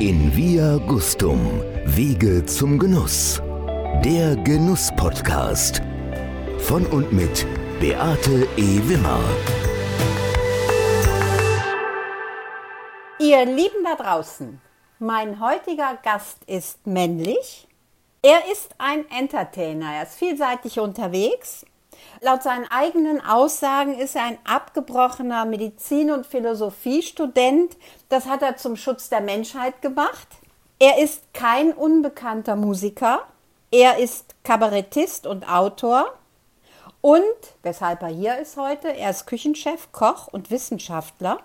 In 0.00 0.32
Via 0.36 0.76
Gustum, 0.86 1.60
Wege 1.84 2.46
zum 2.46 2.78
Genuss. 2.78 3.42
Der 4.04 4.36
Genuss-Podcast. 4.36 5.82
Von 6.58 6.86
und 6.86 7.12
mit 7.12 7.44
Beate 7.80 8.46
E. 8.56 8.80
Wimmer. 8.84 9.18
Ihr 13.18 13.44
Lieben 13.44 13.82
da 13.82 13.96
draußen, 13.96 14.60
mein 15.00 15.40
heutiger 15.40 15.98
Gast 16.00 16.44
ist 16.46 16.86
männlich. 16.86 17.66
Er 18.22 18.52
ist 18.52 18.76
ein 18.78 19.04
Entertainer, 19.10 19.94
er 19.94 20.04
ist 20.04 20.14
vielseitig 20.14 20.78
unterwegs. 20.78 21.66
Laut 22.20 22.42
seinen 22.42 22.70
eigenen 22.70 23.24
Aussagen 23.24 23.98
ist 23.98 24.16
er 24.16 24.24
ein 24.24 24.38
abgebrochener 24.44 25.44
Medizin- 25.44 26.10
und 26.10 26.26
Philosophiestudent. 26.26 27.76
Das 28.08 28.26
hat 28.26 28.42
er 28.42 28.56
zum 28.56 28.76
Schutz 28.76 29.08
der 29.08 29.20
Menschheit 29.20 29.82
gemacht. 29.82 30.28
Er 30.78 30.98
ist 30.98 31.32
kein 31.34 31.72
unbekannter 31.72 32.56
Musiker. 32.56 33.22
Er 33.70 33.98
ist 33.98 34.34
Kabarettist 34.44 35.26
und 35.26 35.48
Autor. 35.48 36.12
Und, 37.00 37.22
weshalb 37.62 38.02
er 38.02 38.08
hier 38.08 38.38
ist 38.38 38.56
heute, 38.56 38.88
er 38.88 39.10
ist 39.10 39.26
Küchenchef, 39.26 39.92
Koch 39.92 40.28
und 40.28 40.50
Wissenschaftler. 40.50 41.38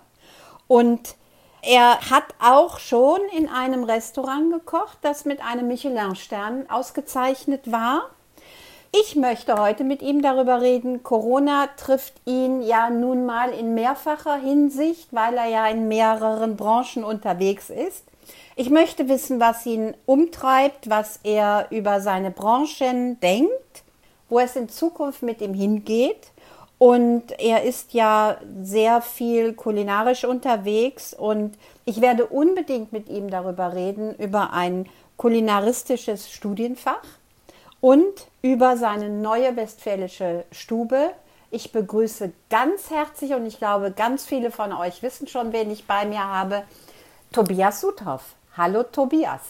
Und 0.66 1.16
er 1.62 2.10
hat 2.10 2.24
auch 2.40 2.78
schon 2.78 3.20
in 3.36 3.48
einem 3.48 3.84
Restaurant 3.84 4.52
gekocht, 4.52 4.98
das 5.02 5.24
mit 5.24 5.40
einem 5.40 5.66
Michelin-Stern 5.68 6.68
ausgezeichnet 6.68 7.70
war. 7.70 8.10
Ich 8.96 9.16
möchte 9.16 9.56
heute 9.56 9.82
mit 9.82 10.02
ihm 10.02 10.22
darüber 10.22 10.60
reden. 10.60 11.02
Corona 11.02 11.66
trifft 11.76 12.14
ihn 12.26 12.62
ja 12.62 12.90
nun 12.90 13.26
mal 13.26 13.50
in 13.50 13.74
mehrfacher 13.74 14.36
Hinsicht, 14.36 15.08
weil 15.10 15.34
er 15.34 15.48
ja 15.48 15.66
in 15.66 15.88
mehreren 15.88 16.54
Branchen 16.56 17.02
unterwegs 17.02 17.70
ist. 17.70 18.04
Ich 18.54 18.70
möchte 18.70 19.08
wissen, 19.08 19.40
was 19.40 19.66
ihn 19.66 19.94
umtreibt, 20.06 20.88
was 20.88 21.18
er 21.24 21.66
über 21.70 22.00
seine 22.00 22.30
Branchen 22.30 23.18
denkt, 23.18 23.82
wo 24.28 24.38
es 24.38 24.54
in 24.54 24.68
Zukunft 24.68 25.24
mit 25.24 25.40
ihm 25.40 25.54
hingeht. 25.54 26.30
Und 26.78 27.32
er 27.40 27.64
ist 27.64 27.94
ja 27.94 28.36
sehr 28.62 29.02
viel 29.02 29.54
kulinarisch 29.54 30.24
unterwegs 30.24 31.14
und 31.14 31.56
ich 31.84 32.00
werde 32.00 32.26
unbedingt 32.26 32.92
mit 32.92 33.08
ihm 33.08 33.28
darüber 33.28 33.74
reden, 33.74 34.14
über 34.18 34.52
ein 34.52 34.88
kulinaristisches 35.16 36.30
Studienfach 36.30 37.02
und 37.84 38.28
über 38.40 38.78
seine 38.78 39.10
neue 39.10 39.56
westfälische 39.56 40.44
Stube. 40.52 41.10
Ich 41.50 41.70
begrüße 41.70 42.32
ganz 42.48 42.88
herzlich 42.88 43.34
und 43.34 43.44
ich 43.44 43.58
glaube, 43.58 43.90
ganz 43.90 44.24
viele 44.24 44.50
von 44.50 44.72
euch 44.72 45.02
wissen 45.02 45.28
schon, 45.28 45.52
wen 45.52 45.70
ich 45.70 45.86
bei 45.86 46.06
mir 46.06 46.24
habe, 46.24 46.62
Tobias 47.30 47.82
Suthoff. 47.82 48.22
Hallo 48.56 48.84
Tobias. 48.84 49.42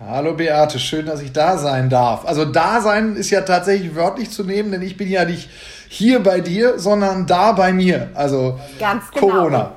Hallo 0.00 0.34
Beate, 0.34 0.80
schön, 0.80 1.06
dass 1.06 1.22
ich 1.22 1.32
da 1.32 1.56
sein 1.56 1.88
darf. 1.88 2.26
Also 2.26 2.44
da 2.44 2.80
sein 2.80 3.14
ist 3.14 3.30
ja 3.30 3.42
tatsächlich 3.42 3.94
wörtlich 3.94 4.32
zu 4.32 4.42
nehmen, 4.42 4.72
denn 4.72 4.82
ich 4.82 4.96
bin 4.96 5.08
ja 5.08 5.24
nicht 5.24 5.48
hier 5.88 6.20
bei 6.20 6.40
dir, 6.40 6.80
sondern 6.80 7.28
da 7.28 7.52
bei 7.52 7.72
mir. 7.72 8.10
Also 8.14 8.58
Ganz 8.80 9.08
genau. 9.12 9.28
Corona. 9.28 9.72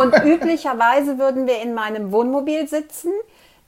Und 0.00 0.14
üblicherweise 0.24 1.18
würden 1.18 1.46
wir 1.46 1.60
in 1.60 1.74
meinem 1.74 2.12
Wohnmobil 2.12 2.66
sitzen. 2.66 3.10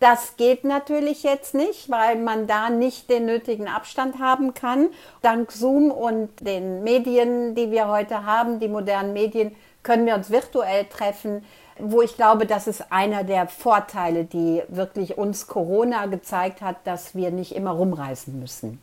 Das 0.01 0.37
geht 0.37 0.63
natürlich 0.63 1.25
jetzt 1.25 1.55
nicht, 1.55 1.91
weil 1.91 2.17
man 2.17 2.47
da 2.47 2.71
nicht 2.71 3.11
den 3.11 3.27
nötigen 3.27 3.67
Abstand 3.67 4.21
haben 4.21 4.55
kann. 4.55 4.91
Dank 5.23 5.51
Zoom 5.51 5.91
und 5.91 6.31
den 6.41 6.85
Medien, 6.85 7.57
die 7.57 7.73
wir 7.73 7.89
heute 7.89 8.25
haben, 8.25 8.61
die 8.61 8.69
modernen 8.69 9.13
Medien, 9.13 9.57
können 9.83 10.07
wir 10.07 10.15
uns 10.15 10.31
virtuell 10.31 10.85
treffen, 10.85 11.45
wo 11.79 12.03
ich 12.03 12.17
glaube, 12.17 12.47
das 12.47 12.67
ist 12.67 12.93
einer 12.93 13.25
der 13.25 13.49
Vorteile, 13.49 14.25
die 14.25 14.63
wirklich 14.69 15.19
uns 15.19 15.47
Corona 15.47 16.07
gezeigt 16.07 16.61
hat, 16.61 16.77
dass 16.85 17.15
wir 17.15 17.31
nicht 17.31 17.55
immer 17.55 17.71
rumreisen 17.71 18.39
müssen. 18.39 18.81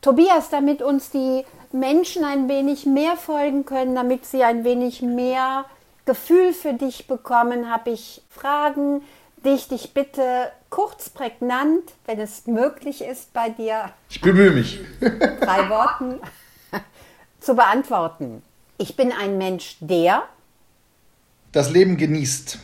Tobias, 0.00 0.48
damit 0.48 0.82
uns 0.82 1.10
die 1.10 1.44
Menschen 1.72 2.24
ein 2.24 2.48
wenig 2.48 2.86
mehr 2.86 3.16
folgen 3.16 3.66
können, 3.66 3.94
damit 3.94 4.24
sie 4.24 4.42
ein 4.42 4.64
wenig 4.64 5.02
mehr 5.02 5.66
Gefühl 6.06 6.52
für 6.54 6.72
dich 6.72 7.06
bekommen, 7.06 7.70
habe 7.70 7.90
ich 7.90 8.22
Fragen, 8.30 9.02
dich 9.44 9.92
bitte 9.94 10.52
kurz 10.70 11.10
prägnant, 11.10 11.92
wenn 12.06 12.20
es 12.20 12.46
möglich 12.46 13.02
ist 13.02 13.32
bei 13.32 13.50
dir. 13.50 13.92
Ich 14.08 14.20
bemühe 14.20 14.50
mich. 14.50 14.80
drei 15.00 15.68
Worten 15.70 16.20
zu 17.40 17.54
beantworten. 17.54 18.42
Ich 18.78 18.96
bin 18.96 19.12
ein 19.12 19.38
Mensch, 19.38 19.76
der. 19.80 20.22
Das 21.52 21.70
Leben 21.70 21.96
genießt. 21.96 22.58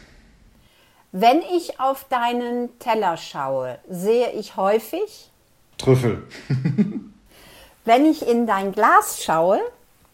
Wenn 1.13 1.41
ich 1.41 1.81
auf 1.81 2.05
deinen 2.05 2.79
Teller 2.79 3.17
schaue, 3.17 3.79
sehe 3.89 4.33
ich 4.33 4.57
häufig. 4.57 5.31
Trüffel. 5.79 6.27
wenn 7.85 8.07
ich 8.07 8.27
in 8.27 8.47
dein 8.47 8.73
Glas 8.73 9.23
schaue, 9.23 9.61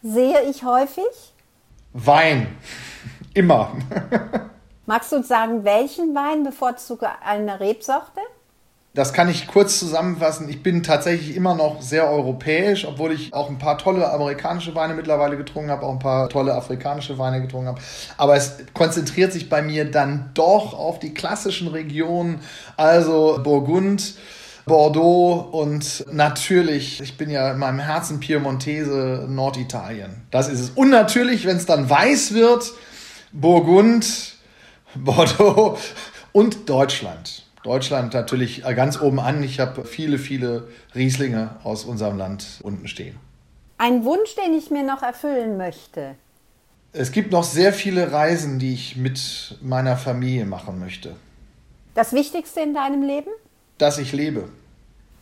sehe 0.03 0.43
ich 0.49 0.65
häufig. 0.65 1.05
Wein. 1.93 2.57
Immer. 3.35 3.77
Magst 4.93 5.11
du 5.11 5.17
uns 5.17 5.29
sagen, 5.29 5.65
welchen 5.65 6.15
Wein 6.15 6.45
bevorzuge 6.45 7.09
eine 7.25 7.61
Rebsorte? 7.61 8.21
Das 8.93 9.15
kann 9.15 9.31
ich 9.31 9.47
kurz 9.47 9.79
zusammenfassen. 9.79 10.51
Ich 10.51 10.63
bin 10.63 10.83
tatsächlich 10.83 11.35
immer 11.35 11.55
noch 11.55 11.81
sehr 11.81 12.11
europäisch, 12.11 12.85
obwohl 12.85 13.13
ich 13.13 13.33
auch 13.33 13.49
ein 13.49 13.57
paar 13.57 13.79
tolle 13.79 14.13
amerikanische 14.13 14.75
Weine 14.75 14.93
mittlerweile 14.93 15.39
getrunken 15.39 15.71
habe, 15.71 15.87
auch 15.87 15.93
ein 15.93 15.99
paar 15.99 16.29
tolle 16.29 16.53
afrikanische 16.53 17.17
Weine 17.17 17.41
getrunken 17.41 17.69
habe. 17.69 17.81
Aber 18.19 18.37
es 18.37 18.59
konzentriert 18.75 19.33
sich 19.33 19.49
bei 19.49 19.63
mir 19.63 19.91
dann 19.91 20.29
doch 20.35 20.75
auf 20.75 20.99
die 20.99 21.15
klassischen 21.15 21.69
Regionen, 21.69 22.41
also 22.77 23.41
Burgund, 23.43 24.17
Bordeaux 24.67 25.49
und 25.53 26.05
natürlich, 26.13 27.01
ich 27.01 27.17
bin 27.17 27.31
ja 27.31 27.53
in 27.53 27.59
meinem 27.59 27.79
Herzen 27.79 28.21
Piemontese, 28.21 29.25
Norditalien. 29.27 30.21
Das 30.31 30.51
ist 30.51 30.61
es. 30.61 30.69
Und 30.69 30.91
natürlich, 30.91 31.47
wenn 31.47 31.57
es 31.57 31.65
dann 31.65 31.89
weiß 31.89 32.35
wird, 32.35 32.73
Burgund, 33.33 34.33
Bordeaux 34.95 35.79
und 36.33 36.69
Deutschland. 36.69 37.47
Deutschland 37.63 38.13
natürlich 38.15 38.63
ganz 38.63 39.01
oben 39.01 39.21
an. 39.21 39.43
Ich 39.43 39.61
habe 39.61 39.85
viele, 39.85 40.19
viele 40.19 40.69
Rieslinge 40.95 41.57
aus 41.63 41.85
unserem 41.85 42.19
Land 42.19 42.61
unten 42.63 42.89
stehen. 42.89 43.17
Ein 43.79 44.05
Wunsch, 44.05 44.35
den 44.35 44.55
ich 44.55 44.71
mir 44.71 44.83
noch 44.83 45.03
erfüllen 45.03 45.57
möchte. 45.57 46.17
Es 46.93 47.13
gibt 47.13 47.33
noch 47.33 47.45
sehr 47.45 47.73
viele 47.73 48.13
Reisen, 48.13 48.59
die 48.59 48.75
ich 48.75 48.97
mit 48.97 49.59
meiner 49.63 49.97
Familie 49.97 50.45
machen 50.45 50.79
möchte. 50.79 51.17
Das 51.95 52.13
Wichtigste 52.13 52.61
in 52.61 52.75
deinem 52.75 53.03
Leben? 53.03 53.31
Dass 53.79 53.99
ich 53.99 54.13
lebe. 54.13 54.49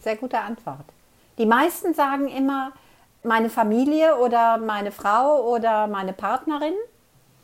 Sehr 0.02 0.16
gute 0.16 0.38
Antwort. 0.38 0.84
Die 1.38 1.46
meisten 1.46 1.94
sagen 1.94 2.28
immer 2.28 2.72
meine 3.22 3.50
Familie 3.50 4.16
oder 4.16 4.58
meine 4.58 4.92
Frau 4.92 5.52
oder 5.52 5.86
meine 5.86 6.12
Partnerin. 6.12 6.74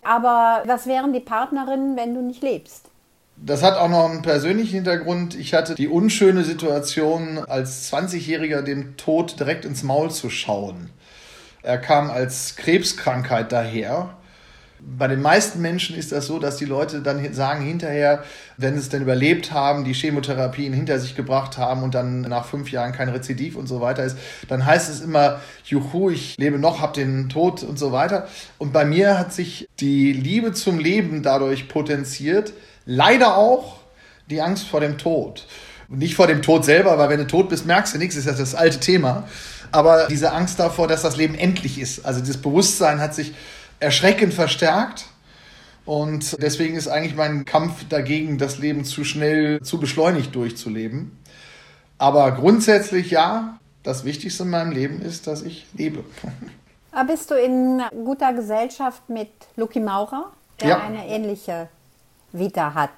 Aber 0.07 0.63
was 0.67 0.87
wären 0.87 1.13
die 1.13 1.21
Partnerinnen, 1.21 1.97
wenn 1.97 2.15
du 2.15 2.23
nicht 2.23 2.43
lebst? 2.43 2.91
Das 3.37 3.63
hat 3.63 3.77
auch 3.77 3.89
noch 3.89 4.09
einen 4.09 4.23
persönlichen 4.23 4.77
Hintergrund. 4.77 5.35
Ich 5.35 5.53
hatte 5.53 5.75
die 5.75 5.89
unschöne 5.89 6.43
Situation, 6.43 7.39
als 7.39 7.93
20-Jähriger 7.93 8.63
dem 8.63 8.97
Tod 8.97 9.39
direkt 9.39 9.65
ins 9.65 9.83
Maul 9.83 10.11
zu 10.11 10.31
schauen. 10.31 10.91
Er 11.63 11.79
kam 11.79 12.11
als 12.11 12.57
Krebskrankheit 12.57 13.53
daher 13.53 14.16
bei 14.81 15.09
den 15.09 15.23
meisten 15.23 15.61
Menschen 15.61 15.97
ist 15.97 16.13
das 16.13 16.27
so, 16.27 16.39
dass 16.39 16.57
die 16.57 16.65
Leute 16.65 17.01
dann 17.01 17.33
sagen 17.33 17.65
hinterher, 17.65 18.25
wenn 18.57 18.75
sie 18.75 18.81
es 18.81 18.89
denn 18.89 19.03
überlebt 19.03 19.53
haben, 19.53 19.85
die 19.85 19.95
Chemotherapien 19.95 20.73
hinter 20.73 20.99
sich 20.99 21.15
gebracht 21.15 21.59
haben 21.59 21.83
und 21.83 21.95
dann 21.95 22.23
nach 22.23 22.47
fünf 22.47 22.71
Jahren 22.71 22.93
kein 22.93 23.09
Rezidiv 23.09 23.57
und 23.57 23.67
so 23.67 23.81
weiter 23.81 24.05
ist, 24.05 24.17
dann 24.49 24.65
heißt 24.65 24.91
es 24.91 25.01
immer, 25.01 25.41
juhu, 25.65 26.11
ich 26.11 26.37
lebe 26.39 26.59
noch, 26.59 26.81
hab 26.81 26.95
den 26.95 27.29
Tod 27.29 27.63
und 27.63 27.79
so 27.79 27.93
weiter. 27.93 28.29
Und 28.59 28.73
bei 28.73 28.85
mir 28.85 29.19
hat 29.19 29.33
sich 29.33 29.69
die 29.81 30.13
Liebe 30.13 30.53
zum 30.53 30.79
Leben 30.79 31.23
dadurch 31.23 31.69
potenziert, 31.69 32.53
leider 32.85 33.37
auch 33.37 33.79
die 34.31 34.41
Angst 34.41 34.69
vor 34.69 34.81
dem 34.81 34.99
Tod. 34.99 35.47
Nicht 35.89 36.17
vor 36.17 36.27
dem 36.27 36.43
Tod 36.43 36.65
selber, 36.65 36.99
weil 36.99 37.09
wenn 37.09 37.19
du 37.21 37.27
tot 37.27 37.49
bist, 37.49 37.65
merkst 37.65 37.95
du 37.95 37.99
nichts, 37.99 38.17
ist 38.17 38.27
ja 38.27 38.33
das 38.33 38.55
alte 38.55 38.81
Thema. 38.81 39.29
Aber 39.73 40.07
diese 40.09 40.33
Angst 40.33 40.59
davor, 40.59 40.89
dass 40.89 41.03
das 41.03 41.17
Leben 41.17 41.35
endlich 41.35 41.79
ist. 41.79 42.05
Also 42.05 42.21
dieses 42.21 42.39
Bewusstsein 42.39 43.01
hat 43.01 43.15
sich 43.15 43.35
erschreckend 43.81 44.35
verstärkt. 44.35 45.07
Und 45.85 46.43
deswegen 46.43 46.77
ist 46.77 46.89
eigentlich 46.89 47.15
mein 47.15 47.45
Kampf 47.45 47.89
dagegen, 47.89 48.39
das 48.39 48.59
Leben 48.59 48.85
zu 48.85 49.05
schnell, 49.05 49.61
zu 49.63 49.79
beschleunigt 49.79 50.35
durchzuleben. 50.35 51.17
Aber 51.99 52.33
grundsätzlich 52.33 53.11
ja, 53.11 53.59
das 53.83 54.05
Wichtigste 54.05 54.43
in 54.43 54.51
meinem 54.51 54.73
Leben 54.73 55.01
ist, 55.01 55.27
dass 55.27 55.43
ich 55.43 55.67
lebe. 55.75 56.05
Bist 57.07 57.31
du 57.31 57.35
in 57.35 57.83
guter 58.05 58.33
Gesellschaft 58.33 59.09
mit 59.09 59.29
Luki 59.57 59.81
Maurer, 59.81 60.33
der 60.61 60.69
ja. 60.69 60.81
eine 60.81 61.07
ähnliche 61.07 61.69
Vita 62.33 62.75
hat? 62.75 62.91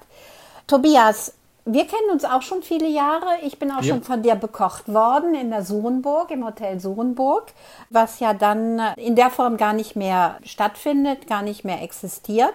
Tobias, 0.65 1.33
wir 1.73 1.85
kennen 1.85 2.09
uns 2.11 2.25
auch 2.25 2.41
schon 2.41 2.63
viele 2.63 2.87
Jahre. 2.87 3.25
Ich 3.43 3.59
bin 3.59 3.71
auch 3.71 3.81
ja. 3.81 3.93
schon 3.93 4.03
von 4.03 4.21
dir 4.23 4.35
bekocht 4.35 4.91
worden 4.91 5.35
in 5.35 5.51
der 5.51 5.63
Surenburg, 5.63 6.31
im 6.31 6.45
Hotel 6.45 6.79
Surenburg, 6.79 7.53
was 7.89 8.19
ja 8.19 8.33
dann 8.33 8.79
in 8.97 9.15
der 9.15 9.29
Form 9.29 9.57
gar 9.57 9.73
nicht 9.73 9.95
mehr 9.95 10.37
stattfindet, 10.43 11.27
gar 11.27 11.41
nicht 11.41 11.63
mehr 11.63 11.81
existiert. 11.81 12.53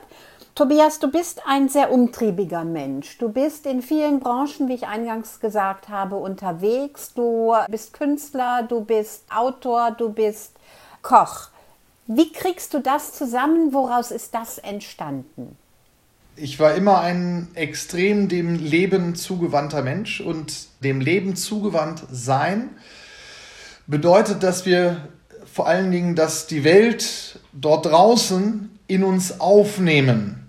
Tobias, 0.55 1.01
du 1.01 1.11
bist 1.11 1.43
ein 1.47 1.69
sehr 1.69 1.93
umtriebiger 1.93 2.65
Mensch. 2.65 3.19
Du 3.19 3.29
bist 3.29 3.67
in 3.67 3.83
vielen 3.83 4.21
Branchen, 4.21 4.69
wie 4.69 4.75
ich 4.75 4.87
eingangs 4.87 5.41
gesagt 5.41 5.89
habe, 5.89 6.17
unterwegs. 6.17 7.13
Du 7.13 7.55
bist 7.69 7.93
Künstler, 7.93 8.63
du 8.63 8.83
bist 8.83 9.25
Autor, 9.35 9.91
du 9.91 10.11
bist 10.11 10.55
Koch. 11.03 11.49
Wie 12.07 12.31
kriegst 12.31 12.73
du 12.75 12.81
das 12.81 13.13
zusammen? 13.13 13.73
Woraus 13.73 14.11
ist 14.11 14.35
das 14.35 14.59
entstanden? 14.59 15.57
Ich 16.37 16.59
war 16.59 16.75
immer 16.75 17.01
ein 17.01 17.49
extrem 17.55 18.29
dem 18.29 18.57
Leben 18.57 19.15
zugewandter 19.15 19.83
Mensch 19.83 20.21
und 20.21 20.67
dem 20.83 21.01
Leben 21.01 21.37
zugewandt 21.37 22.03
sein 22.11 22.71
bedeutet, 23.87 24.43
dass 24.43 24.67
wir 24.67 25.09
vor 25.53 25.69
allen 25.69 25.93
Dingen, 25.93 26.17
dass 26.17 26.49
die 26.49 26.65
Welt 26.65 27.39
dort 27.53 27.87
draußen 27.87 28.71
in 28.89 29.05
uns 29.05 29.41
aufnehmen 29.41 30.49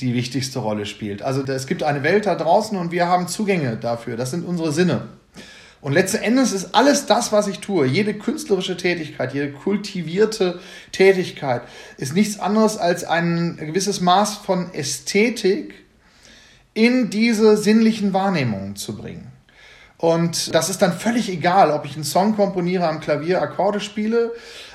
die 0.00 0.14
wichtigste 0.14 0.58
Rolle 0.58 0.84
spielt. 0.84 1.22
Also 1.22 1.42
es 1.44 1.66
gibt 1.66 1.82
eine 1.82 2.02
Welt 2.02 2.26
da 2.26 2.34
draußen 2.34 2.76
und 2.76 2.92
wir 2.92 3.06
haben 3.06 3.28
Zugänge 3.28 3.76
dafür. 3.76 4.16
Das 4.16 4.30
sind 4.30 4.44
unsere 4.44 4.72
Sinne. 4.72 5.08
Und 5.82 5.92
letzten 5.92 6.22
Endes 6.22 6.52
ist 6.52 6.76
alles 6.76 7.06
das, 7.06 7.32
was 7.32 7.48
ich 7.48 7.58
tue, 7.58 7.86
jede 7.86 8.14
künstlerische 8.14 8.76
Tätigkeit, 8.76 9.34
jede 9.34 9.50
kultivierte 9.50 10.60
Tätigkeit, 10.92 11.62
ist 11.96 12.14
nichts 12.14 12.38
anderes 12.38 12.78
als 12.78 13.02
ein 13.02 13.56
gewisses 13.56 14.00
Maß 14.00 14.36
von 14.36 14.72
Ästhetik 14.72 15.74
in 16.72 17.10
diese 17.10 17.56
sinnlichen 17.56 18.12
Wahrnehmungen 18.12 18.76
zu 18.76 18.96
bringen. 18.96 19.32
Und 19.98 20.54
das 20.54 20.70
ist 20.70 20.82
dann 20.82 20.92
völlig 20.92 21.28
egal, 21.28 21.72
ob 21.72 21.84
ich 21.84 21.96
einen 21.96 22.04
Song 22.04 22.36
komponiere, 22.36 22.88
am 22.88 23.00
Klavier 23.00 23.42
Akkorde 23.42 23.80
spiele 23.80 24.32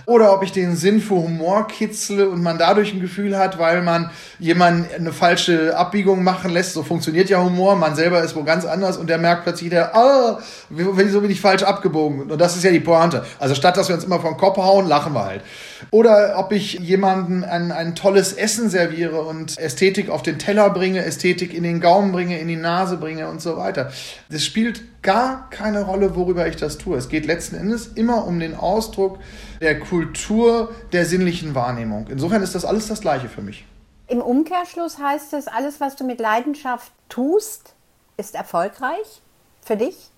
oder 0.08 0.34
ob 0.34 0.42
ich 0.42 0.54
den 0.54 0.78
Sinn 0.78 1.02
für 1.02 1.16
Humor 1.16 1.68
kitzle 1.68 2.30
und 2.30 2.42
man 2.42 2.58
dadurch 2.58 2.94
ein 2.94 3.02
Gefühl 3.02 3.38
hat, 3.38 3.60
weil 3.60 3.82
man 3.82 4.10
jemanden 4.40 4.88
eine 4.96 5.12
falsche 5.12 5.76
Abbiegung 5.76 6.24
machen 6.24 6.50
lässt. 6.50 6.74
So 6.74 6.84
funktioniert 6.84 7.30
ja 7.30 7.44
Humor. 7.44 7.76
Man 7.76 7.94
selber 7.94 8.24
ist 8.24 8.34
wo 8.34 8.44
ganz 8.44 8.64
anders 8.64 8.96
und 8.96 9.08
der 9.08 9.18
merkt 9.18 9.44
plötzlich, 9.44 9.70
der, 9.70 9.94
ah, 9.94 10.40
wieso 10.70 11.20
bin 11.20 11.30
ich 11.30 11.42
falsch 11.42 11.64
abgebogen? 11.64 12.32
Und 12.32 12.40
das 12.40 12.56
ist 12.56 12.64
ja 12.64 12.72
die 12.72 12.80
Pointe. 12.80 13.26
Also 13.38 13.54
statt, 13.54 13.76
dass 13.76 13.90
wir 13.90 13.96
uns 13.96 14.06
immer 14.06 14.22
vom 14.22 14.38
Kopf 14.38 14.56
hauen, 14.56 14.88
lachen 14.88 15.14
wir 15.14 15.26
halt. 15.26 15.42
Oder 15.92 16.38
ob 16.38 16.52
ich 16.52 16.74
jemanden 16.74 17.44
ein, 17.44 17.72
ein 17.72 17.96
tolles 17.96 18.34
Essen 18.34 18.70
serviere 18.70 19.22
und 19.22 19.58
Ästhetik 19.58 20.10
auf 20.10 20.22
den 20.22 20.40
Teller 20.40 20.70
bringe, 20.70 21.04
Ästhetik 21.04 21.54
in 21.54 21.64
den 21.64 21.80
Gaumen 21.80 22.12
bringe, 22.12 22.40
in 22.40 22.48
die 22.48 22.56
Nase 22.56 22.98
bringe 22.98 23.30
und 23.30 23.42
so 23.42 23.58
weiter. 23.58 23.92
Das 24.30 24.44
spielt 24.44 25.02
gar 25.02 25.50
keine 25.50 25.84
Rolle, 25.84 26.16
worüber 26.16 26.48
ich 26.48 26.56
das 26.56 26.78
tue. 26.78 26.98
Es 26.98 27.10
geht 27.10 27.26
letzten 27.26 27.56
Endes 27.56 27.88
immer 27.88 28.26
um 28.26 28.40
den 28.40 28.56
Ausdruck 28.56 29.20
der 29.62 29.80
Kultur 29.80 30.74
der 30.92 31.06
sinnlichen 31.06 31.56
Wahrnehmung. 31.56 32.08
Insofern 32.10 32.42
ist 32.42 32.56
das 32.56 32.66
alles 32.66 32.88
das 32.88 33.02
Gleiche 33.02 33.30
für 33.30 33.42
mich. 33.42 33.66
Im 34.08 34.22
Umkehrschluss 34.22 35.00
heißt 35.00 35.34
es, 35.34 35.48
alles, 35.48 35.82
was 35.82 35.96
du 35.96 36.06
mit 36.06 36.20
Leidenschaft 36.20 36.92
tust, 37.10 37.74
ist 38.16 38.36
erfolgreich 38.36 39.22
für 39.62 39.76
dich? 39.76 40.10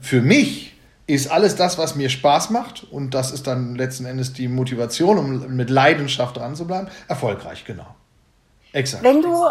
Für 0.00 0.20
mich 0.20 0.73
ist 1.06 1.30
alles 1.30 1.56
das, 1.56 1.76
was 1.76 1.94
mir 1.94 2.08
Spaß 2.08 2.50
macht, 2.50 2.86
und 2.90 3.12
das 3.12 3.30
ist 3.30 3.46
dann 3.46 3.74
letzten 3.74 4.06
Endes 4.06 4.32
die 4.32 4.48
Motivation, 4.48 5.18
um 5.18 5.56
mit 5.56 5.70
Leidenschaft 5.70 6.36
dran 6.36 6.54
zu 6.56 6.66
bleiben, 6.66 6.88
erfolgreich, 7.08 7.64
genau. 7.64 7.86
Exakt. 8.72 9.04
Wenn 9.04 9.22
du 9.22 9.46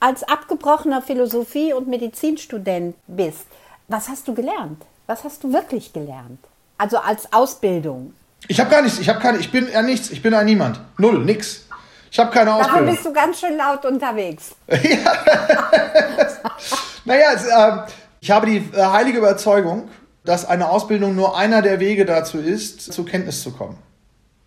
als 0.00 0.22
abgebrochener 0.22 1.02
Philosophie- 1.02 1.72
und 1.72 1.88
Medizinstudent 1.88 2.96
bist, 3.06 3.46
was 3.88 4.08
hast 4.08 4.26
du 4.28 4.34
gelernt? 4.34 4.82
Was 5.06 5.24
hast 5.24 5.44
du 5.44 5.52
wirklich 5.52 5.92
gelernt? 5.92 6.38
Also 6.78 6.98
als 6.98 7.32
Ausbildung. 7.32 8.14
Ich 8.48 8.58
habe 8.60 8.70
gar 8.70 8.82
nichts, 8.82 8.98
ich 8.98 9.08
habe 9.08 9.20
keine, 9.20 9.38
ich 9.38 9.52
bin 9.52 9.68
ja 9.70 9.82
nichts, 9.82 10.10
ich 10.10 10.22
bin 10.22 10.34
ein 10.34 10.46
Niemand. 10.46 10.80
Null, 10.98 11.24
nix. 11.24 11.66
Ich 12.10 12.18
habe 12.18 12.30
keine 12.30 12.54
Ausbildung. 12.54 12.86
Davon 12.86 12.94
bist 12.94 13.06
du 13.06 13.12
ganz 13.12 13.40
schön 13.40 13.56
laut 13.56 13.84
unterwegs. 13.84 14.54
ja. 14.68 14.78
naja, 17.04 17.26
es, 17.34 17.44
äh, 17.46 17.92
ich 18.20 18.30
habe 18.30 18.46
die 18.46 18.56
äh, 18.56 18.84
heilige 18.84 19.18
Überzeugung, 19.18 19.88
dass 20.24 20.46
eine 20.46 20.70
Ausbildung 20.70 21.14
nur 21.14 21.36
einer 21.36 21.62
der 21.62 21.80
Wege 21.80 22.04
dazu 22.04 22.38
ist, 22.38 22.92
zur 22.92 23.06
Kenntnis 23.06 23.42
zu 23.42 23.52
kommen. 23.52 23.78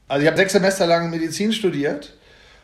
Also 0.08 0.24
ich 0.24 0.28
habe 0.28 0.38
sechs 0.38 0.54
Semester 0.54 0.88
lang 0.88 1.10
Medizin 1.10 1.54
studiert 1.54 2.14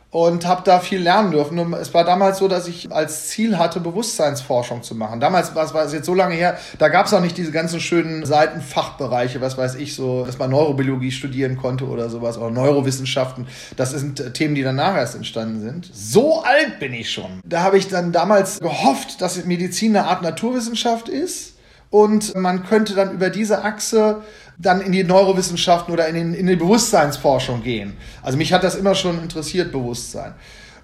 und 0.09 0.45
habe 0.45 0.61
da 0.63 0.79
viel 0.79 1.01
lernen 1.01 1.31
dürfen. 1.31 1.57
Und 1.59 1.73
es 1.73 1.93
war 1.93 2.05
damals 2.05 2.37
so, 2.37 2.47
dass 2.47 2.67
ich 2.67 2.91
als 2.91 3.29
Ziel 3.29 3.57
hatte, 3.57 3.79
Bewusstseinsforschung 3.79 4.83
zu 4.83 4.95
machen. 4.95 5.19
Damals 5.19 5.55
war 5.55 5.85
es 5.85 5.91
jetzt 5.91 6.05
so 6.05 6.13
lange 6.13 6.35
her, 6.35 6.57
da 6.77 6.87
gab 6.87 7.07
es 7.07 7.13
auch 7.13 7.19
nicht 7.19 7.35
diese 7.35 7.51
ganzen 7.51 7.79
schönen 7.79 8.23
Seitenfachbereiche, 8.23 9.41
was 9.41 9.57
weiß 9.57 9.75
ich, 9.75 9.95
so, 9.95 10.23
dass 10.25 10.37
man 10.37 10.51
Neurobiologie 10.51 11.11
studieren 11.11 11.57
konnte 11.57 11.85
oder 11.87 12.09
sowas, 12.09 12.37
oder 12.37 12.51
Neurowissenschaften. 12.51 13.47
Das 13.75 13.91
sind 13.91 14.33
Themen, 14.35 14.53
die 14.53 14.63
danach 14.63 14.95
erst 14.95 15.15
entstanden 15.15 15.61
sind. 15.61 15.89
So 15.91 16.43
alt 16.43 16.79
bin 16.79 16.93
ich 16.93 17.11
schon. 17.11 17.41
Da 17.43 17.61
habe 17.63 17.77
ich 17.77 17.87
dann 17.87 18.11
damals 18.11 18.59
gehofft, 18.59 19.19
dass 19.19 19.43
Medizin 19.45 19.95
eine 19.95 20.07
Art 20.07 20.21
Naturwissenschaft 20.21 21.09
ist 21.09 21.52
und 21.93 22.35
man 22.35 22.65
könnte 22.65 22.95
dann 22.95 23.11
über 23.11 23.29
diese 23.29 23.63
Achse 23.63 24.23
dann 24.57 24.81
in 24.81 24.91
die 24.91 25.03
Neurowissenschaften 25.03 25.93
oder 25.93 26.07
in, 26.07 26.15
den, 26.15 26.33
in 26.33 26.47
die 26.47 26.55
Bewusstseinsforschung 26.55 27.61
gehen. 27.61 27.95
Also 28.23 28.35
mich 28.35 28.51
hat 28.51 28.63
das 28.63 28.73
immer 28.73 28.95
schon 28.95 29.21
interessiert, 29.21 29.71
Bewusstsein. 29.71 30.33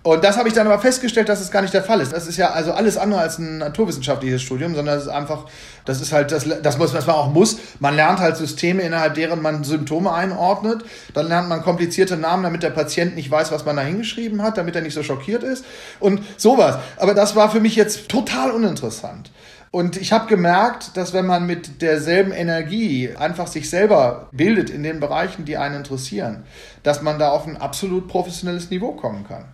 Und 0.03 0.23
das 0.23 0.37
habe 0.37 0.47
ich 0.49 0.53
dann 0.53 0.67
aber 0.67 0.79
festgestellt, 0.79 1.27
dass 1.27 1.41
es 1.41 1.49
gar 1.49 1.63
nicht 1.63 1.73
der 1.73 1.83
Fall 1.83 1.99
ist. 1.99 2.13
Das 2.13 2.27
ist 2.27 2.37
ja 2.37 2.51
also 2.51 2.73
alles 2.73 2.95
andere 2.95 3.21
als 3.21 3.39
ein 3.39 3.57
naturwissenschaftliches 3.57 4.43
Studium, 4.43 4.75
sondern 4.75 4.99
es 4.99 5.05
ist 5.05 5.09
einfach, 5.09 5.45
das 5.83 5.99
ist 5.99 6.13
halt 6.13 6.31
das, 6.31 6.45
das 6.61 6.77
muss, 6.77 6.93
was 6.93 7.07
man 7.07 7.15
auch 7.15 7.33
muss. 7.33 7.57
Man 7.79 7.95
lernt 7.95 8.19
halt 8.19 8.37
Systeme, 8.37 8.83
innerhalb 8.83 9.15
deren 9.15 9.41
man 9.41 9.63
Symptome 9.63 10.13
einordnet. 10.13 10.85
Dann 11.15 11.27
lernt 11.27 11.49
man 11.49 11.63
komplizierte 11.63 12.17
Namen, 12.17 12.43
damit 12.43 12.61
der 12.61 12.69
Patient 12.69 13.15
nicht 13.15 13.31
weiß, 13.31 13.51
was 13.51 13.65
man 13.65 13.77
da 13.77 13.81
hingeschrieben 13.81 14.43
hat, 14.43 14.59
damit 14.59 14.75
er 14.75 14.83
nicht 14.83 14.93
so 14.93 15.01
schockiert 15.01 15.41
ist. 15.41 15.65
Und 15.99 16.21
sowas. 16.37 16.77
Aber 16.97 17.15
das 17.15 17.35
war 17.35 17.49
für 17.49 17.61
mich 17.61 17.75
jetzt 17.75 18.09
total 18.09 18.51
uninteressant. 18.51 19.31
Und 19.71 19.97
ich 19.97 20.11
habe 20.11 20.27
gemerkt, 20.27 20.97
dass 20.97 21.13
wenn 21.13 21.27
man 21.27 21.45
mit 21.45 21.81
derselben 21.81 22.31
Energie 22.31 23.13
einfach 23.15 23.47
sich 23.47 23.69
selber 23.69 24.29
bildet 24.31 24.69
in 24.71 24.81
den 24.81 24.99
Bereichen, 24.99 25.45
die 25.45 25.57
einen 25.57 25.75
interessieren, 25.75 26.43
dass 26.81 27.03
man 27.03 27.19
da 27.19 27.29
auf 27.29 27.45
ein 27.45 27.57
absolut 27.57 28.07
professionelles 28.07 28.71
Niveau 28.71 28.93
kommen 28.93 29.27
kann. 29.27 29.45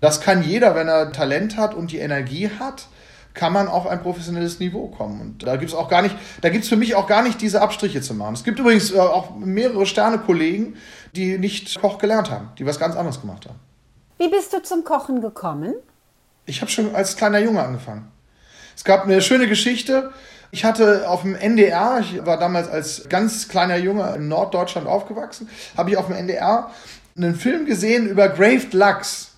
Das 0.00 0.20
kann 0.20 0.44
jeder, 0.44 0.74
wenn 0.74 0.86
er 0.86 1.10
Talent 1.12 1.56
hat 1.56 1.74
und 1.74 1.90
die 1.90 1.98
Energie 1.98 2.48
hat, 2.60 2.86
kann 3.32 3.52
man 3.52 3.66
auf 3.66 3.86
ein 3.88 4.00
professionelles 4.00 4.60
Niveau 4.60 4.86
kommen. 4.86 5.20
Und 5.20 5.42
da 5.42 5.56
gibt 5.56 5.72
es 5.72 5.76
auch 5.76 5.88
gar 5.88 6.02
nicht, 6.02 6.16
da 6.40 6.50
gibt 6.50 6.62
es 6.62 6.68
für 6.70 6.76
mich 6.76 6.94
auch 6.94 7.08
gar 7.08 7.22
nicht 7.22 7.40
diese 7.40 7.60
Abstriche 7.60 8.00
zu 8.00 8.14
machen. 8.14 8.34
Es 8.34 8.44
gibt 8.44 8.60
übrigens 8.60 8.92
äh, 8.92 8.98
auch 8.98 9.34
mehrere 9.34 9.86
Sterne-Kollegen, 9.86 10.76
die 11.16 11.38
nicht 11.38 11.80
Koch 11.80 11.98
gelernt 11.98 12.30
haben, 12.30 12.50
die 12.58 12.66
was 12.66 12.78
ganz 12.78 12.94
anderes 12.94 13.20
gemacht 13.20 13.46
haben. 13.46 13.58
Wie 14.18 14.28
bist 14.28 14.52
du 14.52 14.62
zum 14.62 14.84
Kochen 14.84 15.20
gekommen? 15.20 15.74
Ich 16.46 16.60
habe 16.60 16.70
schon 16.70 16.94
als 16.94 17.16
kleiner 17.16 17.40
Junge 17.40 17.62
angefangen. 17.62 18.13
Es 18.76 18.84
gab 18.84 19.04
eine 19.04 19.20
schöne 19.22 19.48
Geschichte. 19.48 20.12
Ich 20.50 20.64
hatte 20.64 21.08
auf 21.08 21.22
dem 21.22 21.34
NDR, 21.34 22.00
ich 22.00 22.24
war 22.24 22.38
damals 22.38 22.68
als 22.68 23.08
ganz 23.08 23.48
kleiner 23.48 23.76
Junge 23.76 24.14
in 24.14 24.28
Norddeutschland 24.28 24.86
aufgewachsen, 24.86 25.48
habe 25.76 25.90
ich 25.90 25.96
auf 25.96 26.06
dem 26.06 26.14
NDR 26.14 26.70
einen 27.16 27.34
Film 27.34 27.66
gesehen 27.66 28.08
über 28.08 28.28
Graved 28.28 28.72
Lachs. 28.72 29.32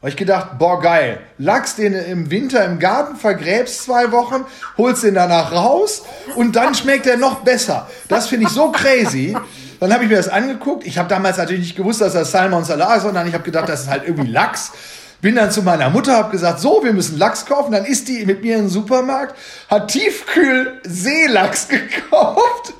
Da 0.00 0.08
ich 0.08 0.16
gedacht, 0.16 0.58
boah, 0.58 0.80
geil. 0.80 1.20
Lachs, 1.36 1.76
den 1.76 1.92
du 1.92 2.00
im 2.00 2.30
Winter 2.30 2.64
im 2.64 2.78
Garten 2.78 3.16
vergräbst 3.16 3.82
zwei 3.82 4.12
Wochen, 4.12 4.46
holst 4.78 5.02
den 5.02 5.14
danach 5.14 5.52
raus 5.52 6.04
und 6.36 6.56
dann 6.56 6.74
schmeckt 6.74 7.06
er 7.06 7.18
noch 7.18 7.40
besser. 7.40 7.88
Das 8.08 8.28
finde 8.28 8.46
ich 8.46 8.52
so 8.52 8.72
crazy. 8.72 9.36
Dann 9.78 9.92
habe 9.92 10.04
ich 10.04 10.10
mir 10.10 10.16
das 10.16 10.28
angeguckt. 10.28 10.86
Ich 10.86 10.96
habe 10.96 11.08
damals 11.08 11.36
natürlich 11.36 11.62
nicht 11.62 11.76
gewusst, 11.76 12.00
dass 12.00 12.12
das 12.12 12.30
Salmon 12.30 12.64
Salar 12.64 12.96
ist, 12.96 13.02
sondern 13.02 13.26
ich 13.26 13.34
habe 13.34 13.44
gedacht, 13.44 13.68
das 13.68 13.82
ist 13.82 13.90
halt 13.90 14.04
irgendwie 14.06 14.30
Lachs. 14.30 14.72
Bin 15.20 15.36
dann 15.36 15.50
zu 15.50 15.62
meiner 15.62 15.90
Mutter, 15.90 16.14
habe 16.14 16.30
gesagt, 16.30 16.60
so, 16.60 16.82
wir 16.82 16.92
müssen 16.92 17.18
Lachs 17.18 17.44
kaufen. 17.46 17.72
Dann 17.72 17.84
ist 17.84 18.08
die 18.08 18.24
mit 18.24 18.42
mir 18.42 18.56
in 18.56 18.62
den 18.62 18.70
Supermarkt, 18.70 19.36
hat 19.68 19.88
Tiefkühl 19.88 20.80
Seelachs 20.84 21.68
gekauft. 21.68 22.74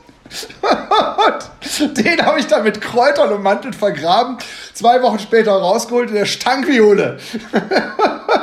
Und 1.80 1.98
den 1.98 2.24
habe 2.24 2.38
ich 2.38 2.46
dann 2.46 2.62
mit 2.62 2.80
Kräutern 2.80 3.32
ummantelt 3.32 3.74
vergraben. 3.74 4.38
Zwei 4.74 5.02
Wochen 5.02 5.18
später 5.18 5.52
rausgeholt 5.52 6.08
und 6.10 6.14
der 6.14 6.26
stank 6.26 6.68
wie 6.68 6.80
Hulle. 6.80 7.18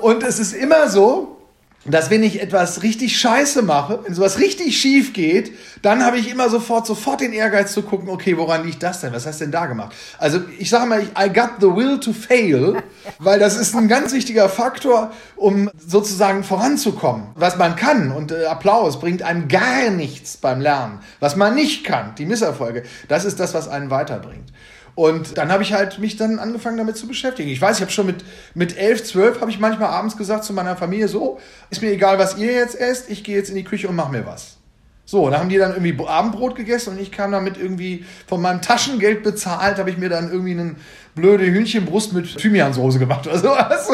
Und 0.00 0.24
es 0.24 0.40
ist 0.40 0.52
immer 0.52 0.88
so, 0.88 1.41
dass 1.84 2.10
wenn 2.10 2.22
ich 2.22 2.40
etwas 2.40 2.82
richtig 2.82 3.18
scheiße 3.18 3.62
mache, 3.62 4.00
wenn 4.04 4.14
sowas 4.14 4.38
richtig 4.38 4.80
schief 4.80 5.12
geht, 5.12 5.52
dann 5.82 6.04
habe 6.04 6.18
ich 6.18 6.30
immer 6.30 6.48
sofort, 6.48 6.86
sofort 6.86 7.20
den 7.20 7.32
Ehrgeiz 7.32 7.72
zu 7.72 7.82
gucken, 7.82 8.08
okay, 8.08 8.36
woran 8.38 8.64
liegt 8.64 8.82
das 8.82 9.00
denn? 9.00 9.12
Was 9.12 9.26
hast 9.26 9.40
du 9.40 9.44
denn 9.46 9.52
da 9.52 9.66
gemacht? 9.66 9.94
Also 10.18 10.40
ich 10.58 10.70
sage 10.70 10.86
mal, 10.86 11.02
I 11.02 11.28
got 11.28 11.50
the 11.60 11.66
will 11.66 11.98
to 11.98 12.12
fail, 12.12 12.82
weil 13.18 13.40
das 13.40 13.56
ist 13.56 13.74
ein 13.74 13.88
ganz 13.88 14.12
wichtiger 14.12 14.48
Faktor, 14.48 15.12
um 15.34 15.70
sozusagen 15.76 16.44
voranzukommen. 16.44 17.28
Was 17.34 17.56
man 17.56 17.74
kann 17.74 18.12
und 18.12 18.30
äh, 18.30 18.44
Applaus 18.44 19.00
bringt 19.00 19.22
einem 19.22 19.48
gar 19.48 19.90
nichts 19.90 20.36
beim 20.36 20.60
Lernen. 20.60 21.00
Was 21.18 21.34
man 21.34 21.54
nicht 21.54 21.84
kann, 21.84 22.14
die 22.16 22.26
Misserfolge, 22.26 22.84
das 23.08 23.24
ist 23.24 23.40
das, 23.40 23.54
was 23.54 23.68
einen 23.68 23.90
weiterbringt. 23.90 24.52
Und 24.94 25.38
dann 25.38 25.50
habe 25.50 25.62
ich 25.62 25.72
halt 25.72 25.98
mich 25.98 26.16
dann 26.16 26.38
angefangen 26.38 26.76
damit 26.76 26.96
zu 26.96 27.06
beschäftigen. 27.06 27.48
Ich 27.48 27.60
weiß, 27.60 27.76
ich 27.76 27.82
habe 27.82 27.92
schon 27.92 28.06
mit, 28.06 28.24
mit 28.54 28.76
elf, 28.76 29.04
zwölf 29.04 29.40
habe 29.40 29.50
ich 29.50 29.58
manchmal 29.58 29.88
abends 29.88 30.16
gesagt 30.16 30.44
zu 30.44 30.52
meiner 30.52 30.76
Familie, 30.76 31.08
so, 31.08 31.38
ist 31.70 31.80
mir 31.80 31.92
egal, 31.92 32.18
was 32.18 32.36
ihr 32.36 32.52
jetzt 32.52 32.78
esst, 32.78 33.10
ich 33.10 33.24
gehe 33.24 33.36
jetzt 33.36 33.48
in 33.48 33.56
die 33.56 33.64
Küche 33.64 33.88
und 33.88 33.96
mache 33.96 34.12
mir 34.12 34.26
was. 34.26 34.58
So, 35.04 35.28
da 35.28 35.38
haben 35.38 35.48
die 35.48 35.58
dann 35.58 35.72
irgendwie 35.72 36.06
Abendbrot 36.06 36.54
gegessen 36.54 36.90
und 36.90 37.00
ich 37.00 37.10
kam 37.10 37.32
damit 37.32 37.56
irgendwie 37.56 38.04
von 38.26 38.40
meinem 38.40 38.62
Taschengeld 38.62 39.22
bezahlt, 39.22 39.78
habe 39.78 39.90
ich 39.90 39.98
mir 39.98 40.08
dann 40.08 40.30
irgendwie 40.30 40.52
eine 40.52 40.76
blöde 41.14 41.44
Hühnchenbrust 41.44 42.12
mit 42.12 42.38
Thymiansoße 42.38 42.98
gemacht 42.98 43.26
oder 43.26 43.38
sowas 43.38 43.90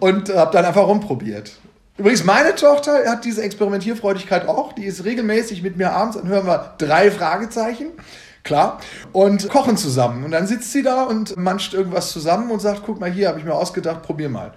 und 0.00 0.34
habe 0.34 0.52
dann 0.52 0.64
einfach 0.64 0.86
rumprobiert. 0.86 1.52
Übrigens, 1.96 2.24
meine 2.24 2.54
Tochter 2.54 3.04
hat 3.06 3.24
diese 3.24 3.42
Experimentierfreudigkeit 3.42 4.48
auch. 4.48 4.72
Die 4.72 4.84
ist 4.84 5.04
regelmäßig 5.04 5.62
mit 5.62 5.76
mir 5.76 5.92
abends, 5.92 6.16
dann 6.16 6.28
hören 6.28 6.46
wir 6.46 6.74
drei 6.78 7.10
Fragezeichen, 7.10 7.88
klar, 8.44 8.78
und 9.12 9.48
kochen 9.48 9.76
zusammen. 9.76 10.24
Und 10.24 10.30
dann 10.30 10.46
sitzt 10.46 10.70
sie 10.70 10.82
da 10.82 11.04
und 11.04 11.36
manscht 11.36 11.74
irgendwas 11.74 12.12
zusammen 12.12 12.50
und 12.50 12.60
sagt, 12.60 12.82
guck 12.86 13.00
mal 13.00 13.10
hier, 13.10 13.28
habe 13.28 13.38
ich 13.38 13.44
mir 13.44 13.54
ausgedacht, 13.54 14.02
probier 14.02 14.28
mal. 14.28 14.52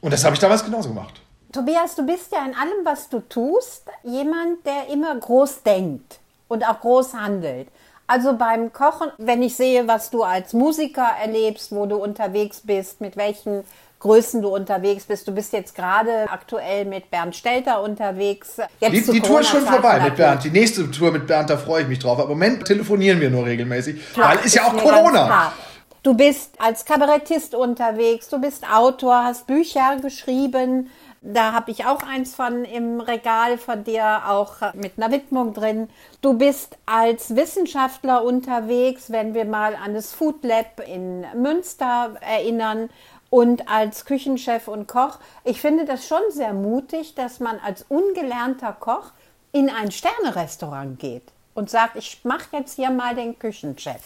Und 0.00 0.12
das 0.12 0.24
habe 0.24 0.34
ich 0.34 0.40
damals 0.40 0.64
genauso 0.64 0.90
gemacht. 0.90 1.20
Tobias, 1.50 1.94
du 1.94 2.04
bist 2.04 2.30
ja 2.32 2.44
in 2.44 2.54
allem, 2.54 2.84
was 2.84 3.08
du 3.08 3.20
tust, 3.20 3.84
jemand, 4.02 4.66
der 4.66 4.92
immer 4.92 5.14
groß 5.16 5.62
denkt 5.62 6.18
und 6.48 6.68
auch 6.68 6.80
groß 6.80 7.14
handelt. 7.14 7.68
Also 8.06 8.36
beim 8.36 8.72
Kochen, 8.72 9.10
wenn 9.16 9.42
ich 9.42 9.56
sehe, 9.56 9.88
was 9.88 10.10
du 10.10 10.24
als 10.24 10.52
Musiker 10.52 11.08
erlebst, 11.22 11.72
wo 11.72 11.86
du 11.86 11.96
unterwegs 11.96 12.60
bist, 12.60 13.00
mit 13.00 13.16
welchen 13.16 13.64
Größen 14.04 14.42
du 14.42 14.48
unterwegs 14.48 15.06
bist. 15.06 15.26
Du 15.26 15.32
bist 15.32 15.54
jetzt 15.54 15.74
gerade 15.74 16.26
aktuell 16.30 16.84
mit 16.84 17.10
Bernd 17.10 17.34
Stelter 17.34 17.82
unterwegs. 17.82 18.58
Jetzt 18.78 19.08
die, 19.08 19.12
die 19.12 19.20
Tour 19.22 19.40
ist 19.40 19.48
schon 19.48 19.62
vorbei 19.62 19.98
mit 19.98 20.16
Bernd. 20.16 20.44
Die 20.44 20.50
nächste 20.50 20.90
Tour 20.90 21.10
mit 21.10 21.26
Bernd, 21.26 21.48
da 21.48 21.56
freue 21.56 21.84
ich 21.84 21.88
mich 21.88 22.00
drauf. 22.00 22.18
Aber 22.18 22.24
im 22.24 22.38
Moment 22.38 22.66
telefonieren 22.66 23.18
wir 23.18 23.30
nur 23.30 23.46
regelmäßig, 23.46 24.12
Klar, 24.12 24.36
weil 24.36 24.44
ist 24.44 24.56
ja 24.56 24.64
auch 24.64 24.76
Corona. 24.76 25.54
Du 26.02 26.12
bist 26.12 26.52
als 26.58 26.84
Kabarettist 26.84 27.54
unterwegs, 27.54 28.28
du 28.28 28.38
bist 28.38 28.70
Autor, 28.70 29.24
hast 29.24 29.46
Bücher 29.46 29.96
geschrieben. 30.02 30.90
Da 31.22 31.54
habe 31.54 31.70
ich 31.70 31.86
auch 31.86 32.02
eins 32.02 32.34
von 32.34 32.66
im 32.66 33.00
Regal 33.00 33.56
von 33.56 33.84
dir, 33.84 34.24
auch 34.28 34.56
mit 34.74 34.98
einer 34.98 35.10
Widmung 35.10 35.54
drin. 35.54 35.88
Du 36.20 36.34
bist 36.34 36.76
als 36.84 37.34
Wissenschaftler 37.34 38.22
unterwegs, 38.22 39.10
wenn 39.10 39.32
wir 39.32 39.46
mal 39.46 39.74
an 39.82 39.94
das 39.94 40.12
Food 40.12 40.44
Lab 40.44 40.86
in 40.86 41.24
Münster 41.34 42.10
erinnern 42.20 42.90
und 43.34 43.68
als 43.68 44.04
Küchenchef 44.04 44.68
und 44.68 44.86
Koch. 44.86 45.18
Ich 45.42 45.60
finde 45.60 45.84
das 45.86 46.06
schon 46.06 46.20
sehr 46.30 46.52
mutig, 46.52 47.16
dass 47.16 47.40
man 47.40 47.58
als 47.58 47.84
ungelernter 47.88 48.76
Koch 48.78 49.10
in 49.50 49.68
ein 49.68 49.90
Sternerestaurant 49.90 51.00
geht 51.00 51.24
und 51.52 51.68
sagt, 51.68 51.96
ich 51.96 52.20
mache 52.22 52.44
jetzt 52.52 52.76
hier 52.76 52.90
mal 52.90 53.16
den 53.16 53.36
Küchenchef. 53.36 54.02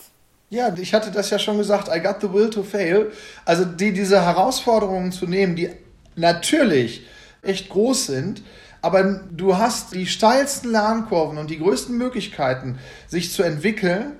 Ja, 0.48 0.74
ich 0.74 0.94
hatte 0.94 1.10
das 1.10 1.28
ja 1.28 1.38
schon 1.38 1.58
gesagt, 1.58 1.94
I 1.94 2.00
got 2.00 2.22
the 2.22 2.32
will 2.32 2.48
to 2.48 2.62
fail. 2.62 3.12
Also 3.44 3.66
die, 3.66 3.92
diese 3.92 4.24
Herausforderungen 4.24 5.12
zu 5.12 5.26
nehmen, 5.26 5.56
die 5.56 5.68
natürlich 6.16 7.06
echt 7.42 7.68
groß 7.68 8.06
sind. 8.06 8.42
Aber 8.80 9.02
du 9.30 9.58
hast 9.58 9.94
die 9.94 10.06
steilsten 10.06 10.72
Lernkurven 10.72 11.36
und 11.36 11.50
die 11.50 11.58
größten 11.58 11.94
Möglichkeiten, 11.98 12.78
sich 13.06 13.30
zu 13.30 13.42
entwickeln, 13.42 14.12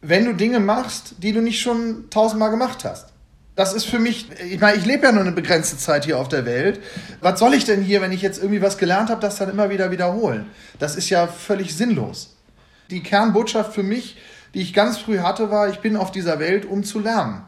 wenn 0.00 0.24
du 0.24 0.32
Dinge 0.32 0.60
machst, 0.60 1.16
die 1.18 1.34
du 1.34 1.42
nicht 1.42 1.60
schon 1.60 2.08
tausendmal 2.08 2.50
gemacht 2.50 2.86
hast. 2.86 3.12
Das 3.56 3.72
ist 3.72 3.86
für 3.86 3.98
mich, 3.98 4.26
ich 4.38 4.60
meine, 4.60 4.76
ich 4.76 4.84
lebe 4.84 5.04
ja 5.04 5.12
nur 5.12 5.22
eine 5.22 5.32
begrenzte 5.32 5.78
Zeit 5.78 6.04
hier 6.04 6.18
auf 6.18 6.28
der 6.28 6.44
Welt. 6.44 6.78
Was 7.22 7.40
soll 7.40 7.54
ich 7.54 7.64
denn 7.64 7.82
hier, 7.82 8.02
wenn 8.02 8.12
ich 8.12 8.20
jetzt 8.20 8.36
irgendwie 8.38 8.60
was 8.60 8.76
gelernt 8.76 9.08
habe, 9.08 9.22
das 9.22 9.36
dann 9.36 9.48
immer 9.48 9.70
wieder 9.70 9.90
wiederholen? 9.90 10.46
Das 10.78 10.94
ist 10.94 11.08
ja 11.08 11.26
völlig 11.26 11.74
sinnlos. 11.74 12.36
Die 12.90 13.02
Kernbotschaft 13.02 13.72
für 13.72 13.82
mich, 13.82 14.18
die 14.52 14.60
ich 14.60 14.74
ganz 14.74 14.98
früh 14.98 15.20
hatte, 15.20 15.50
war, 15.50 15.70
ich 15.70 15.78
bin 15.78 15.96
auf 15.96 16.12
dieser 16.12 16.38
Welt, 16.38 16.66
um 16.66 16.84
zu 16.84 17.00
lernen. 17.00 17.44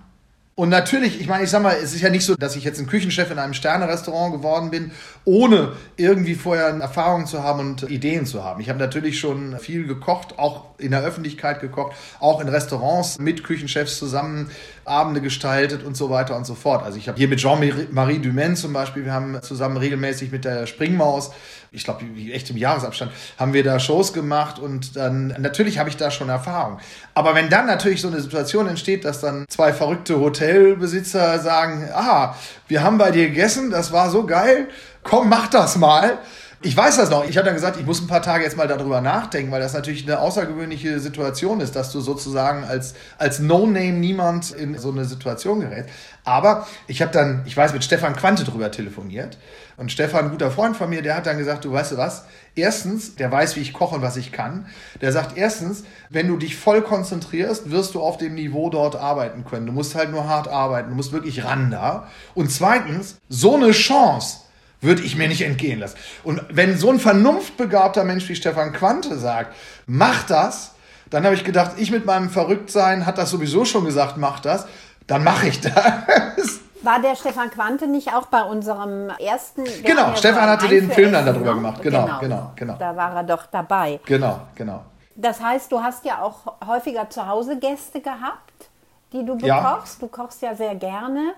Und 0.58 0.70
natürlich, 0.70 1.20
ich 1.20 1.28
meine, 1.28 1.44
ich 1.44 1.50
sag 1.50 1.62
mal, 1.62 1.76
es 1.80 1.94
ist 1.94 2.00
ja 2.00 2.10
nicht 2.10 2.24
so, 2.24 2.34
dass 2.34 2.56
ich 2.56 2.64
jetzt 2.64 2.80
ein 2.80 2.88
Küchenchef 2.88 3.30
in 3.30 3.38
einem 3.38 3.54
Sternerestaurant 3.54 4.32
geworden 4.32 4.70
bin, 4.70 4.90
ohne 5.24 5.74
irgendwie 5.96 6.34
vorher 6.34 6.70
Erfahrungen 6.70 7.26
zu 7.26 7.44
haben 7.44 7.60
und 7.60 7.88
Ideen 7.88 8.26
zu 8.26 8.42
haben. 8.42 8.60
Ich 8.60 8.68
habe 8.68 8.80
natürlich 8.80 9.20
schon 9.20 9.56
viel 9.60 9.86
gekocht, 9.86 10.36
auch 10.36 10.64
in 10.78 10.90
der 10.90 11.02
Öffentlichkeit 11.02 11.60
gekocht, 11.60 11.94
auch 12.18 12.40
in 12.40 12.48
Restaurants 12.48 13.20
mit 13.20 13.44
Küchenchefs 13.44 13.98
zusammen 13.98 14.50
Abende 14.84 15.20
gestaltet 15.20 15.84
und 15.84 15.96
so 15.96 16.10
weiter 16.10 16.36
und 16.36 16.44
so 16.44 16.56
fort. 16.56 16.82
Also 16.82 16.98
ich 16.98 17.06
habe 17.06 17.18
hier 17.18 17.28
mit 17.28 17.38
Jean-Marie 17.38 18.18
Dumaine 18.18 18.56
zum 18.56 18.72
Beispiel, 18.72 19.04
wir 19.04 19.12
haben 19.12 19.40
zusammen 19.42 19.76
regelmäßig 19.76 20.32
mit 20.32 20.44
der 20.44 20.66
Springmaus 20.66 21.30
ich 21.70 21.84
glaube, 21.84 22.04
echt 22.32 22.50
im 22.50 22.56
Jahresabstand, 22.56 23.12
haben 23.38 23.52
wir 23.52 23.62
da 23.62 23.78
Shows 23.78 24.12
gemacht 24.12 24.58
und 24.58 24.96
dann, 24.96 25.34
natürlich 25.38 25.78
habe 25.78 25.88
ich 25.88 25.96
da 25.96 26.10
schon 26.10 26.28
Erfahrung. 26.28 26.78
Aber 27.14 27.34
wenn 27.34 27.50
dann 27.50 27.66
natürlich 27.66 28.00
so 28.00 28.08
eine 28.08 28.20
Situation 28.20 28.68
entsteht, 28.68 29.04
dass 29.04 29.20
dann 29.20 29.44
zwei 29.48 29.72
verrückte 29.72 30.18
Hotelbesitzer 30.18 31.38
sagen, 31.38 31.88
ah, 31.92 32.34
wir 32.68 32.82
haben 32.82 32.98
bei 32.98 33.10
dir 33.10 33.28
gegessen, 33.28 33.70
das 33.70 33.92
war 33.92 34.10
so 34.10 34.24
geil, 34.24 34.68
komm, 35.02 35.28
mach 35.28 35.48
das 35.48 35.76
mal. 35.76 36.18
Ich 36.60 36.76
weiß 36.76 36.96
das 36.96 37.08
noch. 37.08 37.24
Ich 37.24 37.36
habe 37.36 37.44
dann 37.44 37.54
gesagt, 37.54 37.78
ich 37.78 37.86
muss 37.86 38.00
ein 38.00 38.08
paar 38.08 38.20
Tage 38.20 38.42
jetzt 38.42 38.56
mal 38.56 38.66
darüber 38.66 39.00
nachdenken, 39.00 39.52
weil 39.52 39.60
das 39.60 39.74
natürlich 39.74 40.04
eine 40.04 40.18
außergewöhnliche 40.18 40.98
Situation 40.98 41.60
ist, 41.60 41.76
dass 41.76 41.92
du 41.92 42.00
sozusagen 42.00 42.64
als, 42.64 42.94
als 43.16 43.38
No-Name 43.38 43.92
niemand 43.92 44.50
in 44.50 44.76
so 44.76 44.90
eine 44.90 45.04
Situation 45.04 45.60
gerätst. 45.60 45.90
Aber 46.24 46.66
ich 46.88 47.00
habe 47.00 47.12
dann, 47.12 47.42
ich 47.46 47.56
weiß, 47.56 47.72
mit 47.74 47.84
Stefan 47.84 48.16
Quante 48.16 48.42
drüber 48.42 48.72
telefoniert. 48.72 49.38
Und 49.76 49.92
Stefan, 49.92 50.24
ein 50.24 50.30
guter 50.32 50.50
Freund 50.50 50.76
von 50.76 50.90
mir, 50.90 51.00
der 51.00 51.14
hat 51.14 51.26
dann 51.26 51.38
gesagt, 51.38 51.64
du 51.64 51.70
weißt 51.70 51.92
du 51.92 51.96
was? 51.96 52.24
Erstens, 52.56 53.14
der 53.14 53.30
weiß, 53.30 53.54
wie 53.54 53.60
ich 53.60 53.72
koche 53.72 53.94
und 53.94 54.02
was 54.02 54.16
ich 54.16 54.32
kann. 54.32 54.66
Der 55.00 55.12
sagt 55.12 55.38
erstens, 55.38 55.84
wenn 56.10 56.26
du 56.26 56.36
dich 56.36 56.56
voll 56.56 56.82
konzentrierst, 56.82 57.70
wirst 57.70 57.94
du 57.94 58.02
auf 58.02 58.18
dem 58.18 58.34
Niveau 58.34 58.68
dort 58.68 58.96
arbeiten 58.96 59.44
können. 59.44 59.66
Du 59.66 59.72
musst 59.72 59.94
halt 59.94 60.10
nur 60.10 60.28
hart 60.28 60.48
arbeiten. 60.48 60.90
Du 60.90 60.96
musst 60.96 61.12
wirklich 61.12 61.44
ran 61.44 61.70
da. 61.70 62.08
Und 62.34 62.50
zweitens, 62.50 63.18
so 63.28 63.54
eine 63.54 63.70
Chance 63.70 64.38
würde 64.80 65.02
ich 65.02 65.16
mir 65.16 65.28
nicht 65.28 65.42
entgehen 65.42 65.80
lassen. 65.80 65.96
Und 66.24 66.42
wenn 66.50 66.76
so 66.76 66.90
ein 66.90 67.00
vernunftbegabter 67.00 68.04
Mensch 68.04 68.28
wie 68.28 68.36
Stefan 68.36 68.72
Quante 68.72 69.18
sagt, 69.18 69.54
mach 69.86 70.24
das, 70.24 70.74
dann 71.10 71.24
habe 71.24 71.34
ich 71.34 71.44
gedacht, 71.44 71.72
ich 71.78 71.90
mit 71.90 72.06
meinem 72.06 72.30
Verrücktsein 72.30 73.06
hat 73.06 73.18
das 73.18 73.30
sowieso 73.30 73.64
schon 73.64 73.84
gesagt, 73.84 74.16
mach 74.16 74.40
das, 74.40 74.66
dann 75.06 75.24
mache 75.24 75.48
ich 75.48 75.60
das. 75.60 75.74
War 76.82 77.00
der 77.00 77.16
Stefan 77.16 77.50
Quante 77.50 77.88
nicht 77.88 78.14
auch 78.14 78.26
bei 78.26 78.42
unserem 78.42 79.10
ersten? 79.18 79.64
Genau, 79.82 80.14
Stefan 80.14 80.44
so 80.44 80.50
hatte 80.50 80.68
den 80.68 80.90
Film 80.90 81.10
dann 81.10 81.26
darüber 81.26 81.54
gemacht. 81.54 81.82
Genau, 81.82 82.04
genau, 82.04 82.18
genau, 82.20 82.52
genau. 82.54 82.76
Da 82.78 82.96
war 82.96 83.16
er 83.16 83.24
doch 83.24 83.46
dabei. 83.46 83.98
Genau, 84.06 84.40
genau. 84.54 84.84
Das 85.16 85.42
heißt, 85.42 85.72
du 85.72 85.82
hast 85.82 86.04
ja 86.04 86.22
auch 86.22 86.54
häufiger 86.64 87.10
zu 87.10 87.26
Hause 87.26 87.58
Gäste 87.58 88.00
gehabt, 88.00 88.70
die 89.12 89.24
du 89.24 89.36
bekochst. 89.36 90.00
Ja. 90.00 90.06
Du 90.06 90.06
kochst 90.06 90.40
ja 90.42 90.54
sehr 90.54 90.76
gerne. 90.76 91.34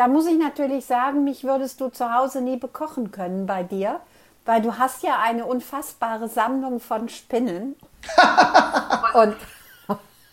Da 0.00 0.08
muss 0.08 0.26
ich 0.26 0.38
natürlich 0.38 0.86
sagen, 0.86 1.24
mich 1.24 1.44
würdest 1.44 1.78
du 1.78 1.90
zu 1.90 2.10
Hause 2.10 2.40
nie 2.40 2.56
bekochen 2.56 3.10
können 3.10 3.44
bei 3.44 3.62
dir, 3.62 4.00
weil 4.46 4.62
du 4.62 4.78
hast 4.78 5.02
ja 5.02 5.18
eine 5.22 5.44
unfassbare 5.44 6.26
Sammlung 6.26 6.80
von 6.80 7.10
Spinnen. 7.10 7.76
Und 9.12 9.36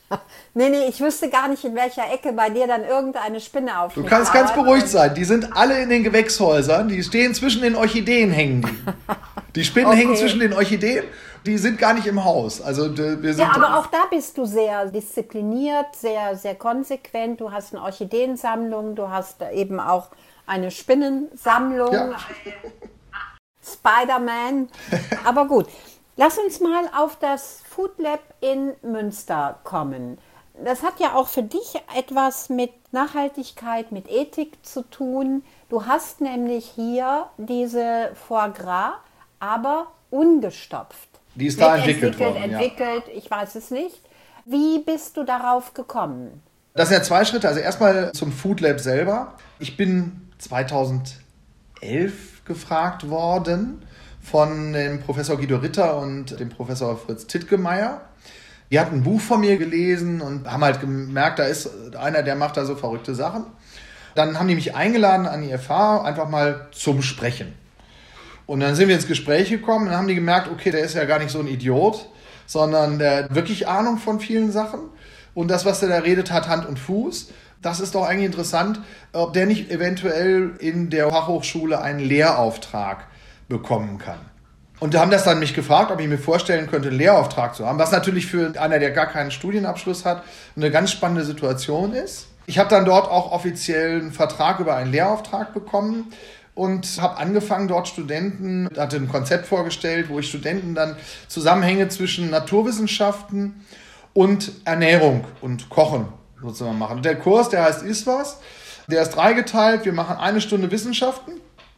nee, 0.53 0.69
nee, 0.69 0.85
ich 0.87 1.01
wüsste 1.01 1.29
gar 1.29 1.49
nicht, 1.49 1.65
in 1.65 1.75
welcher 1.75 2.09
Ecke 2.13 2.31
bei 2.31 2.49
dir 2.49 2.65
dann 2.65 2.85
irgendeine 2.85 3.41
Spinne 3.41 3.77
auf. 3.81 3.93
Du 3.93 4.05
kannst 4.05 4.31
ganz 4.31 4.53
beruhigt 4.53 4.87
sein. 4.87 5.13
Die 5.13 5.25
sind 5.25 5.57
alle 5.57 5.81
in 5.81 5.89
den 5.89 6.05
Gewächshäusern. 6.05 6.87
Die 6.87 7.03
stehen 7.03 7.33
zwischen 7.33 7.61
den 7.61 7.75
Orchideen 7.75 8.31
hängen 8.31 8.61
die. 8.61 8.93
Die 9.57 9.65
Spinnen 9.65 9.89
okay. 9.89 9.97
hängen 9.97 10.15
zwischen 10.15 10.39
den 10.39 10.53
Orchideen 10.53 11.03
die 11.45 11.57
sind 11.57 11.77
gar 11.77 11.93
nicht 11.93 12.07
im 12.07 12.23
Haus. 12.23 12.61
Also 12.61 12.95
wir 12.97 13.33
sind 13.33 13.39
ja, 13.39 13.51
aber 13.53 13.77
auch 13.77 13.87
da 13.87 14.05
bist 14.09 14.37
du 14.37 14.45
sehr 14.45 14.85
diszipliniert, 14.87 15.95
sehr, 15.95 16.35
sehr 16.35 16.55
konsequent. 16.55 17.41
Du 17.41 17.51
hast 17.51 17.73
eine 17.73 17.83
Orchideensammlung, 17.83 18.95
du 18.95 19.09
hast 19.09 19.41
eben 19.53 19.79
auch 19.79 20.09
eine 20.45 20.71
Spinnensammlung. 20.71 21.93
Ja. 21.93 22.09
Spider-Man. 23.63 24.69
Aber 25.25 25.45
gut, 25.45 25.67
lass 26.15 26.37
uns 26.37 26.59
mal 26.59 26.89
auf 26.97 27.17
das 27.17 27.61
Food 27.69 27.99
Lab 27.99 28.21
in 28.39 28.73
Münster 28.81 29.59
kommen. 29.63 30.17
Das 30.63 30.81
hat 30.81 30.99
ja 30.99 31.13
auch 31.13 31.27
für 31.27 31.43
dich 31.43 31.75
etwas 31.95 32.49
mit 32.49 32.71
Nachhaltigkeit, 32.91 33.91
mit 33.91 34.09
Ethik 34.09 34.65
zu 34.65 34.81
tun. 34.89 35.43
Du 35.69 35.85
hast 35.85 36.21
nämlich 36.21 36.65
hier 36.65 37.27
diese 37.37 38.11
Foie 38.15 38.51
Gras, 38.51 38.93
aber 39.39 39.87
ungestopft. 40.09 41.06
Die 41.37 41.45
ist 41.45 41.61
da 41.61 41.77
entwickelt, 41.77 42.19
worden. 42.19 42.51
Entwickelt, 42.51 43.03
ja. 43.07 43.13
ich 43.15 43.29
weiß 43.29 43.55
es 43.55 43.69
nicht. 43.69 44.01
Wie 44.45 44.79
bist 44.79 45.15
du 45.17 45.23
darauf 45.23 45.73
gekommen? 45.73 46.41
Das 46.73 46.89
sind 46.89 46.97
ja 46.97 47.03
zwei 47.03 47.25
Schritte. 47.25 47.47
Also 47.47 47.59
erstmal 47.59 48.11
zum 48.13 48.31
Food 48.31 48.59
Lab 48.59 48.79
selber. 48.79 49.35
Ich 49.59 49.77
bin 49.77 50.29
2011 50.39 51.13
gefragt 52.45 53.09
worden 53.09 53.85
von 54.21 54.73
dem 54.73 54.99
Professor 55.01 55.37
Guido 55.37 55.57
Ritter 55.57 55.97
und 55.99 56.39
dem 56.39 56.49
Professor 56.49 56.97
Fritz 56.97 57.27
Tittgemeier. 57.27 58.01
Die 58.71 58.79
hatten 58.79 58.95
ein 58.95 59.03
Buch 59.03 59.21
von 59.21 59.39
mir 59.39 59.57
gelesen 59.57 60.21
und 60.21 60.51
haben 60.51 60.63
halt 60.63 60.81
gemerkt, 60.81 61.39
da 61.39 61.43
ist 61.45 61.95
einer, 61.95 62.23
der 62.23 62.35
macht 62.35 62.57
da 62.57 62.65
so 62.65 62.75
verrückte 62.75 63.15
Sachen. 63.15 63.45
Dann 64.15 64.39
haben 64.39 64.47
die 64.47 64.55
mich 64.55 64.75
eingeladen 64.75 65.27
an 65.27 65.41
die 65.41 65.55
FH, 65.55 66.01
einfach 66.03 66.27
mal 66.27 66.67
zum 66.71 67.01
Sprechen. 67.01 67.53
Und 68.47 68.61
dann 68.61 68.75
sind 68.75 68.87
wir 68.87 68.95
ins 68.95 69.07
Gespräch 69.07 69.49
gekommen 69.49 69.89
und 69.89 69.93
haben 69.93 70.07
die 70.07 70.15
gemerkt, 70.15 70.49
okay, 70.49 70.71
der 70.71 70.79
ist 70.79 70.95
ja 70.95 71.05
gar 71.05 71.19
nicht 71.19 71.31
so 71.31 71.39
ein 71.39 71.47
Idiot, 71.47 72.09
sondern 72.47 72.97
der 72.97 73.25
hat 73.25 73.35
wirklich 73.35 73.67
Ahnung 73.67 73.97
von 73.97 74.19
vielen 74.19 74.51
Sachen. 74.51 74.79
Und 75.35 75.49
das, 75.49 75.65
was 75.65 75.81
der 75.81 75.89
da 75.89 75.97
redet, 75.99 76.31
hat 76.31 76.47
Hand 76.47 76.65
und 76.65 76.79
Fuß. 76.79 77.29
Das 77.61 77.79
ist 77.79 77.93
doch 77.93 78.05
eigentlich 78.05 78.25
interessant, 78.25 78.79
ob 79.13 79.33
der 79.33 79.45
nicht 79.45 79.69
eventuell 79.69 80.51
in 80.59 80.89
der 80.89 81.09
Fachhochschule 81.09 81.81
einen 81.81 81.99
Lehrauftrag 81.99 83.07
bekommen 83.49 83.97
kann. 83.97 84.19
Und 84.79 84.95
haben 84.95 85.11
das 85.11 85.23
dann 85.23 85.39
mich 85.39 85.53
gefragt, 85.53 85.91
ob 85.91 85.99
ich 85.99 86.07
mir 86.07 86.19
vorstellen 86.19 86.67
könnte, 86.67 86.89
einen 86.89 86.99
Lehrauftrag 86.99 87.55
zu 87.55 87.65
haben, 87.65 87.79
was 87.79 87.91
natürlich 87.91 88.27
für 88.27 88.53
einer, 88.59 88.79
der 88.79 88.91
gar 88.91 89.07
keinen 89.07 89.31
Studienabschluss 89.31 90.05
hat, 90.05 90.23
eine 90.55 90.71
ganz 90.71 90.91
spannende 90.91 91.25
Situation 91.25 91.93
ist. 91.93 92.27
Ich 92.45 92.59
habe 92.59 92.69
dann 92.69 92.85
dort 92.85 93.09
auch 93.09 93.31
offiziell 93.31 93.99
einen 93.99 94.11
Vertrag 94.11 94.59
über 94.59 94.75
einen 94.75 94.91
Lehrauftrag 94.91 95.53
bekommen 95.53 96.13
und 96.57 96.99
habe 96.99 97.17
angefangen, 97.17 97.67
dort 97.67 97.87
Studenten, 97.87 98.67
hatte 98.75 98.97
ein 98.97 99.07
Konzept 99.07 99.45
vorgestellt, 99.45 100.09
wo 100.09 100.19
ich 100.19 100.27
Studenten 100.27 100.73
dann 100.73 100.95
Zusammenhänge 101.27 101.87
zwischen 101.89 102.31
Naturwissenschaften 102.31 103.63
und 104.13 104.51
Ernährung 104.65 105.25
und 105.41 105.69
Kochen 105.69 106.07
sozusagen 106.41 106.79
machen. 106.79 106.97
Und 106.97 107.05
der 107.05 107.17
Kurs, 107.17 107.49
der 107.49 107.63
heißt 107.63 107.83
Ist 107.83 108.07
der 108.89 109.01
ist 109.01 109.11
dreigeteilt. 109.11 109.85
Wir 109.85 109.93
machen 109.93 110.17
eine 110.17 110.41
Stunde 110.41 110.71
Wissenschaften 110.71 111.33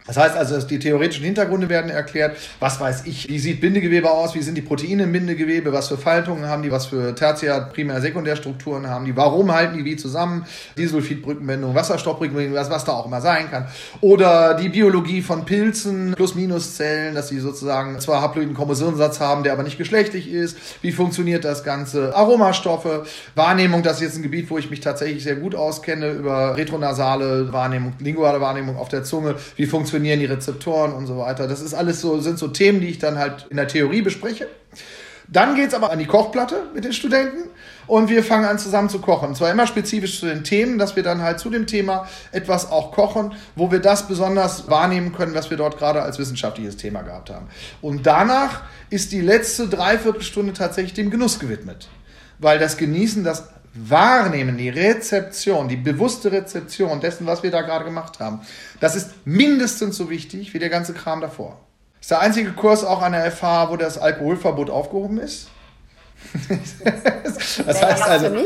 das 0.10 0.18
heißt 0.18 0.36
also, 0.36 0.60
die 0.66 0.80
theoretischen 0.80 1.24
Hintergründe 1.24 1.70
werden 1.70 1.92
erklärt. 1.92 2.36
Was 2.60 2.80
weiß 2.80 3.04
ich, 3.06 3.30
wie 3.30 3.38
sieht 3.38 3.62
Bindegewebe 3.62 4.10
aus, 4.10 4.34
wie 4.34 4.42
sind 4.42 4.56
die 4.56 4.64
Proteine 4.64 5.04
im 5.04 5.12
Bindegewebe, 5.12 5.72
was 5.72 5.88
für 5.88 6.00
Faltungen 6.00 6.48
haben 6.48 6.64
die, 6.64 6.72
was 6.72 6.88
für 6.88 7.14
Tertiär-, 7.14 7.70
Primär-, 7.72 8.02
Sekundärstrukturen 8.02 8.90
haben 8.90 9.06
die, 9.06 9.16
warum 9.16 9.54
halten 9.54 9.78
die 9.78 9.86
wie 9.86 9.98
zusammen, 9.98 10.48
Disulfidbrückenbindung, 10.80 11.76
Wasserstoffbrückenbindung, 11.76 12.56
was, 12.56 12.72
was 12.72 12.86
da 12.86 12.94
auch 12.94 13.06
immer 13.06 13.22
sein 13.22 13.52
kann. 13.52 13.68
Oder 14.02 14.56
die 14.56 14.70
Biologie 14.70 15.22
von 15.22 15.46
Pilzen, 15.46 16.14
Plus-Minus-Zellen, 16.16 17.14
dass 17.14 17.28
sie 17.28 17.38
sozusagen 17.38 18.00
zwar 18.00 18.24
haploiden 18.24 18.56
Chromosomsatz 18.56 19.20
haben, 19.20 19.44
der 19.44 19.54
aber 19.54 19.62
nicht 19.62 19.78
geschlechtlich 19.78 20.32
ist. 20.32 20.58
Wie 20.82 20.92
funktioniert 20.92 21.46
das 21.46 21.64
Ganze? 21.64 22.16
Aromastoffe, 22.16 23.06
Wahrnehmung, 23.36 23.84
das 23.84 23.98
ist 23.98 24.02
jetzt 24.02 24.16
ein 24.18 24.24
Gebiet, 24.24 24.50
wo 24.50 24.58
ich 24.58 24.72
mich 24.72 24.80
tatsächlich 24.80 25.24
sehr 25.24 25.36
gut 25.36 25.54
auskenne, 25.54 26.10
über 26.14 26.58
retronasale 26.58 27.54
Wahrnehmung, 27.54 27.94
linguale 28.00 28.42
Wahrnehmung 28.42 28.76
auf 28.76 28.90
der 28.90 29.04
Zunge. 29.04 29.36
Wie 29.56 29.68
funktioniert 29.68 29.99
funktionieren 30.00 30.20
die 30.20 30.26
Rezeptoren 30.26 30.94
und 30.94 31.08
so 31.08 31.18
weiter. 31.18 31.48
Das 31.48 31.62
ist 31.62 31.74
alles 31.74 32.00
so, 32.00 32.20
sind 32.22 32.40
so 32.40 32.48
Themen, 32.48 32.80
die 32.80 32.88
ich 32.88 33.00
dann 33.00 33.18
halt 33.18 33.48
in 33.50 33.58
der 33.58 33.68
Theorie 33.68 34.02
bespreche. 34.02 34.48
Dann 35.28 35.56
geht 35.56 35.68
es 35.68 35.74
aber 35.74 35.92
an 35.92 36.00
die 36.00 36.06
Kochplatte 36.06 36.64
mit 36.74 36.86
den 36.86 36.94
Studenten 36.94 37.50
und 37.86 38.10
wir 38.10 38.24
fangen 38.24 38.46
an 38.46 38.58
zusammen 38.58 38.90
zu 38.90 39.00
kochen. 39.00 39.30
Und 39.30 39.36
zwar 39.36 39.52
immer 39.52 39.68
spezifisch 39.68 40.20
zu 40.20 40.26
den 40.26 40.44
Themen, 40.44 40.80
dass 40.80 40.96
wir 40.96 41.04
dann 41.04 41.22
halt 41.22 41.40
zu 41.40 41.50
dem 41.52 41.68
Thema 41.68 42.08
etwas 42.32 42.72
auch 42.72 42.92
kochen, 42.92 43.34
wo 43.56 43.70
wir 43.72 43.80
das 43.80 44.08
besonders 44.08 44.70
wahrnehmen 44.70 45.14
können, 45.14 45.36
was 45.36 45.50
wir 45.50 45.58
dort 45.58 45.78
gerade 45.78 46.02
als 46.02 46.18
wissenschaftliches 46.18 46.78
Thema 46.78 47.04
gehabt 47.04 47.30
haben. 47.30 47.48
Und 47.82 48.08
danach 48.08 48.62
ist 48.90 49.12
die 49.12 49.22
letzte 49.22 49.68
Dreiviertelstunde 49.68 50.54
tatsächlich 50.54 50.94
dem 50.94 51.12
Genuss 51.12 51.40
gewidmet. 51.40 51.90
Weil 52.40 52.58
das 52.58 52.78
Genießen, 52.78 53.24
das 53.24 53.50
Wahrnehmen, 53.88 54.58
die 54.58 54.70
Rezeption, 54.70 55.68
die 55.68 55.78
bewusste 55.78 56.32
Rezeption 56.32 57.00
dessen, 57.00 57.26
was 57.26 57.44
wir 57.44 57.52
da 57.52 57.62
gerade 57.62 57.86
gemacht 57.86 58.20
haben, 58.20 58.42
das 58.80 58.96
ist 58.96 59.12
mindestens 59.26 59.98
so 59.98 60.10
wichtig 60.10 60.54
wie 60.54 60.60
der 60.60 60.70
ganze 60.70 60.94
Kram 60.94 61.22
davor. 61.22 61.60
Ist 62.02 62.12
der 62.12 62.20
einzige 62.20 62.52
Kurs 62.54 62.84
auch 62.84 63.02
an 63.02 63.12
der 63.12 63.32
FH, 63.32 63.70
wo 63.70 63.78
das 63.78 63.98
Alkoholverbot 63.98 64.70
aufgehoben 64.70 65.20
ist. 65.20 65.50
das 67.66 67.82
heißt 67.82 68.04
also, 68.04 68.46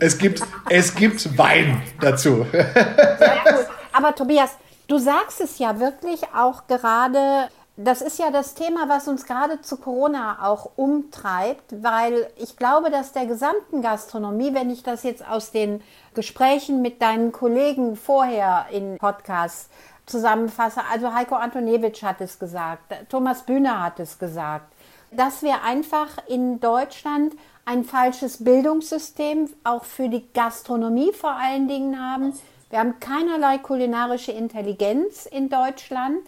es 0.00 0.18
gibt, 0.18 0.42
es 0.68 0.94
gibt 0.94 1.38
Wein 1.38 1.82
dazu. 2.00 2.46
Sehr 2.50 2.64
gut. 2.64 3.66
Aber 3.92 4.14
Tobias, 4.14 4.50
du 4.88 4.98
sagst 4.98 5.40
es 5.40 5.58
ja 5.58 5.78
wirklich 5.78 6.20
auch 6.34 6.66
gerade 6.66 7.48
das 7.76 8.02
ist 8.02 8.18
ja 8.18 8.30
das 8.30 8.54
Thema, 8.54 8.88
was 8.88 9.08
uns 9.08 9.24
gerade 9.24 9.62
zu 9.62 9.78
Corona 9.78 10.46
auch 10.46 10.72
umtreibt, 10.76 11.82
weil 11.82 12.30
ich 12.36 12.56
glaube, 12.56 12.90
dass 12.90 13.12
der 13.12 13.26
gesamten 13.26 13.80
Gastronomie, 13.80 14.52
wenn 14.52 14.70
ich 14.70 14.82
das 14.82 15.02
jetzt 15.02 15.26
aus 15.26 15.52
den 15.52 15.82
Gesprächen 16.14 16.82
mit 16.82 17.00
deinen 17.00 17.32
Kollegen 17.32 17.96
vorher 17.96 18.66
in 18.70 18.98
Podcasts 18.98 19.70
zusammenfasse, 20.04 20.82
also 20.92 21.14
Heiko 21.14 21.36
Antoniewicz 21.36 22.02
hat 22.02 22.20
es 22.20 22.38
gesagt, 22.38 22.94
Thomas 23.08 23.44
Bühner 23.44 23.82
hat 23.82 24.00
es 24.00 24.18
gesagt, 24.18 24.70
dass 25.10 25.42
wir 25.42 25.62
einfach 25.62 26.08
in 26.28 26.60
Deutschland 26.60 27.34
ein 27.64 27.84
falsches 27.84 28.44
Bildungssystem 28.44 29.48
auch 29.64 29.84
für 29.84 30.08
die 30.08 30.26
Gastronomie 30.34 31.12
vor 31.12 31.32
allen 31.32 31.68
Dingen 31.68 31.98
haben. 31.98 32.34
Wir 32.70 32.80
haben 32.80 32.98
keinerlei 33.00 33.58
kulinarische 33.58 34.32
Intelligenz 34.32 35.26
in 35.26 35.48
Deutschland. 35.48 36.20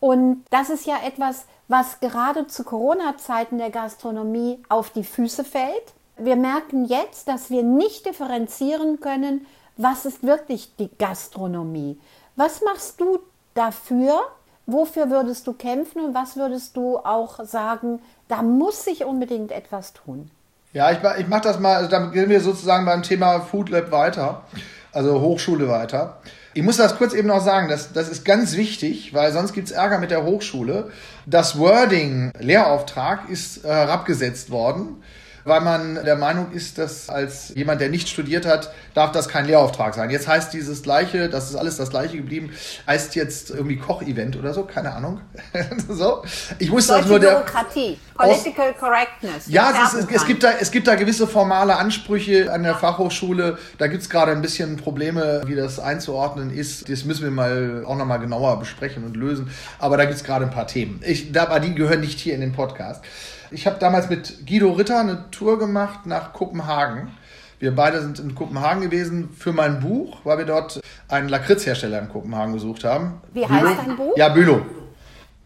Und 0.00 0.44
das 0.50 0.70
ist 0.70 0.86
ja 0.86 0.96
etwas, 1.04 1.46
was 1.66 2.00
gerade 2.00 2.46
zu 2.46 2.64
Corona-Zeiten 2.64 3.58
der 3.58 3.70
Gastronomie 3.70 4.62
auf 4.68 4.90
die 4.90 5.04
Füße 5.04 5.44
fällt. 5.44 5.92
Wir 6.16 6.36
merken 6.36 6.84
jetzt, 6.84 7.28
dass 7.28 7.50
wir 7.50 7.62
nicht 7.62 8.06
differenzieren 8.06 9.00
können, 9.00 9.46
was 9.76 10.06
ist 10.06 10.22
wirklich 10.22 10.74
die 10.76 10.90
Gastronomie. 10.98 11.98
Was 12.36 12.62
machst 12.62 13.00
du 13.00 13.20
dafür? 13.54 14.20
Wofür 14.66 15.08
würdest 15.08 15.46
du 15.46 15.54
kämpfen 15.54 16.00
und 16.04 16.14
was 16.14 16.36
würdest 16.36 16.76
du 16.76 16.98
auch 16.98 17.42
sagen, 17.44 18.00
da 18.28 18.42
muss 18.42 18.84
sich 18.84 19.04
unbedingt 19.04 19.50
etwas 19.50 19.94
tun? 19.94 20.30
Ja, 20.74 20.90
ich, 20.90 20.98
ich 21.18 21.28
mache 21.28 21.42
das 21.42 21.58
mal, 21.58 21.76
also 21.76 21.88
dann 21.88 22.12
gehen 22.12 22.28
wir 22.28 22.40
sozusagen 22.40 22.84
beim 22.84 23.02
Thema 23.02 23.40
Food 23.40 23.70
Lab 23.70 23.90
weiter, 23.90 24.42
also 24.92 25.20
Hochschule 25.20 25.68
weiter. 25.68 26.18
Ich 26.54 26.62
muss 26.62 26.78
das 26.78 26.96
kurz 26.96 27.12
eben 27.12 27.28
noch 27.28 27.44
sagen, 27.44 27.68
das, 27.68 27.92
das 27.92 28.08
ist 28.08 28.24
ganz 28.24 28.56
wichtig, 28.56 29.12
weil 29.14 29.32
sonst 29.32 29.52
gibt 29.52 29.68
es 29.68 29.72
Ärger 29.72 29.98
mit 29.98 30.10
der 30.10 30.24
Hochschule. 30.24 30.90
Das 31.26 31.58
Wording 31.58 32.32
Lehrauftrag 32.38 33.28
ist 33.28 33.64
äh, 33.64 33.68
herabgesetzt 33.68 34.50
worden 34.50 35.02
weil 35.44 35.60
man 35.60 36.04
der 36.04 36.16
Meinung 36.16 36.52
ist, 36.52 36.78
dass 36.78 37.08
als 37.08 37.52
jemand, 37.54 37.80
der 37.80 37.88
nicht 37.88 38.08
studiert 38.08 38.46
hat, 38.46 38.72
darf 38.94 39.12
das 39.12 39.28
kein 39.28 39.46
Lehrauftrag 39.46 39.94
sein. 39.94 40.10
Jetzt 40.10 40.28
heißt 40.28 40.52
dieses 40.52 40.82
gleiche, 40.82 41.28
das 41.28 41.50
ist 41.50 41.56
alles 41.56 41.76
das 41.76 41.90
gleiche 41.90 42.16
geblieben, 42.16 42.50
heißt 42.86 43.14
jetzt 43.14 43.50
irgendwie 43.50 43.76
Kochevent 43.76 44.36
oder 44.36 44.54
so, 44.54 44.64
keine 44.64 44.92
Ahnung. 44.92 45.20
so. 45.88 46.22
Ich 46.58 46.70
muss 46.70 46.86
das 46.86 47.06
nur 47.06 47.18
der 47.18 47.36
Bürokratie, 47.36 47.98
Political 48.14 48.74
Correctness. 48.74 49.46
Ja, 49.46 49.72
es, 49.84 49.94
ist, 49.94 50.10
es, 50.10 50.26
gibt 50.26 50.42
da, 50.42 50.52
es 50.60 50.70
gibt 50.70 50.86
da 50.86 50.94
gewisse 50.94 51.26
formale 51.26 51.76
Ansprüche 51.76 52.52
an 52.52 52.62
der 52.62 52.74
Fachhochschule. 52.74 53.58
Da 53.78 53.86
gibt 53.86 54.02
es 54.02 54.10
gerade 54.10 54.32
ein 54.32 54.42
bisschen 54.42 54.76
Probleme, 54.76 55.42
wie 55.46 55.54
das 55.54 55.78
einzuordnen 55.78 56.50
ist. 56.50 56.88
Das 56.88 57.04
müssen 57.04 57.24
wir 57.24 57.30
mal 57.30 57.84
auch 57.86 57.96
nochmal 57.96 58.18
genauer 58.18 58.58
besprechen 58.58 59.04
und 59.04 59.16
lösen. 59.16 59.50
Aber 59.78 59.96
da 59.96 60.04
gibt 60.04 60.16
es 60.16 60.24
gerade 60.24 60.44
ein 60.44 60.50
paar 60.50 60.66
Themen. 60.66 61.00
Ich, 61.04 61.38
aber 61.38 61.60
die 61.60 61.74
gehören 61.74 62.00
nicht 62.00 62.18
hier 62.18 62.34
in 62.34 62.40
den 62.40 62.52
Podcast. 62.52 63.02
Ich 63.50 63.66
habe 63.66 63.78
damals 63.78 64.10
mit 64.10 64.46
Guido 64.46 64.72
Ritter 64.72 65.00
eine 65.00 65.30
Tour 65.30 65.58
gemacht 65.58 66.06
nach 66.06 66.32
Kopenhagen. 66.32 67.12
Wir 67.58 67.74
beide 67.74 68.00
sind 68.00 68.18
in 68.20 68.34
Kopenhagen 68.34 68.82
gewesen 68.82 69.30
für 69.36 69.52
mein 69.52 69.80
Buch, 69.80 70.18
weil 70.24 70.38
wir 70.38 70.44
dort 70.44 70.80
einen 71.08 71.28
Lakritzhersteller 71.28 71.98
in 71.98 72.08
Kopenhagen 72.08 72.52
gesucht 72.52 72.84
haben. 72.84 73.20
Wie 73.32 73.44
Bülow. 73.44 73.50
heißt 73.50 73.80
dein 73.86 73.96
Buch? 73.96 74.16
Ja, 74.16 74.28
Bülow. 74.28 74.60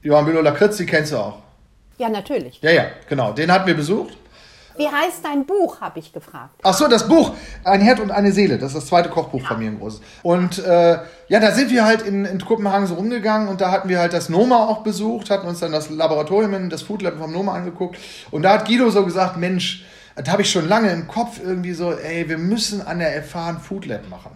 Johann 0.02 0.24
Bülow 0.24 0.42
Lakritz, 0.42 0.76
die 0.76 0.86
kennst 0.86 1.12
du 1.12 1.16
auch. 1.16 1.38
Ja, 1.98 2.08
natürlich. 2.08 2.60
Ja, 2.60 2.72
ja, 2.72 2.86
genau. 3.08 3.32
Den 3.32 3.52
hatten 3.52 3.66
wir 3.66 3.74
besucht. 3.74 4.16
Wie 4.76 4.88
heißt 4.88 5.24
dein 5.24 5.44
Buch, 5.46 5.80
habe 5.80 5.98
ich 5.98 6.12
gefragt. 6.12 6.54
Ach 6.62 6.74
so, 6.74 6.88
das 6.88 7.08
Buch. 7.08 7.32
Ein 7.64 7.80
Herd 7.80 8.00
und 8.00 8.10
eine 8.10 8.32
Seele. 8.32 8.58
Das 8.58 8.68
ist 8.68 8.76
das 8.76 8.86
zweite 8.86 9.08
Kochbuch 9.08 9.42
ja. 9.42 9.48
von 9.48 9.58
mir, 9.58 9.70
ein 9.70 9.78
großes. 9.78 10.00
Und 10.22 10.58
äh, 10.64 10.98
ja, 11.28 11.40
da 11.40 11.52
sind 11.52 11.70
wir 11.70 11.84
halt 11.84 12.02
in, 12.02 12.24
in 12.24 12.40
Kopenhagen 12.40 12.86
so 12.86 12.94
rumgegangen 12.94 13.48
und 13.48 13.60
da 13.60 13.70
hatten 13.70 13.88
wir 13.88 13.98
halt 13.98 14.12
das 14.12 14.28
NOMA 14.28 14.66
auch 14.66 14.82
besucht, 14.82 15.30
hatten 15.30 15.46
uns 15.46 15.60
dann 15.60 15.72
das 15.72 15.90
Laboratorium, 15.90 16.70
das 16.70 16.82
Food 16.82 17.02
Lab 17.02 17.18
vom 17.18 17.32
NOMA 17.32 17.54
angeguckt. 17.54 17.98
Und 18.30 18.42
da 18.42 18.54
hat 18.54 18.66
Guido 18.66 18.90
so 18.90 19.04
gesagt, 19.04 19.36
Mensch, 19.36 19.84
da 20.16 20.32
habe 20.32 20.42
ich 20.42 20.50
schon 20.50 20.68
lange 20.68 20.90
im 20.90 21.08
Kopf 21.08 21.40
irgendwie 21.42 21.72
so, 21.72 21.92
ey, 21.92 22.28
wir 22.28 22.38
müssen 22.38 22.86
an 22.86 22.98
der 22.98 23.24
ein 23.34 23.58
Food 23.58 23.86
Lab 23.86 24.08
machen. 24.08 24.32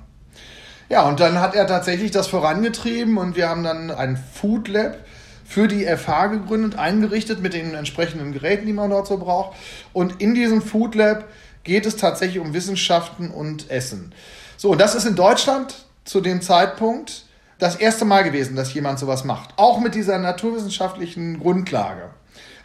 Ja, 0.88 1.03
und 1.03 1.18
dann 1.18 1.40
hat 1.40 1.55
er 1.55 1.66
tatsächlich 1.66 2.12
das 2.12 2.29
vorangetrieben 2.29 3.18
und 3.18 3.37
wir 3.37 3.49
haben 3.49 3.64
dann 3.64 3.90
ein 3.90 4.16
Food 4.16 4.68
Lab 4.68 4.99
für 5.46 5.68
die 5.68 5.85
FH 5.85 6.26
gegründet, 6.28 6.78
eingerichtet 6.78 7.40
mit 7.40 7.54
den 7.54 7.74
entsprechenden 7.74 8.32
Geräten, 8.32 8.66
die 8.66 8.72
man 8.72 8.90
dort 8.90 9.06
so 9.06 9.18
braucht. 9.18 9.56
Und 9.92 10.20
in 10.20 10.35
diesem 10.35 10.62
Food 10.62 10.94
Lab 10.94 11.24
geht 11.64 11.87
es 11.87 11.96
tatsächlich 11.96 12.38
um 12.38 12.54
Wissenschaften 12.54 13.30
und 13.30 13.70
Essen. 13.70 14.12
So, 14.56 14.70
und 14.70 14.80
das 14.80 14.94
ist 14.94 15.04
in 15.04 15.16
Deutschland 15.16 15.87
zu 16.04 16.20
dem 16.20 16.40
Zeitpunkt 16.42 17.24
das 17.59 17.76
erste 17.76 18.04
Mal 18.04 18.22
gewesen, 18.22 18.56
dass 18.56 18.74
jemand 18.74 18.98
sowas 18.98 19.24
macht. 19.24 19.50
Auch 19.56 19.80
mit 19.80 19.94
dieser 19.94 20.18
naturwissenschaftlichen 20.18 21.40
Grundlage. 21.40 22.11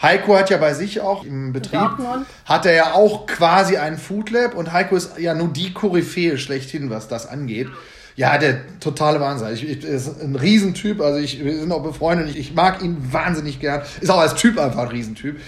Heiko 0.01 0.35
hat 0.35 0.49
ja 0.49 0.57
bei 0.57 0.73
sich 0.73 0.99
auch 0.99 1.23
im 1.23 1.53
Betrieb, 1.53 1.79
Dortmund. 1.79 2.25
hat 2.45 2.65
er 2.65 2.73
ja 2.73 2.93
auch 2.93 3.27
quasi 3.27 3.77
ein 3.77 3.97
Food 3.97 4.31
Lab 4.31 4.55
und 4.55 4.73
Heiko 4.73 4.95
ist 4.95 5.19
ja 5.19 5.35
nur 5.35 5.49
die 5.49 5.73
Koryphäe 5.73 6.37
schlechthin, 6.37 6.89
was 6.89 7.07
das 7.07 7.27
angeht. 7.27 7.69
Ja, 8.15 8.37
der 8.37 8.79
totale 8.79 9.19
Wahnsinn. 9.19 9.53
Ich, 9.53 9.67
ich, 9.67 9.83
ist 9.83 10.21
ein 10.21 10.35
Riesentyp. 10.35 11.01
Also 11.01 11.19
ich, 11.19 11.43
wir 11.43 11.59
sind 11.59 11.71
auch 11.71 11.83
befreundet. 11.83 12.29
Ich, 12.29 12.37
ich 12.37 12.53
mag 12.53 12.81
ihn 12.81 12.97
wahnsinnig 13.11 13.59
gern. 13.59 13.81
Ist 13.99 14.09
auch 14.09 14.19
als 14.19 14.35
Typ 14.35 14.59
einfach 14.59 14.81
ein 14.81 14.87
Riesentyp. 14.87 15.39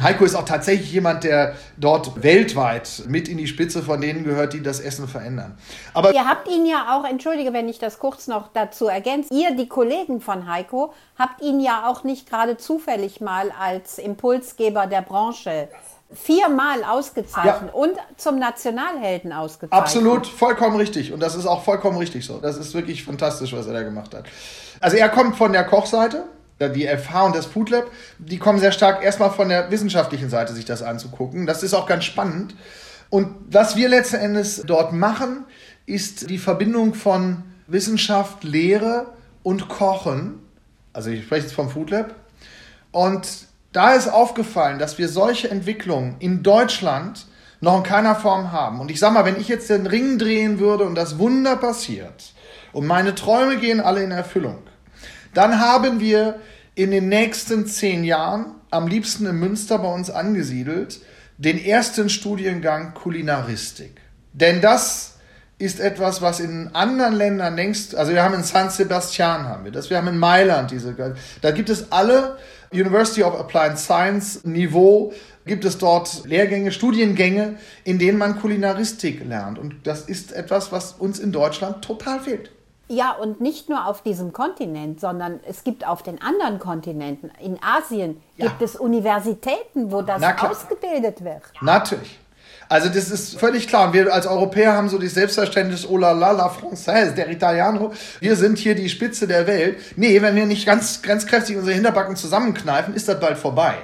Heiko 0.00 0.24
ist 0.24 0.34
auch 0.34 0.44
tatsächlich 0.44 0.92
jemand, 0.92 1.24
der 1.24 1.54
dort 1.76 2.22
weltweit 2.22 3.04
mit 3.08 3.28
in 3.28 3.38
die 3.38 3.46
Spitze 3.46 3.82
von 3.82 4.00
denen 4.00 4.24
gehört, 4.24 4.52
die 4.52 4.62
das 4.62 4.80
Essen 4.80 5.08
verändern. 5.08 5.56
Aber 5.94 6.14
ihr 6.14 6.26
habt 6.26 6.48
ihn 6.48 6.66
ja 6.66 6.96
auch, 6.96 7.08
entschuldige, 7.08 7.52
wenn 7.52 7.68
ich 7.68 7.78
das 7.78 7.98
kurz 7.98 8.26
noch 8.26 8.48
dazu 8.52 8.86
ergänze, 8.86 9.32
ihr, 9.32 9.56
die 9.56 9.68
Kollegen 9.68 10.20
von 10.20 10.48
Heiko, 10.48 10.92
habt 11.18 11.42
ihn 11.42 11.60
ja 11.60 11.88
auch 11.88 12.04
nicht 12.04 12.28
gerade 12.28 12.56
zufällig 12.56 13.20
mal 13.20 13.50
als 13.58 13.98
Impulsgeber 13.98 14.86
der 14.86 15.02
Branche 15.02 15.68
viermal 16.12 16.84
ausgezeichnet 16.84 17.70
ja. 17.72 17.72
und 17.72 17.92
zum 18.16 18.38
Nationalhelden 18.38 19.32
ausgezeichnet. 19.32 19.80
Absolut, 19.80 20.26
vollkommen 20.26 20.76
richtig. 20.76 21.12
Und 21.12 21.20
das 21.20 21.34
ist 21.34 21.46
auch 21.46 21.62
vollkommen 21.62 21.98
richtig 21.98 22.26
so. 22.26 22.38
Das 22.38 22.56
ist 22.56 22.74
wirklich 22.74 23.04
fantastisch, 23.04 23.52
was 23.52 23.66
er 23.66 23.74
da 23.74 23.82
gemacht 23.82 24.14
hat. 24.14 24.24
Also 24.80 24.96
er 24.96 25.08
kommt 25.08 25.36
von 25.36 25.52
der 25.52 25.64
Kochseite. 25.64 26.24
Die 26.74 26.86
FH 26.86 27.24
und 27.24 27.34
das 27.34 27.46
Food 27.46 27.70
Lab, 27.70 27.86
die 28.18 28.36
kommen 28.36 28.58
sehr 28.58 28.72
stark 28.72 29.02
erstmal 29.02 29.30
von 29.30 29.48
der 29.48 29.70
wissenschaftlichen 29.70 30.28
Seite, 30.28 30.52
sich 30.52 30.66
das 30.66 30.82
anzugucken. 30.82 31.46
Das 31.46 31.62
ist 31.62 31.72
auch 31.72 31.86
ganz 31.86 32.04
spannend. 32.04 32.54
Und 33.08 33.34
was 33.48 33.76
wir 33.76 33.88
letzten 33.88 34.16
Endes 34.16 34.62
dort 34.66 34.92
machen, 34.92 35.46
ist 35.86 36.28
die 36.28 36.36
Verbindung 36.36 36.92
von 36.92 37.44
Wissenschaft, 37.66 38.44
Lehre 38.44 39.06
und 39.42 39.70
Kochen. 39.70 40.40
Also 40.92 41.08
ich 41.08 41.24
spreche 41.24 41.44
jetzt 41.44 41.54
vom 41.54 41.70
Food 41.70 41.88
Lab. 41.88 42.14
Und 42.92 43.26
da 43.72 43.92
ist 43.92 44.08
aufgefallen, 44.08 44.78
dass 44.78 44.98
wir 44.98 45.08
solche 45.08 45.50
Entwicklungen 45.50 46.16
in 46.18 46.42
Deutschland 46.42 47.26
noch 47.60 47.76
in 47.78 47.82
keiner 47.82 48.14
Form 48.14 48.52
haben. 48.52 48.80
Und 48.80 48.90
ich 48.90 48.98
sag 48.98 49.12
mal, 49.12 49.24
wenn 49.24 49.40
ich 49.40 49.48
jetzt 49.48 49.70
den 49.70 49.86
Ring 49.86 50.18
drehen 50.18 50.58
würde 50.58 50.84
und 50.84 50.94
das 50.94 51.18
Wunder 51.18 51.56
passiert 51.56 52.32
und 52.72 52.86
meine 52.86 53.14
Träume 53.14 53.58
gehen 53.58 53.80
alle 53.80 54.02
in 54.02 54.10
Erfüllung, 54.10 54.58
dann 55.34 55.60
haben 55.60 56.00
wir 56.00 56.40
in 56.74 56.90
den 56.90 57.08
nächsten 57.08 57.66
zehn 57.66 58.04
Jahren, 58.04 58.54
am 58.70 58.86
liebsten 58.86 59.26
in 59.26 59.36
Münster 59.36 59.78
bei 59.78 59.92
uns 59.92 60.10
angesiedelt, 60.10 61.00
den 61.38 61.62
ersten 61.62 62.08
Studiengang 62.08 62.94
Kulinaristik. 62.94 64.00
Denn 64.32 64.60
das 64.60 65.16
ist 65.58 65.78
etwas, 65.78 66.22
was 66.22 66.40
in 66.40 66.70
anderen 66.74 67.14
Ländern 67.14 67.54
längst, 67.54 67.94
also 67.94 68.12
wir 68.12 68.22
haben 68.22 68.34
in 68.34 68.44
San 68.44 68.70
Sebastian 68.70 69.44
haben 69.44 69.64
wir 69.64 69.72
das, 69.72 69.90
wir 69.90 69.98
haben 69.98 70.08
in 70.08 70.18
Mailand 70.18 70.70
diese, 70.70 70.94
da 71.42 71.50
gibt 71.50 71.68
es 71.68 71.92
alle 71.92 72.38
University 72.72 73.22
of 73.22 73.34
Applied 73.34 73.78
Science 73.78 74.44
Niveau 74.44 75.12
gibt 75.44 75.64
es 75.64 75.78
dort 75.78 76.24
Lehrgänge, 76.24 76.70
Studiengänge, 76.70 77.58
in 77.82 77.98
denen 77.98 78.18
man 78.18 78.38
Kulinaristik 78.38 79.24
lernt. 79.26 79.58
Und 79.58 79.86
das 79.86 80.02
ist 80.02 80.32
etwas, 80.32 80.70
was 80.70 80.92
uns 80.92 81.18
in 81.18 81.32
Deutschland 81.32 81.84
total 81.84 82.20
fehlt. 82.20 82.52
Ja, 82.86 83.12
und 83.12 83.40
nicht 83.40 83.68
nur 83.68 83.86
auf 83.86 84.02
diesem 84.02 84.32
Kontinent, 84.32 85.00
sondern 85.00 85.40
es 85.48 85.64
gibt 85.64 85.86
auf 85.86 86.02
den 86.02 86.20
anderen 86.22 86.58
Kontinenten, 86.58 87.30
in 87.40 87.58
Asien, 87.62 88.20
ja. 88.36 88.46
gibt 88.46 88.62
es 88.62 88.76
Universitäten, 88.76 89.90
wo 89.90 90.02
das 90.02 90.22
ausgebildet 90.22 91.24
wird. 91.24 91.42
Natürlich. 91.60 92.19
Also 92.70 92.88
das 92.88 93.10
ist 93.10 93.36
völlig 93.36 93.66
klar. 93.66 93.88
Und 93.88 93.94
wir 93.94 94.14
als 94.14 94.28
Europäer 94.28 94.74
haben 94.74 94.88
so 94.88 94.96
das 94.96 95.14
Selbstverständnis, 95.14 95.84
oh 95.88 95.96
la 95.96 96.12
la, 96.12 96.30
la 96.30 96.46
Française, 96.46 97.14
der 97.14 97.28
Italiano, 97.28 97.92
wir 98.20 98.36
sind 98.36 98.58
hier 98.58 98.76
die 98.76 98.88
Spitze 98.88 99.26
der 99.26 99.48
Welt. 99.48 99.78
Nee, 99.96 100.22
wenn 100.22 100.36
wir 100.36 100.46
nicht 100.46 100.66
ganz, 100.66 101.02
ganz 101.02 101.26
kräftig 101.26 101.56
unsere 101.56 101.74
Hinterbacken 101.74 102.14
zusammenkneifen, 102.14 102.94
ist 102.94 103.08
das 103.08 103.18
bald 103.18 103.38
vorbei. 103.38 103.74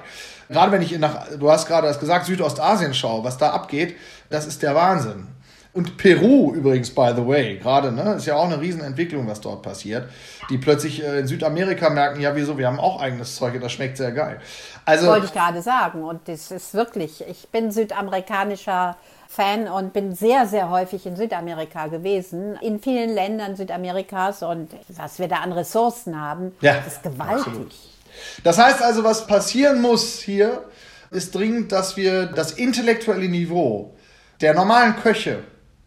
Gerade 0.49 0.71
wenn 0.71 0.83
ich 0.83 0.97
nach, 1.01 1.27
du 1.37 1.51
hast 1.51 1.67
gerade 1.67 1.89
das 1.89 1.99
gesagt, 1.99 2.27
Südostasien 2.27 2.95
schaue, 2.95 3.25
was 3.25 3.37
da 3.39 3.51
abgeht, 3.51 3.97
das 4.31 4.47
ist 4.47 4.63
der 4.63 4.77
Wahnsinn. 4.77 5.27
Und 5.77 5.99
Peru 5.99 6.55
übrigens, 6.55 6.89
by 6.89 7.13
the 7.15 7.27
way, 7.27 7.59
gerade, 7.59 7.93
ne, 7.93 8.15
ist 8.15 8.25
ja 8.25 8.35
auch 8.35 8.47
eine 8.47 8.59
Riesenentwicklung, 8.59 9.29
was 9.29 9.43
dort 9.43 9.61
passiert. 9.61 10.09
Die 10.49 10.57
plötzlich 10.57 11.05
äh, 11.05 11.19
in 11.19 11.27
Südamerika 11.27 11.91
merken, 11.91 12.19
ja, 12.19 12.35
wieso, 12.35 12.57
wir 12.57 12.67
haben 12.67 12.81
auch 12.81 12.99
eigenes 12.99 13.37
Zeug 13.37 13.61
das 13.61 13.73
schmeckt 13.73 13.99
sehr 13.99 14.13
geil. 14.13 14.41
Also, 14.87 15.09
Wollte 15.09 15.27
ich 15.27 15.35
gerade 15.35 15.61
sagen. 15.61 16.03
Und 16.03 16.29
das 16.29 16.51
ist 16.51 16.73
wirklich, 16.73 17.23
ich 17.29 17.49
bin 17.49 17.71
südamerikanischer 17.71 18.97
Fan 19.29 19.69
und 19.69 19.93
bin 19.93 20.15
sehr, 20.15 20.47
sehr 20.47 20.71
häufig 20.71 21.05
in 21.05 21.15
Südamerika 21.15 21.89
gewesen, 21.89 22.57
in 22.63 22.81
vielen 22.81 23.11
Ländern 23.11 23.55
Südamerikas 23.55 24.43
und 24.43 24.71
was 24.89 25.19
wir 25.19 25.29
da 25.29 25.41
an 25.41 25.53
Ressourcen 25.53 26.19
haben, 26.19 26.53
ja, 26.63 26.77
ist 26.87 27.03
gewaltig. 27.03 27.49
Absolut. 27.49 27.75
Das 28.45 28.57
heißt 28.57 28.81
also, 28.81 29.05
was 29.05 29.27
passieren 29.27 29.83
muss 29.83 30.21
hier, 30.21 30.65
ist 31.11 31.35
dringend, 31.35 31.71
dass 31.71 31.99
wir 31.99 32.25
das 32.25 32.53
intellektuelle 32.53 33.29
Niveau 33.29 33.95
der 34.41 34.55
normalen 34.55 34.97
Köche, 34.97 35.41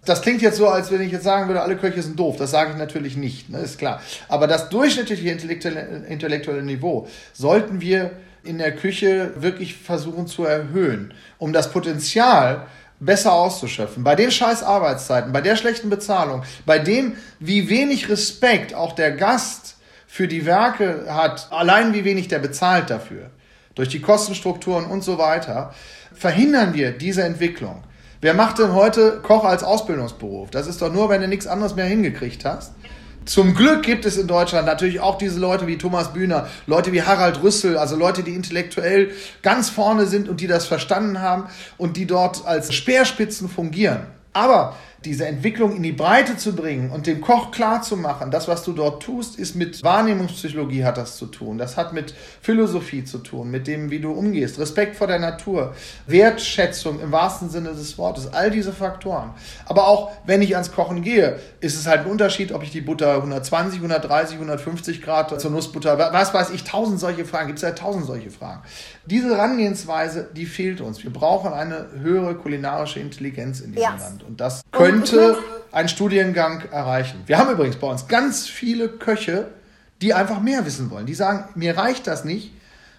das 0.06 0.22
klingt 0.22 0.42
jetzt 0.42 0.58
so, 0.58 0.68
als 0.68 0.92
wenn 0.92 1.02
ich 1.02 1.12
jetzt 1.12 1.24
sagen 1.24 1.48
würde, 1.48 1.62
alle 1.62 1.76
Köche 1.76 2.02
sind 2.02 2.18
doof. 2.18 2.38
Das 2.38 2.52
sage 2.52 2.72
ich 2.72 2.78
natürlich 2.78 3.18
nicht, 3.18 3.50
ne, 3.50 3.60
ist 3.60 3.78
klar. 3.78 4.02
Aber 4.28 4.48
das 4.48 4.70
durchschnittliche 4.70 5.30
intellektuelle, 5.30 6.06
intellektuelle 6.08 6.64
Niveau 6.64 7.08
sollten 7.34 7.82
wir 7.82 8.12
in 8.44 8.58
der 8.58 8.76
Küche 8.76 9.34
wirklich 9.36 9.76
versuchen 9.76 10.28
zu 10.28 10.46
erhöhen, 10.46 11.14
um 11.38 11.52
das 11.52 11.72
Potenzial 11.72 12.66
besser 13.00 13.34
auszuschöpfen. 13.34 14.04
Bei 14.04 14.16
den 14.16 14.32
scheiß 14.32 14.64
Arbeitszeiten, 14.64 15.32
bei 15.32 15.42
der 15.42 15.56
schlechten 15.56 15.90
Bezahlung, 15.90 16.44
bei 16.66 16.80
dem, 16.80 17.16
wie 17.40 17.70
wenig 17.70 18.10
Respekt 18.10 18.74
auch 18.74 18.94
der 18.94 19.12
Gast 19.12 19.76
für 20.08 20.28
die 20.28 20.46
Werke 20.46 21.06
hat, 21.08 21.48
allein 21.52 21.94
wie 21.94 22.04
wenig 22.04 22.28
der 22.28 22.40
bezahlt 22.40 22.90
dafür, 22.90 23.30
durch 23.76 23.90
die 23.90 24.02
Kostenstrukturen 24.02 24.86
und 24.86 25.04
so 25.04 25.18
weiter, 25.18 25.74
verhindern 26.14 26.74
wir 26.74 26.92
diese 26.92 27.24
Entwicklung. 27.24 27.84
Wer 28.22 28.34
macht 28.34 28.60
denn 28.60 28.74
heute 28.74 29.22
Koch 29.24 29.46
als 29.46 29.64
Ausbildungsberuf? 29.64 30.52
Das 30.52 30.68
ist 30.68 30.82
doch 30.82 30.92
nur, 30.92 31.08
wenn 31.08 31.22
du 31.22 31.28
nichts 31.30 31.48
anderes 31.48 31.76
mehr 31.76 31.86
hingekriegt 31.86 32.44
hast. 32.44 32.74
Zum 33.24 33.54
Glück 33.56 33.84
gibt 33.84 34.06
es 34.06 34.18
in 34.18 34.28
Deutschland 34.28 34.66
natürlich 34.66 35.00
auch 35.00 35.18
diese 35.18 35.40
Leute 35.40 35.68
wie 35.68 35.78
Thomas 35.78 36.12
Bühner, 36.12 36.48
Leute 36.68 36.92
wie 36.92 37.04
Harald 37.04 37.42
Rüssel, 37.42 37.78
also 37.78 37.96
Leute, 37.96 38.24
die 38.24 38.34
intellektuell 38.34 39.12
ganz 39.42 39.70
vorne 39.70 40.06
sind 40.06 40.28
und 40.28 40.42
die 40.42 40.48
das 40.48 40.66
verstanden 40.66 41.22
haben 41.22 41.46
und 41.78 41.96
die 41.96 42.08
dort 42.08 42.46
als 42.46 42.74
Speerspitzen 42.74 43.48
fungieren. 43.48 44.02
Aber 44.34 44.76
diese 45.06 45.26
Entwicklung 45.26 45.76
in 45.76 45.84
die 45.84 45.94
Breite 45.94 46.36
zu 46.36 46.54
bringen 46.54 46.92
und 46.92 47.08
dem 47.08 47.22
Koch 47.22 47.52
klar 47.52 47.82
zu 47.82 47.96
machen, 47.96 48.32
das, 48.32 48.48
was 48.48 48.64
du 48.64 48.74
dort 48.74 49.02
tust, 49.02 49.40
ist 49.40 49.56
mit 49.56 49.82
Wahrnehmungspsychologie 49.82 50.84
hat 50.84 50.98
das 50.98 51.16
zu 51.16 51.28
tun. 51.28 51.58
Das 51.58 51.78
hat 51.78 51.94
mit 51.94 52.14
Philosophie 52.42 53.06
zu 53.06 53.20
tun, 53.20 53.50
mit 53.50 53.68
dem, 53.68 53.92
wie 53.92 54.00
du 54.00 54.12
umgehst, 54.12 54.60
Respekt 54.60 54.98
vor 54.98 55.08
der 55.08 55.20
Natur, 55.20 55.74
Wertschätzung 56.08 57.00
im 57.00 57.12
wahrsten 57.12 57.50
Sinne 57.50 57.70
des 57.70 57.98
Wortes, 57.98 58.28
all 58.34 58.52
diese 58.52 58.74
Faktoren. 58.74 59.32
Aber 59.66 59.88
auch, 59.88 60.12
wenn 60.26 60.42
ich 60.42 60.56
ans 60.56 60.72
Kochen 60.72 61.02
gehe, 61.02 61.40
ist 61.62 61.76
es 61.76 61.88
halt 61.88 62.02
ein 62.02 62.12
Unterschied, 62.12 62.52
ob 62.52 62.64
ich 62.64 62.72
die 62.72 62.82
Butter 62.82 63.16
120, 63.16 63.80
130, 63.80 64.36
150 64.36 65.02
Grad 65.02 65.40
zur 65.40 65.52
Nussbutter, 65.52 65.98
was 65.98 66.34
weiß 66.34 66.50
ich, 66.50 66.66
tausend 66.66 67.00
solche 67.00 67.24
Fragen, 67.24 67.48
gibt 67.48 67.60
es 67.60 67.64
ja 67.64 67.72
tausend 67.72 68.06
solche 68.06 68.32
Fragen. 68.32 68.64
Diese 69.06 69.30
Herangehensweise, 69.30 70.30
die 70.36 70.46
fehlt 70.46 70.82
uns. 70.82 71.04
Wir 71.04 71.12
brauchen 71.12 71.54
eine 71.54 71.88
höhere 72.00 72.36
kulinarische 72.36 73.00
Intelligenz 73.00 73.60
in 73.62 73.72
diesem 73.72 73.92
yes. 73.92 74.02
Land. 74.02 74.24
Und 74.24 74.40
das 74.40 74.62
könnte 74.90 75.38
ein 75.72 75.88
Studiengang 75.88 76.64
erreichen. 76.72 77.24
Wir 77.26 77.38
haben 77.38 77.52
übrigens 77.52 77.76
bei 77.76 77.88
uns 77.88 78.08
ganz 78.08 78.48
viele 78.48 78.90
Köche, 78.90 79.50
die 80.02 80.14
einfach 80.14 80.40
mehr 80.42 80.66
wissen 80.66 80.90
wollen. 80.90 81.06
Die 81.06 81.14
sagen, 81.14 81.50
mir 81.56 81.78
reicht 81.78 82.08
das 82.08 82.26
nicht, 82.26 82.54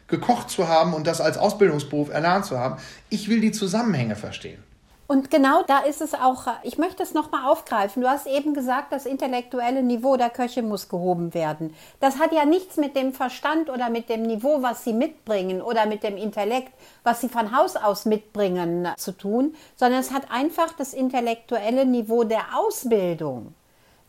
gekocht 0.06 0.50
zu 0.50 0.68
haben 0.68 0.94
und 0.94 1.06
das 1.06 1.20
als 1.20 1.38
Ausbildungsberuf 1.38 2.10
erlernt 2.10 2.44
zu 2.44 2.58
haben. 2.58 2.80
Ich 3.08 3.28
will 3.28 3.40
die 3.40 3.52
Zusammenhänge 3.52 4.16
verstehen. 4.16 4.62
Und 5.10 5.28
genau 5.28 5.64
da 5.64 5.80
ist 5.80 6.02
es 6.02 6.14
auch, 6.14 6.46
ich 6.62 6.78
möchte 6.78 7.02
es 7.02 7.14
nochmal 7.14 7.50
aufgreifen. 7.50 8.00
Du 8.00 8.08
hast 8.08 8.28
eben 8.28 8.54
gesagt, 8.54 8.92
das 8.92 9.06
intellektuelle 9.06 9.82
Niveau 9.82 10.16
der 10.16 10.30
Köche 10.30 10.62
muss 10.62 10.88
gehoben 10.88 11.34
werden. 11.34 11.74
Das 11.98 12.20
hat 12.20 12.32
ja 12.32 12.44
nichts 12.44 12.76
mit 12.76 12.94
dem 12.94 13.12
Verstand 13.12 13.70
oder 13.70 13.90
mit 13.90 14.08
dem 14.08 14.22
Niveau, 14.22 14.62
was 14.62 14.84
sie 14.84 14.92
mitbringen 14.92 15.62
oder 15.62 15.86
mit 15.86 16.04
dem 16.04 16.16
Intellekt, 16.16 16.72
was 17.02 17.20
sie 17.20 17.28
von 17.28 17.50
Haus 17.56 17.74
aus 17.74 18.04
mitbringen, 18.04 18.86
zu 18.98 19.10
tun, 19.10 19.56
sondern 19.74 19.98
es 19.98 20.12
hat 20.12 20.30
einfach 20.30 20.70
das 20.78 20.94
intellektuelle 20.94 21.86
Niveau 21.86 22.22
der 22.22 22.56
Ausbildung. 22.56 23.52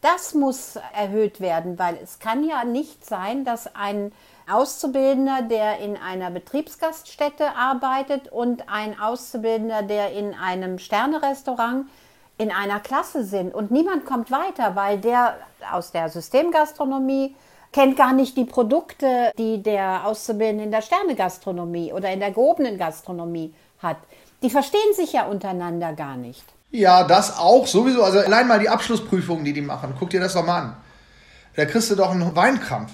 Das 0.02 0.36
muss 0.36 0.76
erhöht 0.96 1.42
werden, 1.42 1.80
weil 1.80 1.98
es 2.04 2.20
kann 2.20 2.44
ja 2.44 2.64
nicht 2.64 3.08
sein, 3.08 3.44
dass 3.44 3.76
ein 3.76 4.12
Auszubildender, 4.52 5.42
der 5.44 5.80
in 5.80 5.98
einer 5.98 6.30
Betriebsgaststätte 6.30 7.56
arbeitet 7.56 8.32
und 8.32 8.70
ein 8.70 9.00
Auszubildender, 9.00 9.84
der 9.84 10.12
in 10.14 10.34
einem 10.34 10.80
Sternerestaurant 10.80 11.88
in 12.38 12.52
einer 12.52 12.80
Klasse 12.80 13.24
sind 13.24 13.54
und 13.54 13.72
niemand 13.72 14.06
kommt 14.06 14.32
weiter, 14.32 14.76
weil 14.76 14.98
der 14.98 15.36
aus 15.72 15.92
der 15.92 16.10
Systemgastronomie 16.10 17.36
kennt 17.72 17.98
gar 17.98 18.14
nicht 18.14 18.36
die 18.36 18.46
Produkte, 18.46 19.32
die 19.38 19.62
der 19.62 20.06
Auszubildende 20.06 20.66
in 20.66 20.72
der 20.72 20.82
Sternegastronomie 20.82 21.94
oder 21.94 22.12
in 22.12 22.20
der 22.20 22.32
gehobenen 22.32 22.78
Gastronomie 22.78 23.54
hat. 23.80 23.98
Die 24.42 24.50
verstehen 24.50 24.94
sich 24.96 25.14
ja 25.14 25.26
untereinander 25.26 25.94
gar 25.94 26.18
nicht. 26.18 26.44
Ja, 26.72 27.04
das 27.04 27.38
auch 27.38 27.68
sowieso. 27.68 28.04
Also 28.04 28.20
allein 28.20 28.48
mal 28.48 28.60
die 28.60 28.70
Abschlussprüfungen, 28.70 29.46
die 29.46 29.54
die 29.54 29.62
machen. 29.62 29.94
Guck 30.00 30.10
dir 30.10 30.20
das 30.20 30.34
doch 30.34 30.46
mal 30.46 30.62
an. 30.62 30.78
Da 31.56 31.66
kriegst 31.66 31.92
du 31.92 31.96
doch 31.96 32.12
einen 32.12 32.36
Weinkrampf. 32.36 32.92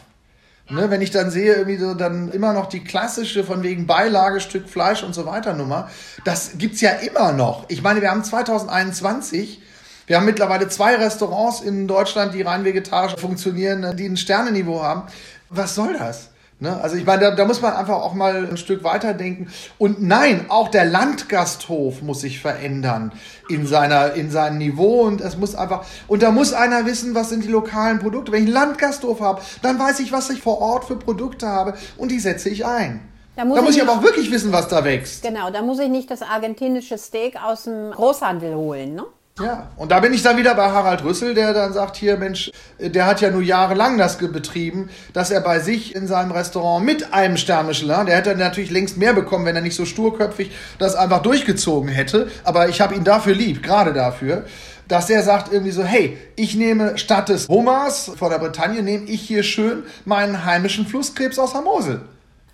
Ne, 0.69 0.89
wenn 0.89 1.01
ich 1.01 1.11
dann 1.11 1.31
sehe, 1.31 1.53
irgendwie 1.53 1.77
so 1.77 1.93
dann 1.93 2.29
immer 2.29 2.51
noch 2.51 2.65
die 2.65 2.83
klassische 2.83 3.45
von 3.45 3.63
wegen 3.63 3.87
Beilage, 3.87 4.41
Stück 4.41 4.67
Fleisch 4.67 5.01
und 5.01 5.15
so 5.15 5.25
weiter 5.25 5.53
Nummer, 5.53 5.89
das 6.25 6.57
gibt's 6.57 6.81
ja 6.81 6.91
immer 6.91 7.31
noch. 7.31 7.63
Ich 7.69 7.81
meine, 7.81 8.01
wir 8.01 8.11
haben 8.11 8.23
2021, 8.23 9.61
wir 10.07 10.17
haben 10.17 10.25
mittlerweile 10.25 10.67
zwei 10.67 10.95
Restaurants 10.95 11.61
in 11.61 11.87
Deutschland, 11.87 12.33
die 12.33 12.41
rein 12.41 12.65
vegetarisch 12.65 13.15
funktionieren, 13.15 13.95
die 13.95 14.07
ein 14.07 14.17
Sternenniveau 14.17 14.83
haben. 14.83 15.03
Was 15.49 15.73
soll 15.73 15.95
das? 15.97 16.31
Ne? 16.59 16.75
Also 16.81 16.95
ich 16.95 17.05
meine, 17.05 17.21
da, 17.21 17.31
da 17.35 17.45
muss 17.45 17.61
man 17.61 17.73
einfach 17.73 17.97
auch 17.97 18.15
mal 18.15 18.47
ein 18.47 18.57
Stück 18.57 18.83
weiterdenken. 18.83 19.47
Und 19.77 20.01
nein, 20.01 20.45
auch 20.49 20.69
der 20.69 20.85
Landgasthof 20.85 22.01
muss 22.01 22.21
sich 22.21 22.39
verändern 22.39 23.11
in 23.47 23.67
seiner 23.67 24.13
in 24.13 24.31
seinem 24.31 24.57
Niveau 24.57 25.01
und 25.01 25.21
es 25.21 25.37
muss 25.37 25.53
einfach 25.53 25.85
und 26.07 26.23
da 26.23 26.31
muss 26.31 26.53
einer 26.53 26.85
wissen, 26.87 27.13
was 27.13 27.29
sind 27.29 27.43
die 27.43 27.49
lokalen 27.49 27.99
Produkte. 27.99 28.31
Wenn 28.31 28.43
ich 28.43 28.47
einen 28.47 28.55
Landgasthof 28.55 29.21
habe, 29.21 29.41
dann 29.61 29.77
weiß 29.77 29.99
ich, 29.99 30.11
was 30.11 30.31
ich 30.31 30.41
vor 30.41 30.59
Ort 30.59 30.85
für 30.85 30.95
Produkte 30.95 31.47
habe 31.47 31.75
und 31.95 32.09
die 32.09 32.19
setze 32.19 32.49
ich 32.49 32.65
ein. 32.65 33.01
Da 33.35 33.45
muss, 33.45 33.55
da 33.55 33.61
muss 33.61 33.71
ich, 33.75 33.77
ich 33.77 33.83
aber 33.83 33.99
auch 33.99 34.03
wirklich 34.03 34.31
wissen, 34.31 34.51
was 34.51 34.67
da 34.67 34.83
wächst. 34.83 35.21
Genau, 35.21 35.51
da 35.51 35.61
muss 35.61 35.77
ich 35.77 35.89
nicht 35.89 36.09
das 36.09 36.23
argentinische 36.23 36.97
Steak 36.97 37.35
aus 37.39 37.65
dem 37.65 37.91
Großhandel 37.91 38.55
holen, 38.55 38.95
ne? 38.95 39.05
Ja, 39.39 39.67
und 39.75 39.91
da 39.91 39.99
bin 39.99 40.13
ich 40.13 40.23
dann 40.23 40.37
wieder 40.37 40.55
bei 40.55 40.71
Harald 40.71 41.03
Rüssel, 41.03 41.35
der 41.35 41.53
dann 41.53 41.71
sagt, 41.71 41.95
hier 41.95 42.17
Mensch, 42.17 42.51
der 42.79 43.05
hat 43.05 43.21
ja 43.21 43.29
nur 43.29 43.43
jahrelang 43.43 43.97
das 43.97 44.17
betrieben, 44.17 44.89
dass 45.13 45.29
er 45.29 45.41
bei 45.41 45.59
sich 45.59 45.93
in 45.93 46.07
seinem 46.07 46.31
Restaurant 46.31 46.83
mit 46.83 47.13
einem 47.13 47.37
Stern 47.37 47.67
Michelin, 47.67 48.07
der 48.07 48.15
hätte 48.15 48.35
natürlich 48.35 48.71
längst 48.71 48.97
mehr 48.97 49.13
bekommen, 49.13 49.45
wenn 49.45 49.55
er 49.55 49.61
nicht 49.61 49.75
so 49.75 49.85
sturköpfig 49.85 50.51
das 50.79 50.95
einfach 50.95 51.21
durchgezogen 51.21 51.89
hätte, 51.89 52.31
aber 52.43 52.69
ich 52.69 52.81
habe 52.81 52.95
ihn 52.95 53.03
dafür 53.03 53.35
lieb, 53.35 53.61
gerade 53.61 53.93
dafür, 53.93 54.45
dass 54.87 55.09
er 55.09 55.21
sagt 55.21 55.51
irgendwie 55.51 55.71
so, 55.71 55.83
hey, 55.83 56.17
ich 56.35 56.55
nehme 56.55 56.97
statt 56.97 57.29
des 57.29 57.47
Hummers 57.47 58.11
von 58.17 58.31
der 58.31 58.39
Bretagne, 58.39 58.81
nehme 58.81 59.05
ich 59.05 59.21
hier 59.21 59.43
schön 59.43 59.83
meinen 60.05 60.45
heimischen 60.45 60.87
Flusskrebs 60.87 61.37
aus 61.37 61.51
der 61.51 61.61
Mosel. 61.61 62.01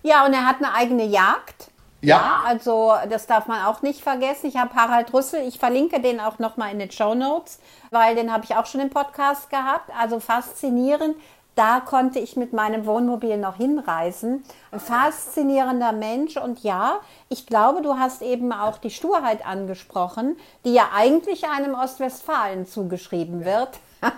Ja, 0.02 0.26
und 0.26 0.34
er 0.34 0.46
hat 0.46 0.56
eine 0.58 0.74
eigene 0.74 1.06
Jagd. 1.06 1.70
Ja. 2.04 2.16
Ja, 2.16 2.42
also 2.46 2.92
das 3.08 3.26
darf 3.26 3.46
man 3.46 3.64
auch 3.64 3.82
nicht 3.82 4.02
vergessen. 4.02 4.46
Ich 4.46 4.56
habe 4.56 4.74
Harald 4.74 5.12
Rüssel, 5.12 5.46
ich 5.46 5.58
verlinke 5.58 6.00
den 6.00 6.20
auch 6.20 6.38
nochmal 6.38 6.72
in 6.72 6.78
den 6.78 6.90
Show 6.90 7.14
Notes, 7.14 7.58
weil 7.90 8.14
den 8.14 8.32
habe 8.32 8.44
ich 8.44 8.54
auch 8.54 8.66
schon 8.66 8.80
im 8.80 8.90
Podcast 8.90 9.50
gehabt. 9.50 9.90
Also 9.98 10.20
faszinierend. 10.20 11.16
Da 11.54 11.78
konnte 11.78 12.18
ich 12.18 12.36
mit 12.36 12.52
meinem 12.52 12.84
Wohnmobil 12.84 13.36
noch 13.36 13.56
hinreisen. 13.56 14.42
Ein 14.72 14.80
faszinierender 14.80 15.92
Mensch. 15.92 16.36
Und 16.36 16.64
ja, 16.64 16.98
ich 17.28 17.46
glaube, 17.46 17.80
du 17.80 17.96
hast 17.96 18.22
eben 18.22 18.52
auch 18.52 18.78
die 18.78 18.90
Sturheit 18.90 19.46
angesprochen, 19.46 20.36
die 20.64 20.74
ja 20.74 20.88
eigentlich 20.92 21.48
einem 21.48 21.74
Ostwestfalen 21.74 22.66
zugeschrieben 22.66 23.44
wird. 23.44 23.78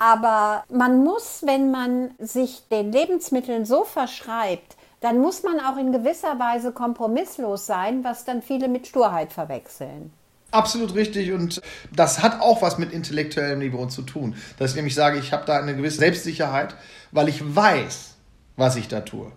Aber 0.00 0.64
man 0.68 1.04
muss, 1.04 1.42
wenn 1.46 1.70
man 1.70 2.10
sich 2.18 2.66
den 2.70 2.90
Lebensmitteln 2.90 3.64
so 3.64 3.84
verschreibt, 3.84 4.76
dann 5.00 5.18
muss 5.18 5.42
man 5.42 5.58
auch 5.60 5.78
in 5.78 5.92
gewisser 5.92 6.38
Weise 6.38 6.72
kompromisslos 6.72 7.66
sein, 7.66 8.04
was 8.04 8.24
dann 8.24 8.42
viele 8.42 8.68
mit 8.68 8.86
Sturheit 8.86 9.32
verwechseln. 9.32 10.12
Absolut 10.52 10.94
richtig 10.94 11.32
und 11.32 11.62
das 11.94 12.22
hat 12.22 12.40
auch 12.40 12.60
was 12.60 12.76
mit 12.76 12.92
intellektuellem 12.92 13.60
Niveau 13.60 13.86
zu 13.86 14.02
tun. 14.02 14.34
Dass 14.58 14.70
ich 14.70 14.76
nämlich 14.76 14.94
sage, 14.94 15.18
ich 15.18 15.32
habe 15.32 15.44
da 15.46 15.58
eine 15.58 15.76
gewisse 15.76 15.98
Selbstsicherheit, 15.98 16.74
weil 17.12 17.28
ich 17.28 17.54
weiß, 17.54 18.16
was 18.56 18.76
ich 18.76 18.88
da 18.88 19.00
tue. 19.00 19.30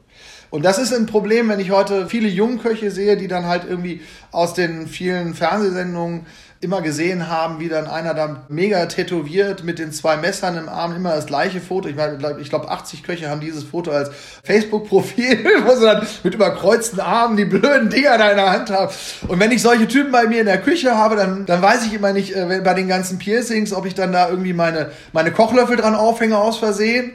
Und 0.54 0.63
das 0.63 0.78
ist 0.78 0.94
ein 0.94 1.08
Problem, 1.08 1.50
wenn 1.50 1.60
ich 1.60 1.72
heute 1.72 2.08
viele 2.08 2.28
Jungköche 2.28 2.92
sehe, 2.92 3.18
die 3.18 3.28
dann 3.28 3.48
halt 3.48 3.63
irgendwie 3.68 4.02
aus 4.32 4.54
den 4.54 4.86
vielen 4.86 5.34
Fernsehsendungen 5.34 6.28
immer 6.62 6.84
gesehen 6.84 7.28
haben, 7.28 7.60
wie 7.60 7.70
dann 7.70 7.88
einer 7.88 8.13
da 8.13 8.46
mega 8.50 8.86
tätowiert 8.86 9.63
mit 9.63 9.80
den 9.80 9.92
zwei 9.92 10.16
Messern 10.16 10.56
im 10.56 10.70
Arm, 10.70 10.96
immer 10.96 11.16
das 11.16 11.26
gleiche 11.26 11.60
Foto. 11.60 11.89
Ich 11.89 11.96
meine, 11.96 12.38
ich 12.39 12.50
glaube, 12.50 12.70
80 12.70 13.02
Köche 13.02 13.32
haben 13.32 13.42
dieses 13.42 13.63
Foto 13.63 13.89
als 13.89 14.12
Facebook-Profil, 14.44 15.44
wo 15.66 15.74
sie 15.76 15.88
dann 15.88 16.06
mit 16.22 16.36
überkreuzten 16.36 17.00
Armen 17.00 17.36
die 17.36 17.46
blöden 17.46 17.89
Dinger 17.89 18.20
da 18.20 18.30
in 18.30 18.38
der 18.38 18.52
Hand 18.52 18.70
haben. 18.70 18.94
Und 19.28 19.39
wenn 19.39 19.50
ich 19.50 19.63
solche 19.63 19.88
Typen 19.88 20.12
bei 20.12 20.28
mir 20.28 20.42
in 20.42 20.46
der 20.46 20.62
Küche 20.62 20.96
habe, 20.96 21.16
dann, 21.16 21.48
dann 21.48 21.63
weiß 21.63 21.88
ich 21.88 21.96
immer 21.96 22.13
nicht, 22.13 22.36
äh, 22.36 22.62
bei 22.63 22.76
den 22.76 22.88
ganzen 22.88 23.18
Piercings, 23.18 23.74
ob 23.74 23.88
ich 23.88 23.96
dann 23.96 24.13
da 24.13 24.30
irgendwie 24.30 24.54
meine, 24.54 24.92
meine 25.13 25.32
Kochlöffel 25.32 25.78
dran 25.78 25.96
aufhänge 25.96 26.38
aus 26.38 26.60
Versehen. 26.60 27.13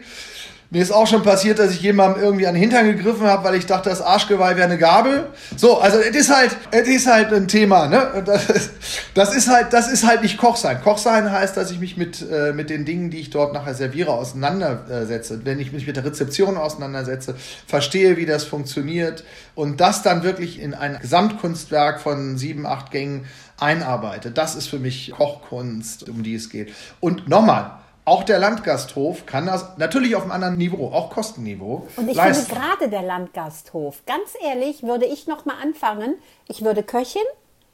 Mir 0.70 0.82
ist 0.82 0.90
auch 0.90 1.06
schon 1.06 1.22
passiert, 1.22 1.58
dass 1.58 1.70
ich 1.70 1.80
jemandem 1.80 2.22
irgendwie 2.22 2.46
an 2.46 2.52
den 2.52 2.60
Hintern 2.60 2.84
gegriffen 2.84 3.26
habe, 3.26 3.42
weil 3.42 3.54
ich 3.54 3.64
dachte, 3.64 3.88
das 3.88 4.02
Arschgeweih 4.02 4.54
wäre 4.54 4.66
eine 4.66 4.76
Gabel. 4.76 5.30
So, 5.56 5.78
also 5.78 5.98
es 5.98 6.14
ist 6.14 6.34
halt, 6.34 6.54
es 6.70 6.86
ist 6.86 7.06
halt 7.06 7.32
ein 7.32 7.48
Thema, 7.48 7.88
ne? 7.88 8.22
Das 8.26 8.50
ist, 8.50 8.72
das 9.14 9.34
ist 9.34 9.48
halt, 9.48 9.72
das 9.72 9.90
ist 9.90 10.06
halt 10.06 10.22
nicht 10.22 10.36
Koch 10.36 10.56
sein. 10.56 10.82
Koch 10.82 10.98
sein 10.98 11.32
heißt, 11.32 11.56
dass 11.56 11.70
ich 11.70 11.80
mich 11.80 11.96
mit, 11.96 12.22
äh, 12.30 12.52
mit 12.52 12.68
den 12.68 12.84
Dingen, 12.84 13.08
die 13.10 13.18
ich 13.18 13.30
dort 13.30 13.54
nachher 13.54 13.72
serviere, 13.72 14.12
auseinandersetze. 14.12 15.40
Wenn 15.44 15.58
ich 15.58 15.72
mich 15.72 15.86
mit 15.86 15.96
der 15.96 16.04
Rezeption 16.04 16.58
auseinandersetze, 16.58 17.34
verstehe, 17.66 18.18
wie 18.18 18.26
das 18.26 18.44
funktioniert 18.44 19.24
und 19.54 19.80
das 19.80 20.02
dann 20.02 20.22
wirklich 20.22 20.60
in 20.60 20.74
ein 20.74 20.98
Gesamtkunstwerk 21.00 21.98
von 21.98 22.36
sieben, 22.36 22.66
acht 22.66 22.90
Gängen 22.90 23.24
einarbeite. 23.58 24.30
Das 24.30 24.54
ist 24.54 24.68
für 24.68 24.78
mich 24.78 25.12
Kochkunst, 25.16 26.10
um 26.10 26.22
die 26.22 26.34
es 26.34 26.50
geht. 26.50 26.74
Und 27.00 27.26
nochmal, 27.26 27.70
auch 28.08 28.24
der 28.24 28.38
Landgasthof 28.38 29.26
kann 29.26 29.46
das 29.46 29.76
natürlich 29.76 30.16
auf 30.16 30.22
einem 30.22 30.32
anderen 30.32 30.56
Niveau, 30.56 30.90
auch 30.92 31.10
Kostenniveau. 31.10 31.86
Und 31.96 32.08
ich 32.08 32.16
leisten. 32.16 32.46
finde 32.46 32.60
gerade 32.60 32.88
der 32.88 33.02
Landgasthof, 33.02 34.02
ganz 34.06 34.30
ehrlich, 34.42 34.82
würde 34.82 35.04
ich 35.04 35.26
noch 35.26 35.44
mal 35.44 35.56
anfangen. 35.62 36.14
Ich 36.48 36.64
würde 36.64 36.82
Köchin 36.82 37.22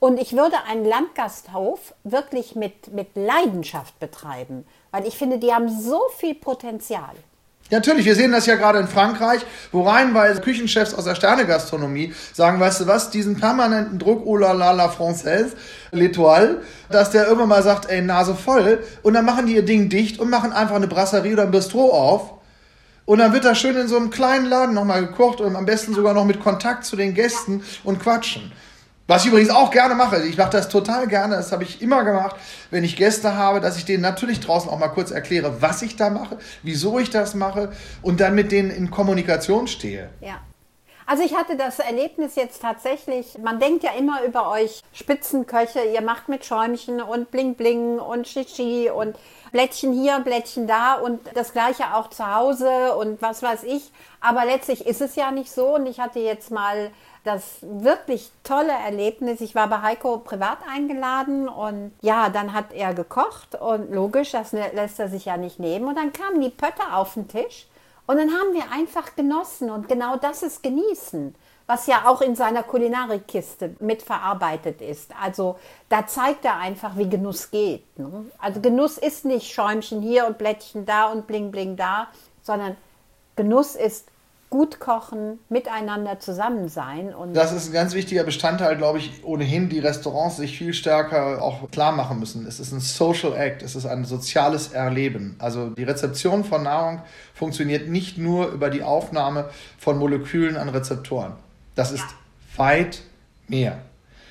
und 0.01 0.21
ich 0.21 0.35
würde 0.35 0.57
einen 0.69 0.85
Landgasthof 0.85 1.95
wirklich 2.03 2.57
mit, 2.57 2.93
mit 2.93 3.17
Leidenschaft 3.17 3.99
betreiben, 4.01 4.67
weil 4.91 5.07
ich 5.07 5.17
finde, 5.17 5.39
die 5.39 5.55
haben 5.55 5.69
so 5.69 6.01
viel 6.19 6.35
Potenzial. 6.35 7.15
Natürlich, 7.71 8.05
wir 8.05 8.15
sehen 8.15 8.31
das 8.31 8.45
ja 8.45 8.57
gerade 8.57 8.79
in 8.79 8.89
Frankreich, 8.89 9.41
wo 9.73 9.83
reihenweise 9.83 10.43
Küchenchefs 10.43 10.93
aus 10.93 11.05
der 11.05 11.15
Sternegastronomie 11.15 12.13
sagen, 12.35 12.61
weißt 12.61 12.83
du 12.83 12.87
was, 12.87 13.11
diesen 13.11 13.37
permanenten 13.37 13.99
Druck, 13.99 14.27
oh 14.27 14.37
la 14.37 14.53
la 14.53 14.73
la 14.73 14.89
française, 14.91 15.53
l'étoile, 15.91 16.59
dass 16.91 17.11
der 17.11 17.25
irgendwann 17.25 17.49
mal 17.49 17.63
sagt, 17.63 17.91
ey, 17.91 18.03
Nase 18.03 18.35
voll, 18.35 18.85
und 19.03 19.15
dann 19.15 19.25
machen 19.25 19.47
die 19.47 19.55
ihr 19.55 19.65
Ding 19.65 19.89
dicht 19.89 20.21
und 20.21 20.29
machen 20.29 20.53
einfach 20.53 20.77
eine 20.77 20.89
Brasserie 20.89 21.33
oder 21.33 21.45
ein 21.45 21.51
Bistro 21.51 21.91
auf. 21.91 22.35
Und 23.07 23.19
dann 23.19 23.33
wird 23.33 23.47
da 23.47 23.55
schön 23.55 23.77
in 23.77 23.89
so 23.89 23.97
einem 23.97 24.11
kleinen 24.11 24.47
Laden 24.47 24.75
nochmal 24.75 25.07
gekocht 25.07 25.41
und 25.41 25.57
am 25.57 25.67
besten 25.67 25.95
sogar 25.95 26.15
noch 26.15 26.25
mit 26.25 26.41
Kontakt 26.41 26.85
zu 26.85 26.97
den 26.97 27.15
Gästen 27.15 27.63
und 27.83 28.01
quatschen. 28.01 28.53
Was 29.07 29.25
ich 29.25 29.31
übrigens 29.31 29.51
auch 29.51 29.71
gerne 29.71 29.95
mache. 29.95 30.23
Ich 30.25 30.39
mache 30.39 30.51
das 30.51 30.71
total 30.71 31.07
gerne. 31.09 31.37
Das 31.37 31.53
habe 31.53 31.63
ich 31.63 31.83
immer 31.83 32.05
gemacht, 32.05 32.37
wenn 32.71 32.85
ich 32.85 32.97
Gäste 32.97 33.37
habe, 33.37 33.61
dass 33.61 33.77
ich 33.77 33.85
denen 33.85 34.03
natürlich 34.03 34.41
draußen 34.41 34.71
auch 34.71 34.79
mal 34.79 34.89
kurz 34.89 35.11
erkläre, 35.11 35.61
was 35.61 35.83
ich 35.83 35.97
da 35.97 36.09
mache, 36.09 36.39
wieso 36.63 36.99
ich 36.99 37.11
das 37.11 37.35
mache 37.35 37.73
und 38.01 38.21
dann 38.21 38.35
mit 38.35 38.51
denen 38.51 38.71
in 38.71 38.91
Kommunikation 38.91 39.67
stehe. 39.67 40.09
Ja. 40.21 40.41
Also 41.07 41.23
ich 41.23 41.37
hatte 41.37 41.57
das 41.57 41.81
Erlebnis 41.81 42.35
jetzt 42.35 42.63
tatsächlich, 42.63 43.37
man 43.43 43.61
denkt 43.61 43.85
ja 43.85 43.91
immer 43.93 44.23
über 44.23 44.51
euch 44.51 44.81
Spitzenköche, 44.95 45.81
ihr 45.81 46.01
macht 46.01 46.31
mit 46.31 46.47
Schäumchen 46.47 47.03
und 47.03 47.31
Bling 47.31 47.57
Bling 47.57 47.99
und 47.99 48.27
Shishi 48.27 48.89
und 48.89 49.15
Blättchen 49.53 49.93
hier, 49.93 50.21
Blättchen 50.21 50.67
da 50.67 50.95
und 50.95 51.21
das 51.35 51.53
gleiche 51.53 51.95
auch 51.95 52.09
zu 52.09 52.35
Hause 52.35 52.95
und 52.95 53.21
was 53.21 53.43
weiß 53.43 53.65
ich. 53.65 53.93
Aber 54.21 54.47
letztlich 54.47 54.87
ist 54.87 55.03
es 55.03 55.15
ja 55.15 55.31
nicht 55.31 55.53
so 55.53 55.75
und 55.75 55.85
ich 55.85 56.01
hatte 56.01 56.21
jetzt 56.21 56.51
mal 56.51 56.91
das 57.25 57.57
wirklich 57.63 58.31
tolle 58.45 58.73
Erlebnis. 58.73 59.41
Ich 59.41 59.55
war 59.55 59.67
bei 59.69 59.81
Heiko 59.81 60.19
privat 60.19 60.59
eingeladen 60.71 61.49
und 61.49 61.93
ja, 62.03 62.29
dann 62.29 62.53
hat 62.53 62.73
er 62.73 62.93
gekocht 62.93 63.55
und 63.55 63.91
logisch, 63.91 64.33
das 64.33 64.53
lässt 64.53 65.01
er 65.01 65.09
sich 65.09 65.25
ja 65.25 65.39
nicht 65.39 65.59
nehmen. 65.59 65.89
Und 65.89 65.97
dann 65.97 66.13
kamen 66.13 66.41
die 66.43 66.51
Pötte 66.51 66.93
auf 66.93 67.15
den 67.15 67.27
Tisch 67.27 67.67
und 68.07 68.19
dann 68.19 68.31
haben 68.31 68.53
wir 68.53 68.71
einfach 68.71 69.17
genossen 69.17 69.71
und 69.71 69.89
genau 69.89 70.17
das 70.17 70.43
ist 70.43 70.63
Genießen, 70.63 71.35
was 71.67 71.87
ja 71.87 72.03
auch 72.07 72.21
in 72.21 72.37
seiner 72.37 72.63
Kulinarikkiste 72.63 73.75
mitverarbeitet 73.81 74.83
ist. 74.83 75.11
Also 75.19 75.59
da 75.89 76.07
zeigt 76.07 76.45
er 76.45 76.59
einfach, 76.59 76.99
wie 76.99 77.09
Genuss 77.09 77.51
geht. 77.51 77.99
Ne? 77.99 78.27
Also 78.39 78.61
Genuss 78.61 78.99
ist 78.99 79.25
nicht 79.25 79.51
Schäumchen 79.51 80.03
hier 80.03 80.27
und 80.27 80.37
Blättchen 80.37 80.85
da 80.85 81.07
und 81.07 81.27
Bling 81.27 81.51
Bling 81.51 81.77
da, 81.77 82.09
sondern 82.43 82.77
Genuss 83.35 83.77
ist 83.77 84.09
gut 84.55 84.79
kochen, 84.79 85.41
miteinander 85.49 86.21
zusammen 86.21 86.69
sein. 86.69 87.13
Und 87.13 87.35
das 87.35 87.51
ist 87.51 87.67
ein 87.67 87.73
ganz 87.73 87.93
wichtiger 87.93 88.23
Bestandteil, 88.23 88.77
glaube 88.77 89.01
ich, 89.01 89.25
ohnehin 89.25 89.69
die 89.69 89.81
Restaurants 89.81 90.37
sich 90.37 90.57
viel 90.57 90.73
stärker 90.73 91.43
auch 91.43 91.69
klar 91.73 91.91
machen 91.91 92.21
müssen. 92.21 92.47
Es 92.47 92.61
ist 92.61 92.71
ein 92.71 92.79
Social 92.79 93.35
Act, 93.35 93.65
es 93.65 93.75
ist 93.75 93.85
ein 93.85 94.05
soziales 94.05 94.69
Erleben. 94.69 95.35
Also 95.41 95.71
die 95.71 95.83
Rezeption 95.83 96.45
von 96.45 96.63
Nahrung 96.63 97.03
funktioniert 97.35 97.89
nicht 97.89 98.17
nur 98.17 98.47
über 98.53 98.71
die 98.71 98.85
Aufnahme 98.85 99.51
von 99.77 99.99
Molekülen 99.99 100.57
an 100.57 100.69
Rezeptoren. 100.69 101.33
Das 101.75 101.91
ist 101.91 102.05
ja. 102.05 102.59
weit 102.59 103.01
mehr. 103.49 103.79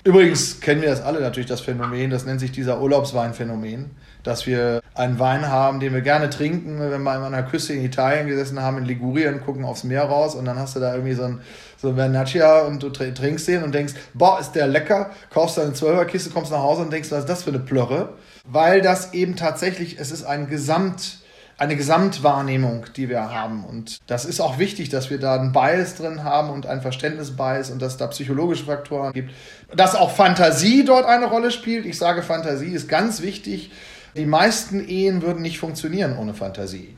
Übrigens 0.05 0.61
kennen 0.61 0.81
wir 0.81 0.89
das 0.89 1.01
alle 1.01 1.19
natürlich, 1.19 1.49
das 1.49 1.59
Phänomen, 1.59 2.09
das 2.09 2.23
nennt 2.23 2.39
sich 2.39 2.53
dieser 2.53 2.81
Urlaubsweinphänomen, 2.81 3.91
dass 4.23 4.47
wir 4.47 4.81
einen 4.95 5.19
Wein 5.19 5.47
haben, 5.47 5.79
den 5.79 5.93
wir 5.93 6.01
gerne 6.01 6.29
trinken, 6.29 6.79
wenn 6.79 7.03
wir 7.03 7.11
an 7.11 7.23
einer 7.23 7.43
Küste 7.43 7.73
in 7.73 7.83
Italien 7.83 8.27
gesessen 8.27 8.61
haben, 8.61 8.77
in 8.77 8.85
Ligurien, 8.85 9.41
gucken 9.43 9.65
aufs 9.65 9.83
Meer 9.83 10.03
raus 10.03 10.35
und 10.35 10.45
dann 10.45 10.57
hast 10.57 10.75
du 10.75 10.79
da 10.79 10.93
irgendwie 10.93 11.13
so 11.13 11.23
ein, 11.23 11.41
so 11.77 11.93
Vernaccia 11.93 12.61
und 12.61 12.81
du 12.81 12.89
trinkst 12.89 13.47
den 13.47 13.63
und 13.63 13.73
denkst, 13.73 13.93
boah, 14.13 14.39
ist 14.39 14.53
der 14.53 14.67
lecker, 14.67 15.11
kaufst 15.29 15.57
deine 15.57 15.73
Zwölferkiste, 15.73 16.29
kommst 16.29 16.51
nach 16.51 16.59
Hause 16.59 16.83
und 16.83 16.93
denkst, 16.93 17.11
was 17.11 17.19
ist 17.19 17.29
das 17.29 17.43
für 17.43 17.49
eine 17.49 17.59
Plörre? 17.59 18.13
Weil 18.45 18.81
das 18.81 19.13
eben 19.13 19.35
tatsächlich, 19.35 19.99
es 19.99 20.11
ist 20.11 20.23
ein 20.23 20.47
Gesamt, 20.47 21.19
eine 21.57 21.75
Gesamtwahrnehmung, 21.75 22.85
die 22.95 23.09
wir 23.09 23.31
haben. 23.31 23.63
Und 23.63 23.99
das 24.07 24.25
ist 24.25 24.39
auch 24.39 24.59
wichtig, 24.59 24.89
dass 24.89 25.09
wir 25.09 25.19
da 25.19 25.35
einen 25.35 25.51
Bias 25.51 25.95
drin 25.95 26.23
haben 26.23 26.49
und 26.49 26.65
ein 26.65 26.81
Verständnisbias 26.81 27.69
und 27.69 27.81
dass 27.81 27.97
da 27.97 28.07
psychologische 28.07 28.65
Faktoren 28.65 29.13
gibt. 29.13 29.31
Dass 29.75 29.95
auch 29.95 30.11
Fantasie 30.11 30.83
dort 30.83 31.05
eine 31.05 31.25
Rolle 31.25 31.51
spielt. 31.51 31.85
Ich 31.85 31.97
sage, 31.97 32.23
Fantasie 32.23 32.73
ist 32.73 32.89
ganz 32.89 33.21
wichtig. 33.21 33.71
Die 34.15 34.25
meisten 34.25 34.87
Ehen 34.87 35.21
würden 35.21 35.41
nicht 35.41 35.59
funktionieren 35.59 36.17
ohne 36.17 36.33
Fantasie. 36.33 36.95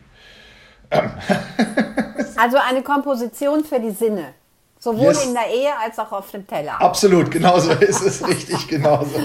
also 2.35 2.57
eine 2.57 2.81
Komposition 2.83 3.63
für 3.63 3.79
die 3.79 3.91
Sinne. 3.91 4.33
Sowohl 4.79 5.13
yes. 5.13 5.25
in 5.25 5.33
der 5.33 5.47
Ehe 5.47 5.71
als 5.81 5.97
auch 5.97 6.11
auf 6.11 6.29
dem 6.31 6.45
Teller. 6.45 6.79
Absolut, 6.79 7.31
genauso 7.31 7.71
ist 7.71 8.01
es 8.01 8.27
richtig, 8.27 8.67
genauso. 8.67 9.17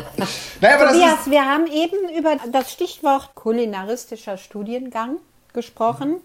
Naja, 0.61 0.77
aber 0.77 0.93
Tobias, 0.93 1.31
wir 1.31 1.45
haben 1.45 1.67
eben 1.67 1.97
über 2.17 2.37
das 2.51 2.73
Stichwort 2.73 3.35
kulinaristischer 3.35 4.39
Studiengang 4.39 5.19
gesprochen. 5.53 6.17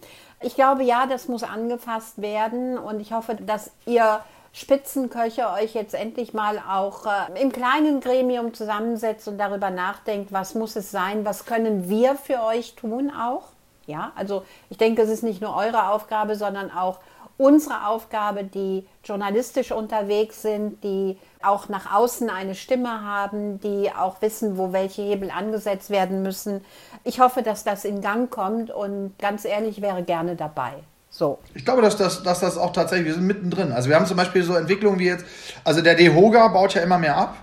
Ich 0.41 0.55
glaube, 0.55 0.83
ja, 0.83 1.05
das 1.05 1.27
muss 1.27 1.43
angefasst 1.43 2.21
werden 2.21 2.77
und 2.77 2.99
ich 2.99 3.11
hoffe, 3.11 3.35
dass 3.35 3.71
ihr 3.85 4.21
Spitzenköche 4.57 5.49
euch 5.51 5.73
jetzt 5.73 5.93
endlich 5.93 6.33
mal 6.33 6.59
auch 6.59 7.05
äh, 7.05 7.41
im 7.41 7.51
kleinen 7.51 7.99
Gremium 7.99 8.53
zusammensetzt 8.53 9.27
und 9.27 9.37
darüber 9.37 9.69
nachdenkt, 9.69 10.31
was 10.31 10.55
muss 10.55 10.77
es 10.77 10.91
sein, 10.91 11.25
was 11.25 11.45
können 11.45 11.89
wir 11.89 12.15
für 12.15 12.41
euch 12.41 12.73
tun 12.75 13.11
auch. 13.11 13.49
Ja, 13.85 14.13
also 14.15 14.45
ich 14.69 14.77
denke, 14.77 15.01
es 15.01 15.09
ist 15.09 15.23
nicht 15.23 15.41
nur 15.41 15.53
eure 15.57 15.89
Aufgabe, 15.89 16.37
sondern 16.37 16.71
auch 16.71 16.99
unsere 17.37 17.85
Aufgabe, 17.87 18.45
die 18.45 18.87
journalistisch 19.03 19.73
unterwegs 19.73 20.41
sind, 20.41 20.81
die 20.85 21.17
auch 21.43 21.67
nach 21.67 21.93
außen 21.93 22.29
eine 22.29 22.55
Stimme 22.55 23.03
haben, 23.03 23.59
die 23.59 23.91
auch 23.91 24.21
wissen, 24.21 24.57
wo 24.57 24.71
welche 24.71 25.01
Hebel 25.01 25.31
angesetzt 25.31 25.89
werden 25.89 26.21
müssen. 26.21 26.63
Ich 27.03 27.19
hoffe, 27.19 27.43
dass 27.43 27.65
das 27.65 27.83
in 27.83 27.99
Gang 27.99 28.31
kommt 28.31 28.71
und 28.71 29.19
ganz 29.19 29.43
ehrlich 29.43 29.81
wäre 29.81 30.03
gerne 30.03 30.37
dabei. 30.37 30.75
So. 31.17 31.39
Ich 31.53 31.63
glaube, 31.63 31.81
dass 31.81 31.95
das, 31.95 32.23
dass 32.23 32.41
das 32.41 32.57
auch 32.57 32.73
tatsächlich, 32.73 33.07
wir 33.07 33.13
sind 33.13 33.25
mittendrin. 33.25 33.71
Also 33.71 33.87
wir 33.87 33.95
haben 33.95 34.05
zum 34.05 34.17
Beispiel 34.17 34.43
so 34.43 34.53
Entwicklungen 34.53 34.99
wie 34.99 35.05
jetzt, 35.05 35.25
also 35.63 35.81
der 35.81 35.95
DEHOGA 35.95 36.49
baut 36.49 36.73
ja 36.73 36.81
immer 36.81 36.97
mehr 36.97 37.15
ab. 37.15 37.37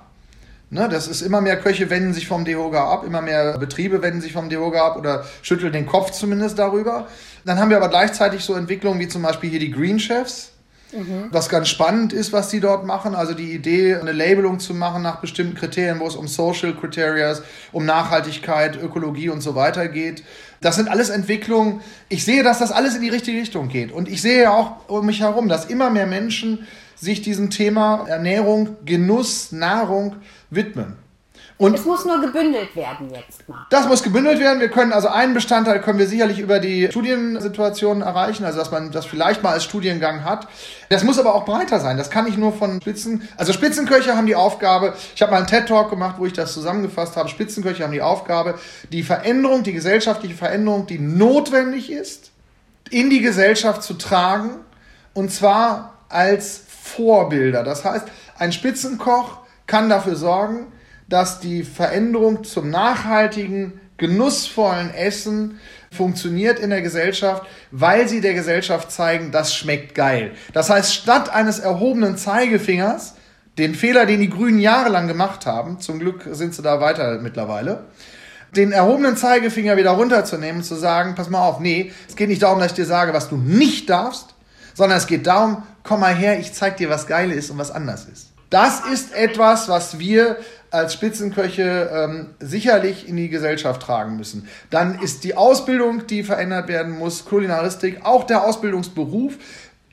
Ne, 0.69 0.91
das 0.91 1.09
ist 1.09 1.23
immer 1.23 1.41
mehr 1.41 1.59
Köche 1.59 1.89
wenden 1.89 2.13
sich 2.13 2.29
vom 2.29 2.45
DEHOGA 2.45 2.93
ab, 2.93 3.05
immer 3.07 3.23
mehr 3.23 3.57
Betriebe 3.57 4.03
wenden 4.03 4.21
sich 4.21 4.35
vom 4.35 4.51
DEHOGA 4.51 4.87
ab 4.87 4.97
oder 4.99 5.25
schütteln 5.41 5.73
den 5.73 5.87
Kopf 5.87 6.11
zumindest 6.11 6.59
darüber. 6.59 7.09
Dann 7.47 7.59
haben 7.59 7.71
wir 7.71 7.79
aber 7.79 7.89
gleichzeitig 7.89 8.45
so 8.45 8.55
Entwicklungen 8.55 9.01
wie 9.01 9.09
zum 9.09 9.23
Beispiel 9.23 9.49
hier 9.49 9.61
die 9.61 9.71
Green 9.71 9.99
Chefs. 9.99 10.52
Mhm. 10.93 11.29
Was 11.31 11.49
ganz 11.49 11.69
spannend 11.69 12.13
ist, 12.13 12.33
was 12.33 12.49
die 12.49 12.61
dort 12.61 12.85
machen. 12.87 13.15
Also 13.15 13.35
die 13.35 13.53
Idee, 13.53 13.97
eine 13.97 14.13
Labelung 14.13 14.61
zu 14.61 14.75
machen 14.75 15.03
nach 15.03 15.21
bestimmten 15.21 15.55
Kriterien, 15.55 16.01
wo 16.01 16.07
es 16.07 16.17
um 16.17 16.29
Social 16.29 16.75
Criteria, 16.75 17.35
um 17.73 17.85
Nachhaltigkeit, 17.87 18.81
Ökologie 18.81 19.31
und 19.31 19.41
so 19.41 19.55
weiter 19.55 19.89
geht. 19.89 20.23
Das 20.61 20.77
sind 20.77 20.89
alles 20.89 21.11
Entwicklungen. 21.11 21.81
Ich 22.09 22.25
sehe, 22.25 22.43
dass 22.43 22.59
das 22.59 22.73
alles 22.73 22.95
in 22.95 23.03
die 23.03 23.09
richtige 23.09 23.39
Richtung 23.39 23.69
geht. 23.69 23.91
Und 23.91 24.09
ich 24.09 24.23
sehe 24.23 24.51
auch 24.51 24.89
um 24.89 25.07
mich 25.07 25.21
herum, 25.21 25.49
dass 25.49 25.65
immer 25.65 25.91
mehr 25.91 26.07
Menschen 26.07 26.67
sich 26.95 27.23
diesem 27.23 27.51
Thema 27.51 28.07
Ernährung, 28.07 28.77
Genuss, 28.85 29.51
Nahrung 29.51 30.17
widmen. 30.51 31.02
Und 31.59 31.75
es 31.75 31.85
muss 31.85 32.05
nur 32.05 32.21
gebündelt 32.21 32.75
werden 32.75 33.11
jetzt 33.11 33.49
mal. 33.49 33.67
Das 33.71 33.87
muss 33.87 34.03
gebündelt 34.03 34.41
werden. 34.41 34.61
Wir 34.61 34.69
können 34.69 34.93
also 34.93 35.09
einen 35.09 35.35
Bestandteil 35.35 35.81
können 35.81 35.99
wir 35.99 36.07
sicherlich 36.07 36.39
über 36.39 36.59
die 36.59 36.89
Studiensituation 36.89 38.01
erreichen, 38.03 38.45
also 38.45 38.59
dass 38.59 38.71
man 38.71 38.91
das 38.91 39.07
vielleicht 39.07 39.43
mal 39.43 39.53
als 39.53 39.65
Studiengang 39.65 40.25
hat. 40.25 40.49
Das 40.89 41.05
muss 41.05 41.19
aber 41.19 41.35
auch 41.35 41.45
breiter 41.45 41.79
sein. 41.79 41.97
Das 41.97 42.11
kann 42.11 42.25
nicht 42.25 42.39
nur 42.39 42.53
von 42.53 42.81
Spitzen. 42.81 43.29
Also 43.37 43.53
Spitzenköche 43.53 44.17
haben 44.17 44.27
die 44.27 44.35
Aufgabe. 44.35 44.95
Ich 45.15 45.23
habe 45.23 45.33
mal 45.33 45.39
einen 45.39 45.47
TED 45.47 45.69
Talk 45.69 45.91
gemacht, 45.91 46.17
wo 46.19 46.27
ich 46.27 46.33
das 46.33 46.53
zusammengefasst 46.53 47.17
habe. 47.17 47.29
Spitzenköche 47.29 47.85
haben 47.85 47.93
die 47.93 48.03
Aufgabe, 48.03 48.59
die 48.91 49.03
Veränderung, 49.03 49.63
die 49.63 49.73
gesellschaftliche 49.73 50.35
Veränderung, 50.35 50.87
die 50.87 50.99
notwendig 50.99 51.93
ist, 51.93 52.33
in 52.91 53.09
die 53.09 53.21
Gesellschaft 53.21 53.83
zu 53.83 53.95
tragen. 53.95 54.51
Und 55.15 55.31
zwar 55.31 55.95
als 56.09 56.63
Vorbilder. 56.69 57.63
Das 57.63 57.85
heißt, 57.85 58.07
ein 58.39 58.53
Spitzenkoch 58.53 59.39
kann 59.67 59.89
dafür 59.89 60.17
sorgen, 60.17 60.67
dass 61.13 61.41
die 61.41 61.63
Veränderung 61.63 62.43
zum 62.43 62.71
nachhaltigen, 62.71 63.79
genussvollen 63.99 64.93
Essen 64.95 65.61
funktioniert 65.91 66.59
in 66.59 66.71
der 66.71 66.81
Gesellschaft, 66.81 67.43
weil 67.71 68.09
sie 68.09 68.23
der 68.23 68.33
Gesellschaft 68.33 68.91
zeigen, 68.91 69.31
das 69.31 69.55
schmeckt 69.55 69.95
geil. 69.95 70.33
Das 70.55 70.71
heißt, 70.71 70.95
statt 70.95 71.29
eines 71.29 71.59
erhobenen 71.59 72.17
Zeigefingers, 72.17 73.15
den 73.59 73.75
Fehler, 73.75 74.07
den 74.07 74.21
die 74.21 74.31
Grünen 74.31 74.59
jahrelang 74.59 75.07
gemacht 75.07 75.45
haben, 75.45 75.81
zum 75.81 75.99
Glück 75.99 76.27
sind 76.33 76.55
sie 76.55 76.63
da 76.63 76.81
weiter 76.81 77.21
mittlerweile, 77.21 77.85
den 78.57 78.73
erhobenen 78.73 79.19
Zeigefinger 79.19 79.77
wieder 79.77 79.91
runterzunehmen 79.91 80.59
und 80.59 80.65
zu 80.65 80.77
sagen, 80.77 81.15
pass 81.15 81.29
mal 81.29 81.47
auf, 81.47 81.61
nee, 81.61 81.93
es 82.09 82.17
geht 82.17 82.31
nicht 82.31 82.43
darum, 82.43 82.59
dass 82.59 82.69
ich 82.69 82.77
dir 82.77 82.87
sage, 82.87 83.13
was 83.13 83.29
du 83.29 83.37
nicht 83.37 83.91
darfst, 83.91 84.35
sondern 84.73 84.97
es 84.97 85.07
geht 85.07 85.27
darum, 85.27 85.63
komm 85.83 86.01
mal 86.01 86.15
her, 86.15 86.39
ich 86.39 86.55
zeig 86.55 86.79
dir, 86.79 86.89
was 86.89 87.07
geil 87.07 87.31
ist 87.31 87.51
und 87.51 87.59
was 87.59 87.71
anders 87.71 88.07
ist. 88.11 88.29
Das 88.49 88.81
ist 88.81 89.15
etwas, 89.15 89.69
was 89.69 89.99
wir 89.99 90.37
als 90.73 90.95
Spitzenköche 90.95 91.91
ähm, 91.93 92.31
sicherlich 92.41 93.07
in 93.07 93.17
die 93.17 93.29
Gesellschaft 93.29 93.83
tragen 93.83 94.17
müssen. 94.17 94.49
Dann 94.71 94.99
ist 95.01 95.23
die 95.23 95.35
Ausbildung, 95.37 96.07
die 96.07 96.25
verändert 96.25 96.69
werden 96.69 96.99
muss, 96.99 97.27
Kulinaristik, 97.27 98.05
auch 98.05 98.25
der 98.25 98.45
Ausbildungsberuf 98.45 99.35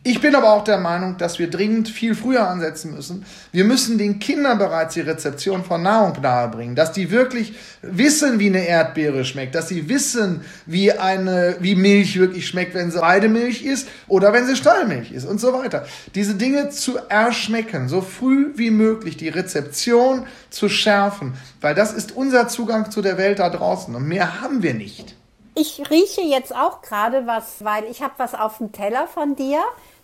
ich 0.02 0.22
bin 0.22 0.34
aber 0.34 0.54
auch 0.54 0.64
der 0.64 0.78
Meinung, 0.78 1.18
dass 1.18 1.40
wir 1.40 1.50
dringend 1.50 1.90
viel 1.90 2.16
früher 2.16 2.48
ansetzen 2.48 2.96
müssen. 2.96 3.26
Wir 3.52 3.66
müssen 3.66 3.98
den 3.98 4.20
Kindern 4.20 4.58
bereits 4.58 4.94
die 4.94 5.02
Rezeption 5.02 5.66
von 5.66 5.82
Nahrung 5.84 6.22
nahebringen, 6.22 6.74
dass 6.74 6.94
die 6.94 7.12
wirklich 7.12 7.54
wissen, 7.82 8.40
wie 8.40 8.48
eine 8.48 8.66
Erdbeere 8.66 9.26
schmeckt, 9.26 9.56
dass 9.56 9.68
sie 9.68 9.90
wissen, 9.90 10.46
wie 10.66 10.94
eine, 10.94 11.58
wie 11.60 11.76
Milch 11.76 12.18
wirklich 12.18 12.48
schmeckt, 12.48 12.76
wenn 12.76 12.92
sie 12.92 13.02
Weidemilch 13.02 13.64
ist 13.64 13.90
oder 14.08 14.32
wenn 14.32 14.48
sie 14.48 14.56
Stallmilch 14.56 15.12
ist 15.12 15.26
und 15.26 15.42
so 15.42 15.52
weiter. 15.52 15.86
Diese 16.16 16.36
Dinge 16.36 16.70
zu 16.70 16.98
erschmecken, 17.10 17.90
so 17.90 18.00
früh 18.00 18.54
wie 18.56 18.72
möglich 18.72 19.18
die 19.18 19.30
Rezeption 19.30 20.26
zu 20.50 20.70
schärfen, 20.70 21.34
weil 21.60 21.76
das 21.76 21.92
ist 21.92 22.14
unser 22.14 22.48
Zugang 22.48 22.90
zu 22.90 23.02
der 23.02 23.18
Welt 23.18 23.40
da 23.40 23.50
draußen 23.50 23.94
und 23.94 24.08
mehr 24.08 24.42
haben 24.42 24.64
wir 24.64 24.74
nicht. 24.74 25.16
Ich 25.56 25.90
rieche 25.90 26.22
jetzt 26.22 26.56
auch 26.56 26.82
gerade 26.82 27.28
was, 27.28 27.66
weil 27.66 27.84
ich 27.86 28.02
habe 28.02 28.14
was 28.16 28.34
auf 28.34 28.60
dem 28.60 28.72
Teller 28.72 29.08
von 29.08 29.36
dir 29.36 29.60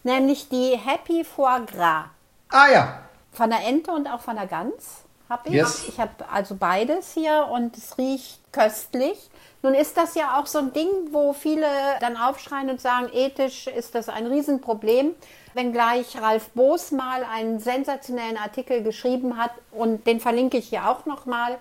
nämlich 0.05 0.47
die 0.49 0.77
Happy 0.77 1.23
Foie 1.23 1.65
Gras. 1.65 2.05
Ah 2.49 2.67
ja. 2.71 2.99
Von 3.31 3.49
der 3.49 3.65
Ente 3.65 3.91
und 3.91 4.07
auch 4.07 4.21
von 4.21 4.35
der 4.35 4.47
Gans 4.47 5.03
habe 5.27 5.49
ich. 5.49 5.55
Yes. 5.55 5.85
Ich 5.89 5.99
habe 5.99 6.11
also 6.31 6.55
beides 6.55 7.13
hier 7.13 7.49
und 7.51 7.75
es 7.75 7.97
riecht 7.97 8.39
köstlich. 8.51 9.29
Nun 9.61 9.73
ist 9.73 9.97
das 9.97 10.15
ja 10.15 10.39
auch 10.39 10.45
so 10.45 10.59
ein 10.59 10.73
Ding, 10.73 10.87
wo 11.11 11.33
viele 11.33 11.67
dann 11.99 12.17
aufschreien 12.17 12.69
und 12.69 12.79
sagen, 12.79 13.09
ethisch 13.11 13.67
ist 13.67 13.95
das 13.95 14.09
ein 14.09 14.27
Riesenproblem. 14.27 15.15
Wenngleich 15.55 16.21
Ralf 16.21 16.49
Boos 16.49 16.91
mal 16.91 17.23
einen 17.23 17.59
sensationellen 17.59 18.37
Artikel 18.37 18.83
geschrieben 18.83 19.37
hat 19.37 19.51
und 19.71 20.05
den 20.05 20.19
verlinke 20.19 20.57
ich 20.57 20.69
hier 20.69 20.87
auch 20.87 21.05
nochmal 21.05 21.57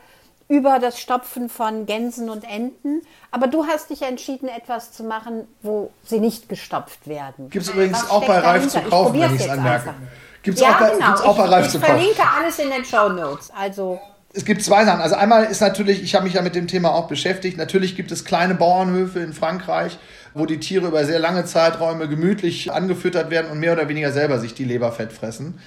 über 0.49 0.79
das 0.79 1.01
Stopfen 1.01 1.49
von 1.49 1.87
Gänsen 1.87 2.29
und 2.29 2.45
Enten. 2.45 3.03
Aber 3.31 3.47
du 3.47 3.67
hast 3.67 3.91
dich 3.91 4.03
entschieden, 4.03 4.49
etwas 4.49 4.93
zu 4.93 5.05
machen, 5.05 5.47
wo 5.63 5.91
sie 6.05 6.21
nicht 6.21 6.49
gestopft 6.49 7.09
werden. 7.09 7.51
Gibt 7.51 7.65
es 7.65 7.71
übrigens 7.71 8.03
Was 8.03 8.11
auch 8.11 8.27
bei 8.27 8.39
Ralf 8.39 8.69
zu 8.69 8.81
kaufen, 8.81 9.21
wenn 9.21 9.35
ich 9.35 9.41
es 9.41 9.49
anmerke. 9.49 9.95
Gibt 10.43 10.59
es 10.59 10.63
ja, 10.63 10.75
auch, 10.75 10.79
bei, 10.79 10.91
genau. 10.91 11.15
auch 11.15 11.37
bei 11.37 11.45
Ralf 11.45 11.67
ich, 11.67 11.73
zu 11.73 11.81
kaufen. 11.81 11.97
Ich 11.97 12.15
verlinke 12.15 12.23
alles 12.39 12.59
in 12.59 12.71
den 12.71 12.85
Show 12.85 13.09
Notes. 13.09 13.51
Also 13.57 13.99
es 14.35 14.45
gibt 14.45 14.63
zwei 14.63 14.85
Sachen. 14.85 15.01
Also 15.01 15.15
einmal 15.15 15.45
ist 15.45 15.61
natürlich, 15.61 16.03
ich 16.03 16.15
habe 16.15 16.25
mich 16.25 16.35
ja 16.35 16.43
mit 16.43 16.55
dem 16.55 16.67
Thema 16.67 16.93
auch 16.93 17.07
beschäftigt. 17.07 17.57
Natürlich 17.57 17.97
gibt 17.97 18.11
es 18.11 18.25
kleine 18.25 18.55
Bauernhöfe 18.55 19.21
in 19.21 19.33
Frankreich, 19.33 19.97
wo 20.35 20.45
die 20.45 20.59
Tiere 20.59 20.89
über 20.89 21.05
sehr 21.05 21.21
lange 21.21 21.45
Zeiträume 21.45 22.09
gemütlich 22.09 22.73
angefüttert 22.73 23.31
werden 23.31 23.51
und 23.51 23.61
mehr 23.61 23.73
oder 23.73 23.89
weniger 23.89 24.13
selber 24.13 24.41
sich 24.41 24.53
die 24.53 24.65
Leberfett 24.65 25.13
fressen. 25.13 25.61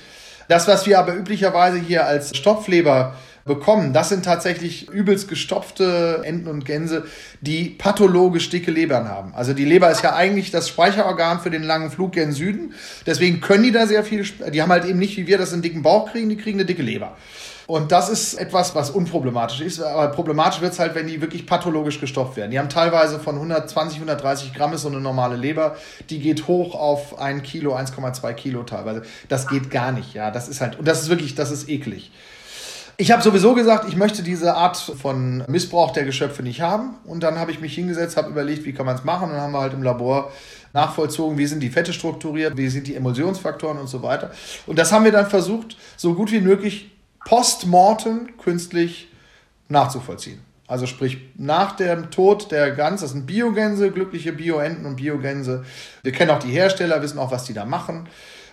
Das, 0.50 0.68
was 0.68 0.86
wir 0.86 1.00
aber 1.00 1.14
üblicherweise 1.14 1.78
hier 1.78 2.06
als 2.06 2.36
Stopfleber 2.36 3.16
bekommen. 3.48 3.94
Das 3.94 4.10
sind 4.10 4.26
tatsächlich 4.26 4.90
übelst 4.90 5.28
gestopfte 5.28 6.22
Enten 6.24 6.48
und 6.48 6.66
Gänse, 6.66 7.06
die 7.42 7.70
pathologisch 7.70 8.50
dicke 8.50 8.72
Lebern 8.72 9.08
haben. 9.08 9.34
Also 9.34 9.54
die 9.54 9.66
Leber 9.66 9.90
ist 9.90 10.04
ja 10.04 10.16
eigentlich 10.16 10.52
das 10.52 10.70
Speicherorgan 10.70 11.40
für 11.40 11.50
den 11.50 11.64
langen 11.64 11.90
Flug 11.90 12.12
gen 12.12 12.32
Süden. 12.32 12.74
Deswegen 13.06 13.42
können 13.42 13.64
die 13.64 13.72
da 13.72 13.88
sehr 13.88 14.04
viel, 14.04 14.24
die 14.52 14.62
haben 14.62 14.72
halt 14.72 14.86
eben 14.86 15.00
nicht 15.00 15.18
wie 15.18 15.26
wir 15.26 15.38
das 15.38 15.54
einen 15.54 15.62
dicken 15.62 15.82
Bauch 15.82 16.12
kriegen, 16.12 16.30
die 16.30 16.38
kriegen 16.38 16.60
eine 16.60 16.66
dicke 16.66 16.84
Leber. 16.84 17.16
Und 17.68 17.92
das 17.92 18.08
ist 18.08 18.36
etwas, 18.36 18.76
was 18.76 18.90
unproblematisch 18.90 19.60
ist. 19.60 19.82
Aber 19.82 20.08
problematisch 20.08 20.62
wird 20.62 20.72
es 20.72 20.80
halt, 20.80 20.96
wenn 20.96 21.06
die 21.06 21.20
wirklich 21.22 21.46
pathologisch 21.46 22.00
gestopft 22.00 22.38
werden. 22.38 22.50
Die 22.50 22.60
haben 22.60 22.70
teilweise 22.70 23.20
von 23.20 23.36
120, 23.36 23.98
130 23.98 24.54
Gramm 24.54 24.72
ist 24.72 24.84
so 24.84 24.88
eine 24.88 25.02
normale 25.02 25.36
Leber. 25.36 25.76
Die 26.10 26.20
geht 26.20 26.48
hoch 26.48 26.76
auf 26.76 27.20
ein 27.20 27.44
Kilo, 27.44 27.76
1,2 27.76 28.34
Kilo 28.34 28.64
teilweise. 28.64 29.02
Das 29.28 29.48
geht 29.48 29.70
gar 29.70 29.92
nicht, 29.92 30.14
ja. 30.14 30.32
Das 30.32 30.48
ist 30.48 30.62
halt, 30.62 30.80
und 30.80 30.88
das 30.88 31.02
ist 31.02 31.10
wirklich, 31.10 31.36
das 31.36 31.52
ist 31.52 31.68
eklig. 31.68 32.10
Ich 33.00 33.12
habe 33.12 33.22
sowieso 33.22 33.54
gesagt, 33.54 33.88
ich 33.88 33.96
möchte 33.96 34.24
diese 34.24 34.56
Art 34.56 34.76
von 34.76 35.44
Missbrauch 35.48 35.92
der 35.92 36.04
Geschöpfe 36.04 36.42
nicht 36.42 36.62
haben. 36.62 36.96
Und 37.06 37.22
dann 37.22 37.38
habe 37.38 37.52
ich 37.52 37.60
mich 37.60 37.76
hingesetzt, 37.76 38.18
habe 38.18 38.32
überlegt, 38.32 38.66
wie 38.66 38.74
kann 38.74 38.88
man 38.88 38.96
es 38.96 39.04
machen. 39.04 39.26
Und 39.30 39.36
dann 39.36 39.42
haben 39.42 39.52
wir 39.52 39.60
halt 39.60 39.74
im 39.74 39.84
Labor 39.84 40.32
nachvollzogen, 40.74 41.38
wie 41.38 41.46
sind 41.46 41.60
die 41.60 41.70
Fette 41.70 41.94
strukturiert, 41.94 42.58
wie 42.58 42.70
sind 42.70 42.88
die 42.88 42.96
Emulsionsfaktoren 42.96 43.78
und 43.78 43.86
so 43.86 44.02
weiter. 44.02 44.32
Und 44.66 44.80
das 44.80 44.92
haben 44.92 45.06
wir 45.06 45.12
dann 45.12 45.28
versucht, 45.30 45.78
so 45.96 46.16
gut 46.16 46.32
wie 46.32 46.42
möglich 46.42 46.92
postmortem 47.24 48.36
künstlich 48.38 49.10
nachzuvollziehen. 49.70 50.40
Also 50.66 50.88
sprich, 50.88 51.20
nach 51.36 51.76
dem 51.76 52.10
Tod 52.10 52.52
der 52.52 52.72
Gans, 52.72 53.02
das 53.02 53.12
sind 53.12 53.28
Biogänse, 53.28 53.92
glückliche 53.92 54.34
Bioenten 54.34 54.88
und 54.88 54.96
Biogänse. 54.96 55.64
Wir 56.02 56.12
kennen 56.12 56.32
auch 56.32 56.40
die 56.40 56.52
Hersteller, 56.52 57.02
wissen 57.04 57.20
auch, 57.20 57.32
was 57.32 57.44
die 57.44 57.54
da 57.54 57.64
machen. 57.64 58.10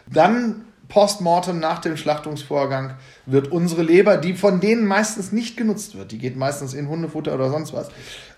Dann 0.06 0.66
postmortem 0.88 1.58
nach 1.58 1.80
dem 1.80 1.96
Schlachtungsvorgang 1.96 2.96
wird 3.26 3.50
unsere 3.50 3.82
Leber, 3.82 4.16
die 4.16 4.34
von 4.34 4.60
denen 4.60 4.86
meistens 4.86 5.32
nicht 5.32 5.56
genutzt 5.56 5.96
wird, 5.96 6.12
die 6.12 6.18
geht 6.18 6.36
meistens 6.36 6.74
in 6.74 6.88
Hundefutter 6.88 7.34
oder 7.34 7.50
sonst 7.50 7.72
was, 7.72 7.90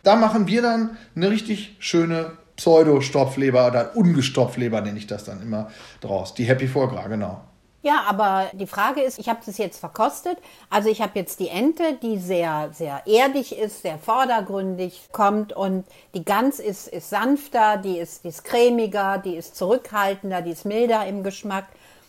da 0.03 0.17
machen 0.17 0.47
wir 0.47 0.63
dann 0.63 0.97
eine 1.15 1.31
richtig 1.31 1.77
schöne 1.79 2.33
Pseudo-Stopfleber 2.57 3.67
oder 3.67 3.97
Ungestopfleber 3.97 4.81
nenne 4.81 4.99
ich 4.99 5.07
das 5.07 5.25
dann 5.25 5.43
immer 5.43 5.71
draus. 6.01 6.35
Die 6.35 6.45
Happy 6.45 6.69
Foie 6.69 6.89
genau. 7.09 7.43
Ja, 7.87 8.03
aber 8.09 8.51
die 8.53 8.67
Frage 8.67 9.01
ist, 9.01 9.17
ich 9.21 9.29
habe 9.29 9.39
das 9.47 9.59
jetzt 9.59 9.79
verkostet. 9.79 10.39
Also 10.71 10.89
ich 10.89 11.01
habe 11.01 11.13
jetzt 11.15 11.39
die 11.39 11.47
Ente, 11.47 11.97
die 12.03 12.19
sehr, 12.19 12.71
sehr 12.73 13.03
erdig 13.07 13.57
ist, 13.57 13.83
sehr 13.83 13.97
vordergründig 13.97 15.09
kommt 15.13 15.53
und 15.53 15.85
die 16.13 16.25
Gans 16.25 16.59
ist, 16.59 16.89
ist 16.89 17.11
sanfter, 17.11 17.77
die 17.77 17.99
ist, 17.99 18.25
die 18.25 18.29
ist 18.29 18.43
cremiger, 18.43 19.19
die 19.19 19.37
ist 19.37 19.55
zurückhaltender, 19.55 20.43
die 20.43 20.51
ist 20.51 20.65
milder 20.65 21.07
im 21.07 21.23
Geschmack. 21.23 21.67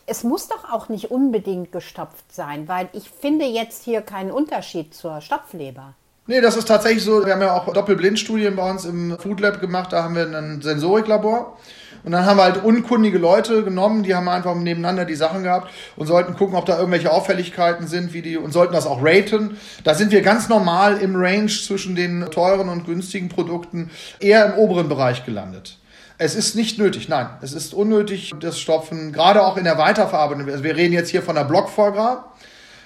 Es 0.08 0.24
muss 0.24 0.48
doch 0.48 0.72
auch 0.72 0.90
nicht 0.90 1.12
unbedingt 1.12 1.72
gestopft 1.72 2.34
sein, 2.34 2.68
weil 2.68 2.90
ich 2.94 3.10
finde 3.10 3.46
jetzt 3.46 3.84
hier 3.84 4.02
keinen 4.02 4.32
Unterschied 4.32 4.96
zur 4.96 5.22
Stopfleber. 5.22 5.94
Nee, 6.28 6.42
das 6.42 6.58
ist 6.58 6.68
tatsächlich 6.68 7.04
so. 7.04 7.26
Wir 7.26 7.34
haben 7.34 7.42
ja 7.42 7.54
auch 7.54 7.72
Doppelblindstudien 7.72 8.56
bei 8.56 8.70
uns 8.70 8.84
im 8.86 9.18
Food 9.18 9.40
Lab 9.40 9.62
gemacht. 9.62 9.94
Da 9.94 10.04
haben 10.04 10.16
wir 10.16 10.26
ein 10.26 10.62
Sensoriklabor. 10.62 11.58
Und 12.04 12.12
dann 12.12 12.26
haben 12.26 12.38
wir 12.38 12.44
halt 12.44 12.64
unkundige 12.64 13.18
Leute 13.18 13.64
genommen, 13.64 14.04
die 14.04 14.16
haben 14.16 14.30
einfach 14.30 14.56
nebeneinander 14.56 15.04
die 15.04 15.16
Sachen 15.16 15.44
gehabt 15.44 15.72
und 15.98 16.08
sollten 16.08 16.36
gucken, 16.36 16.56
ob 16.56 16.66
da 16.66 16.78
irgendwelche 16.78 17.12
Auffälligkeiten 17.12 17.88
sind, 17.88 18.14
wie 18.14 18.22
die 18.22 18.38
und 18.38 18.54
sollten 18.54 18.74
das 18.74 18.86
auch 18.86 19.00
raten. 19.02 19.58
Da 19.84 19.94
sind 19.94 20.12
wir 20.12 20.22
ganz 20.22 20.48
normal 20.48 21.00
im 21.00 21.16
Range 21.16 21.48
zwischen 21.48 21.96
den 21.96 22.30
teuren 22.32 22.70
und 22.70 22.86
günstigen 22.86 23.28
Produkten 23.30 23.90
eher 24.20 24.46
im 24.46 24.54
oberen 24.54 24.88
Bereich 24.88 25.26
gelandet. 25.26 25.78
Es 26.20 26.34
ist 26.34 26.56
nicht 26.56 26.80
nötig, 26.80 27.10
nein, 27.10 27.30
es 27.42 27.54
ist 27.54 27.76
unnötig, 27.76 28.34
das 28.40 28.60
Stopfen, 28.60 29.12
gerade 29.12 29.46
auch 29.46 29.56
in 29.56 29.66
der 29.66 29.78
Weiterverarbeitung. 29.78 30.50
Also 30.50 30.64
wir 30.64 30.76
reden 30.76 30.94
jetzt 30.94 31.10
hier 31.10 31.22
von 31.22 31.36
der 31.36 31.44
Blockvorgrab. 31.44 32.34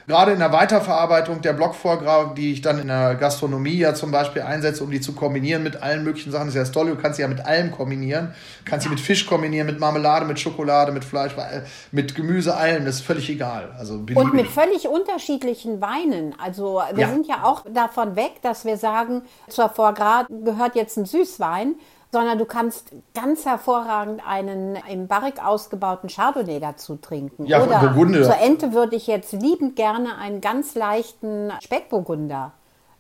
Gerade 0.07 0.31
in 0.31 0.39
der 0.39 0.51
Weiterverarbeitung 0.51 1.41
der 1.41 1.53
Blockvorgrab, 1.53 2.35
die 2.35 2.51
ich 2.51 2.61
dann 2.61 2.79
in 2.79 2.87
der 2.87 3.15
Gastronomie 3.15 3.77
ja 3.77 3.93
zum 3.93 4.11
Beispiel 4.11 4.41
einsetze, 4.41 4.83
um 4.83 4.91
die 4.91 4.99
zu 4.99 5.13
kombinieren 5.13 5.63
mit 5.63 5.81
allen 5.81 6.03
möglichen 6.03 6.31
Sachen, 6.31 6.47
das 6.47 6.49
ist 6.49 6.55
ja 6.55 6.61
das 6.63 6.71
Tolle, 6.71 6.91
du 6.91 7.01
kannst 7.01 7.17
sie 7.17 7.21
ja 7.21 7.27
mit 7.27 7.45
allem 7.45 7.71
kombinieren. 7.71 8.33
Du 8.65 8.69
kannst 8.69 8.83
sie 8.83 8.89
mit 8.89 8.99
Fisch 8.99 9.25
kombinieren, 9.25 9.67
mit 9.67 9.79
Marmelade, 9.79 10.25
mit 10.25 10.39
Schokolade, 10.39 10.91
mit 10.91 11.05
Fleisch, 11.05 11.33
mit 11.91 12.15
Gemüse, 12.15 12.55
allem, 12.57 12.83
das 12.83 12.95
ist 12.95 13.01
völlig 13.01 13.29
egal. 13.29 13.73
Also 13.77 14.03
Und 14.13 14.33
mit 14.33 14.47
völlig 14.47 14.87
unterschiedlichen 14.87 15.79
Weinen. 15.79 16.35
Also 16.43 16.81
wir 16.93 17.03
ja. 17.03 17.09
sind 17.09 17.27
ja 17.27 17.43
auch 17.43 17.63
davon 17.71 18.15
weg, 18.15 18.41
dass 18.41 18.65
wir 18.65 18.77
sagen, 18.77 19.21
zur 19.47 19.69
Vorgrab 19.69 20.27
gehört 20.29 20.75
jetzt 20.75 20.97
ein 20.97 21.05
Süßwein 21.05 21.75
sondern 22.11 22.37
du 22.37 22.45
kannst 22.45 22.91
ganz 23.13 23.45
hervorragend 23.45 24.21
einen 24.27 24.75
im 24.89 25.07
Barrik 25.07 25.43
ausgebauten 25.43 26.09
Chardonnay 26.09 26.59
dazu 26.59 26.97
trinken. 26.97 27.45
Ja, 27.45 27.63
Oder 27.63 27.79
Burgunder. 27.79 28.23
zur 28.23 28.37
Ente 28.37 28.73
würde 28.73 28.95
ich 28.95 29.07
jetzt 29.07 29.31
liebend 29.31 29.75
gerne 29.75 30.17
einen 30.17 30.41
ganz 30.41 30.75
leichten 30.75 31.51
Speckburgunder, 31.61 32.51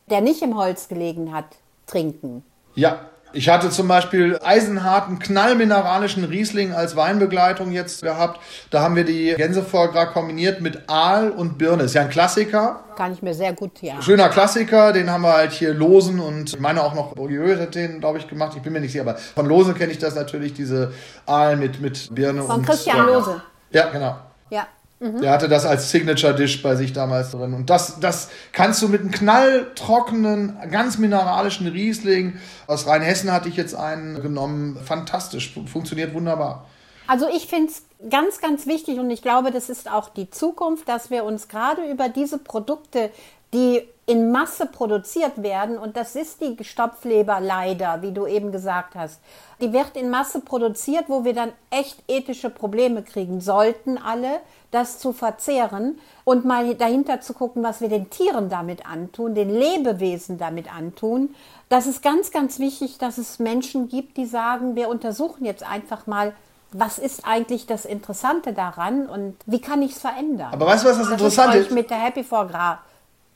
der 0.09 0.21
nicht 0.21 0.41
im 0.41 0.57
Holz 0.57 0.87
gelegen 0.87 1.33
hat, 1.33 1.45
trinken. 1.87 2.45
Ja, 2.75 3.01
ich 3.33 3.49
hatte 3.49 3.69
zum 3.69 3.87
Beispiel 3.87 4.39
eisenharten, 4.43 5.19
knallmineralischen 5.19 6.23
Riesling 6.23 6.73
als 6.73 6.95
Weinbegleitung 6.95 7.71
jetzt 7.71 8.01
gehabt. 8.01 8.39
Da 8.69 8.81
haben 8.81 8.95
wir 8.95 9.03
die 9.03 9.33
Gänsefoie 9.35 9.87
kombiniert 10.13 10.61
mit 10.61 10.89
Aal 10.89 11.31
und 11.31 11.57
Birne. 11.57 11.83
Ist 11.83 11.95
ja 11.95 12.01
ein 12.01 12.09
Klassiker. 12.09 12.81
Kann 12.95 13.13
ich 13.13 13.21
mir 13.21 13.33
sehr 13.33 13.53
gut, 13.53 13.81
ja. 13.81 14.01
Schöner 14.01 14.29
Klassiker, 14.29 14.93
den 14.93 15.09
haben 15.09 15.21
wir 15.23 15.33
halt 15.33 15.51
hier 15.51 15.73
Losen 15.73 16.19
und 16.19 16.53
ich 16.53 16.59
meine 16.59 16.83
auch 16.83 16.93
noch 16.93 17.11
hat 17.11 17.75
den, 17.75 17.99
glaube 17.99 18.17
ich, 18.17 18.27
gemacht. 18.27 18.53
Ich 18.55 18.61
bin 18.61 18.73
mir 18.73 18.81
nicht 18.81 18.91
sicher, 18.91 19.03
aber 19.03 19.17
von 19.17 19.45
Lose 19.45 19.73
kenne 19.73 19.91
ich 19.91 19.97
das 19.97 20.15
natürlich, 20.15 20.53
diese 20.53 20.93
Aal 21.25 21.55
mit, 21.57 21.81
mit 21.81 22.13
Birne 22.13 22.41
von 22.41 22.57
und... 22.57 22.65
Von 22.65 22.65
Christian 22.65 23.05
Lose. 23.05 23.41
Ja, 23.71 23.89
genau. 23.89 24.17
Ja. 24.49 24.67
Mhm. 25.01 25.19
Der 25.19 25.31
hatte 25.31 25.49
das 25.49 25.65
als 25.65 25.89
Signature-Dish 25.89 26.61
bei 26.61 26.75
sich 26.75 26.93
damals 26.93 27.31
drin. 27.31 27.55
Und 27.55 27.71
das, 27.71 27.99
das 27.99 28.29
kannst 28.51 28.83
du 28.83 28.87
mit 28.87 29.01
einem 29.01 29.09
knalltrockenen, 29.09 30.57
ganz 30.69 30.99
mineralischen 30.99 31.67
Riesling 31.67 32.37
aus 32.67 32.85
Rheinhessen 32.85 33.31
hatte 33.31 33.49
ich 33.49 33.57
jetzt 33.57 33.73
einen 33.73 34.21
genommen. 34.21 34.77
Fantastisch, 34.85 35.55
funktioniert 35.65 36.13
wunderbar. 36.13 36.67
Also 37.07 37.25
ich 37.35 37.47
finde 37.47 37.71
es 37.71 37.81
ganz, 38.11 38.41
ganz 38.41 38.67
wichtig 38.67 38.99
und 38.99 39.09
ich 39.09 39.23
glaube, 39.23 39.49
das 39.49 39.69
ist 39.69 39.91
auch 39.91 40.09
die 40.09 40.29
Zukunft, 40.29 40.87
dass 40.87 41.09
wir 41.09 41.23
uns 41.23 41.47
gerade 41.47 41.81
über 41.91 42.07
diese 42.07 42.37
Produkte, 42.37 43.09
die 43.55 43.81
in 44.11 44.29
Masse 44.29 44.65
produziert 44.65 45.41
werden, 45.41 45.77
und 45.77 45.95
das 45.95 46.17
ist 46.17 46.41
die 46.41 46.61
Stopfleber 46.65 47.39
leider, 47.39 48.01
wie 48.01 48.11
du 48.11 48.27
eben 48.27 48.51
gesagt 48.51 48.93
hast, 48.95 49.21
die 49.61 49.71
wird 49.71 49.95
in 49.95 50.09
Masse 50.09 50.41
produziert, 50.41 51.05
wo 51.07 51.23
wir 51.23 51.33
dann 51.33 51.53
echt 51.69 52.03
ethische 52.09 52.49
Probleme 52.49 53.03
kriegen 53.03 53.39
sollten, 53.39 53.97
alle, 53.97 54.41
das 54.69 54.99
zu 54.99 55.13
verzehren 55.13 55.97
und 56.25 56.43
mal 56.43 56.75
dahinter 56.75 57.21
zu 57.21 57.33
gucken, 57.33 57.63
was 57.63 57.79
wir 57.79 57.87
den 57.87 58.09
Tieren 58.09 58.49
damit 58.49 58.85
antun, 58.85 59.33
den 59.33 59.49
Lebewesen 59.49 60.37
damit 60.37 60.75
antun. 60.75 61.33
Das 61.69 61.87
ist 61.87 62.03
ganz, 62.03 62.31
ganz 62.31 62.59
wichtig, 62.59 62.97
dass 62.97 63.17
es 63.17 63.39
Menschen 63.39 63.87
gibt, 63.87 64.17
die 64.17 64.25
sagen, 64.25 64.75
wir 64.75 64.89
untersuchen 64.89 65.45
jetzt 65.45 65.63
einfach 65.65 66.05
mal, 66.05 66.33
was 66.73 66.99
ist 66.99 67.25
eigentlich 67.25 67.65
das 67.65 67.85
Interessante 67.85 68.51
daran 68.51 69.05
und 69.07 69.37
wie 69.45 69.61
kann 69.61 69.81
ich 69.81 69.93
es 69.93 69.99
verändern? 69.99 70.49
Aber 70.51 70.65
weißt 70.65 70.83
du, 70.83 70.89
was 70.89 70.97
das, 70.97 71.05
das 71.07 71.13
Interessante 71.13 71.59
ist? 71.59 71.67
Euch 71.67 71.71
mit 71.71 71.89
der 71.89 71.97
Happy 71.97 72.25
for 72.25 72.45
Gras 72.47 72.79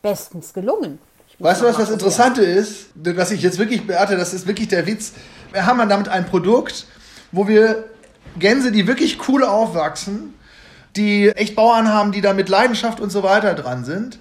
bestens 0.06 0.54
gelungen. 0.54 1.00
Weißt 1.40 1.62
du, 1.62 1.66
was 1.66 1.78
das 1.78 1.90
Interessante 1.90 2.44
ist? 2.44 2.90
Was 2.94 3.32
ich 3.32 3.42
jetzt 3.42 3.58
wirklich, 3.58 3.88
Beate, 3.88 4.16
das 4.16 4.36
ist 4.36 4.46
wirklich 4.46 4.68
der 4.68 4.86
Witz. 4.86 5.14
Wir 5.52 5.66
haben 5.66 5.90
damit 5.90 6.10
ein 6.10 6.28
Produkt, 6.28 6.86
wo 7.32 7.48
wir 7.48 7.86
Gänse, 8.38 8.72
die 8.72 8.86
wirklich 8.86 9.28
cool 9.28 9.44
aufwachsen, 9.44 10.36
die 10.96 11.30
echt 11.30 11.56
Bauern 11.56 11.92
haben, 11.92 12.12
die 12.12 12.22
da 12.22 12.34
mit 12.34 12.50
Leidenschaft 12.50 13.00
und 13.00 13.10
so 13.10 13.24
weiter 13.24 13.56
dran 13.56 13.84
sind, 13.84 14.20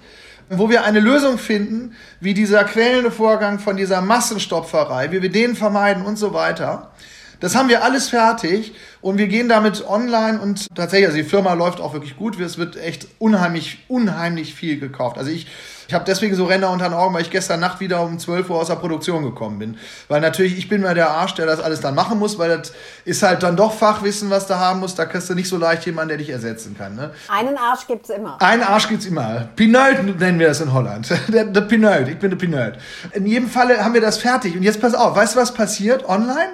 wo 0.49 0.69
wir 0.69 0.83
eine 0.83 0.99
Lösung 0.99 1.37
finden, 1.37 1.95
wie 2.19 2.33
dieser 2.33 2.63
quälende 2.63 3.11
Vorgang 3.11 3.59
von 3.59 3.77
dieser 3.77 4.01
Massenstopferei, 4.01 5.11
wie 5.11 5.21
wir 5.21 5.31
den 5.31 5.55
vermeiden 5.55 6.03
und 6.03 6.17
so 6.17 6.33
weiter. 6.33 6.91
Das 7.39 7.55
haben 7.55 7.69
wir 7.69 7.83
alles 7.83 8.09
fertig 8.09 8.73
und 9.01 9.17
wir 9.17 9.27
gehen 9.27 9.49
damit 9.49 9.87
online 9.87 10.39
und 10.39 10.73
tatsächlich, 10.75 11.07
also 11.07 11.17
die 11.17 11.23
Firma 11.23 11.53
läuft 11.53 11.79
auch 11.79 11.93
wirklich 11.93 12.17
gut. 12.17 12.39
Es 12.39 12.57
wird 12.57 12.75
echt 12.77 13.07
unheimlich, 13.19 13.85
unheimlich 13.87 14.55
viel 14.55 14.79
gekauft. 14.79 15.17
Also 15.17 15.29
ich, 15.31 15.47
ich 15.87 15.93
habe 15.93 16.05
deswegen 16.05 16.35
so 16.35 16.45
Ränder 16.45 16.71
unter 16.71 16.89
den 16.89 16.93
Augen, 16.93 17.13
weil 17.13 17.21
ich 17.21 17.29
gestern 17.29 17.59
Nacht 17.59 17.79
wieder 17.79 18.01
um 18.01 18.17
12 18.17 18.49
Uhr 18.49 18.57
aus 18.57 18.67
der 18.67 18.75
Produktion 18.75 19.23
gekommen 19.23 19.59
bin. 19.59 19.77
Weil 20.07 20.21
natürlich, 20.21 20.57
ich 20.57 20.69
bin 20.69 20.81
mal 20.81 20.95
der 20.95 21.11
Arsch, 21.11 21.35
der 21.35 21.45
das 21.45 21.59
alles 21.59 21.81
dann 21.81 21.93
machen 21.93 22.17
muss, 22.17 22.39
weil 22.39 22.57
das 22.57 22.73
ist 23.05 23.21
halt 23.21 23.43
dann 23.43 23.55
doch 23.55 23.73
Fachwissen, 23.73 24.29
was 24.29 24.47
du 24.47 24.57
haben 24.57 24.79
musst. 24.79 24.97
Da 24.97 25.05
kriegst 25.05 25.29
du 25.29 25.35
nicht 25.35 25.49
so 25.49 25.57
leicht 25.57 25.85
jemanden, 25.85 26.09
der 26.09 26.17
dich 26.17 26.29
ersetzen 26.29 26.75
kann. 26.77 26.95
Ne? 26.95 27.11
Einen 27.27 27.57
Arsch 27.57 27.85
gibt's 27.87 28.09
immer. 28.09 28.41
Einen 28.41 28.63
Arsch 28.63 28.89
gibt's 28.89 29.05
immer. 29.05 29.49
Pinölt 29.55 30.19
nennen 30.19 30.39
wir 30.39 30.47
das 30.47 30.61
in 30.61 30.73
Holland. 30.73 31.13
Der, 31.27 31.45
der 31.45 31.61
Pinölt, 31.61 32.07
ich 32.07 32.17
bin 32.17 32.29
der 32.29 32.37
Pinölt. 32.37 32.77
In 33.11 33.25
jedem 33.25 33.49
Falle 33.49 33.83
haben 33.83 33.93
wir 33.93 34.01
das 34.01 34.17
fertig. 34.17 34.55
Und 34.55 34.63
jetzt 34.63 34.79
pass 34.79 34.93
auf, 34.93 35.15
weißt 35.15 35.35
du, 35.35 35.39
was 35.39 35.53
passiert 35.53 36.07
online? 36.07 36.49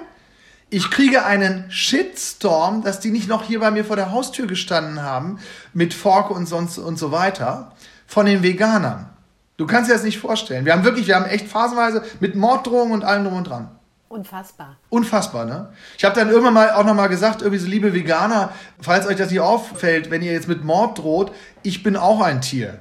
Ich 0.72 0.90
kriege 0.90 1.26
einen 1.26 1.70
Shitstorm, 1.70 2.82
dass 2.82 2.98
die 2.98 3.10
nicht 3.10 3.28
noch 3.28 3.42
hier 3.42 3.60
bei 3.60 3.70
mir 3.70 3.84
vor 3.84 3.96
der 3.96 4.10
Haustür 4.10 4.46
gestanden 4.46 5.02
haben 5.02 5.38
mit 5.74 5.92
Fork 5.92 6.30
und 6.30 6.46
sonst 6.46 6.78
und 6.78 6.98
so 6.98 7.12
weiter 7.12 7.72
von 8.06 8.24
den 8.24 8.42
Veganern. 8.42 9.10
Du 9.58 9.66
kannst 9.66 9.90
dir 9.90 9.94
das 9.94 10.02
nicht 10.02 10.18
vorstellen. 10.18 10.64
Wir 10.64 10.72
haben 10.72 10.84
wirklich, 10.84 11.06
wir 11.06 11.16
haben 11.16 11.26
echt 11.26 11.46
phasenweise 11.46 12.02
mit 12.20 12.36
Morddrohungen 12.36 12.94
und 12.94 13.04
allem 13.04 13.24
drum 13.24 13.34
und 13.34 13.44
dran. 13.44 13.70
Unfassbar. 14.08 14.76
Unfassbar, 14.88 15.44
ne? 15.44 15.72
Ich 15.98 16.04
habe 16.04 16.14
dann 16.14 16.30
irgendwann 16.30 16.54
mal 16.54 16.70
auch 16.72 16.84
nochmal 16.84 17.10
gesagt, 17.10 17.42
irgendwie 17.42 17.60
so 17.60 17.68
liebe 17.68 17.92
Veganer, 17.92 18.50
falls 18.80 19.06
euch 19.06 19.16
das 19.16 19.30
nicht 19.30 19.40
auffällt, 19.40 20.10
wenn 20.10 20.22
ihr 20.22 20.32
jetzt 20.32 20.48
mit 20.48 20.64
Mord 20.64 20.98
droht, 20.98 21.32
ich 21.62 21.82
bin 21.82 21.96
auch 21.96 22.22
ein 22.22 22.40
Tier. 22.40 22.80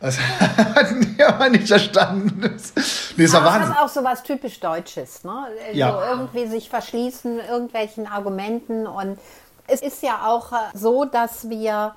Das 0.00 0.16
die 1.16 1.24
aber 1.24 1.48
nicht 1.48 1.66
verstanden. 1.66 2.40
Das, 2.40 2.72
nee, 3.16 3.24
das, 3.24 3.34
aber 3.34 3.58
das 3.58 3.70
ist 3.70 3.78
auch 3.78 3.88
so 3.88 4.04
was 4.04 4.22
typisch 4.22 4.60
Deutsches, 4.60 5.24
ne? 5.24 5.48
Ja. 5.72 5.92
So 5.92 6.00
irgendwie 6.00 6.46
sich 6.46 6.70
verschließen, 6.70 7.40
irgendwelchen 7.40 8.06
Argumenten. 8.06 8.86
Und 8.86 9.18
es 9.66 9.82
ist 9.82 10.02
ja 10.02 10.26
auch 10.26 10.52
so, 10.72 11.04
dass 11.04 11.48
wir, 11.48 11.96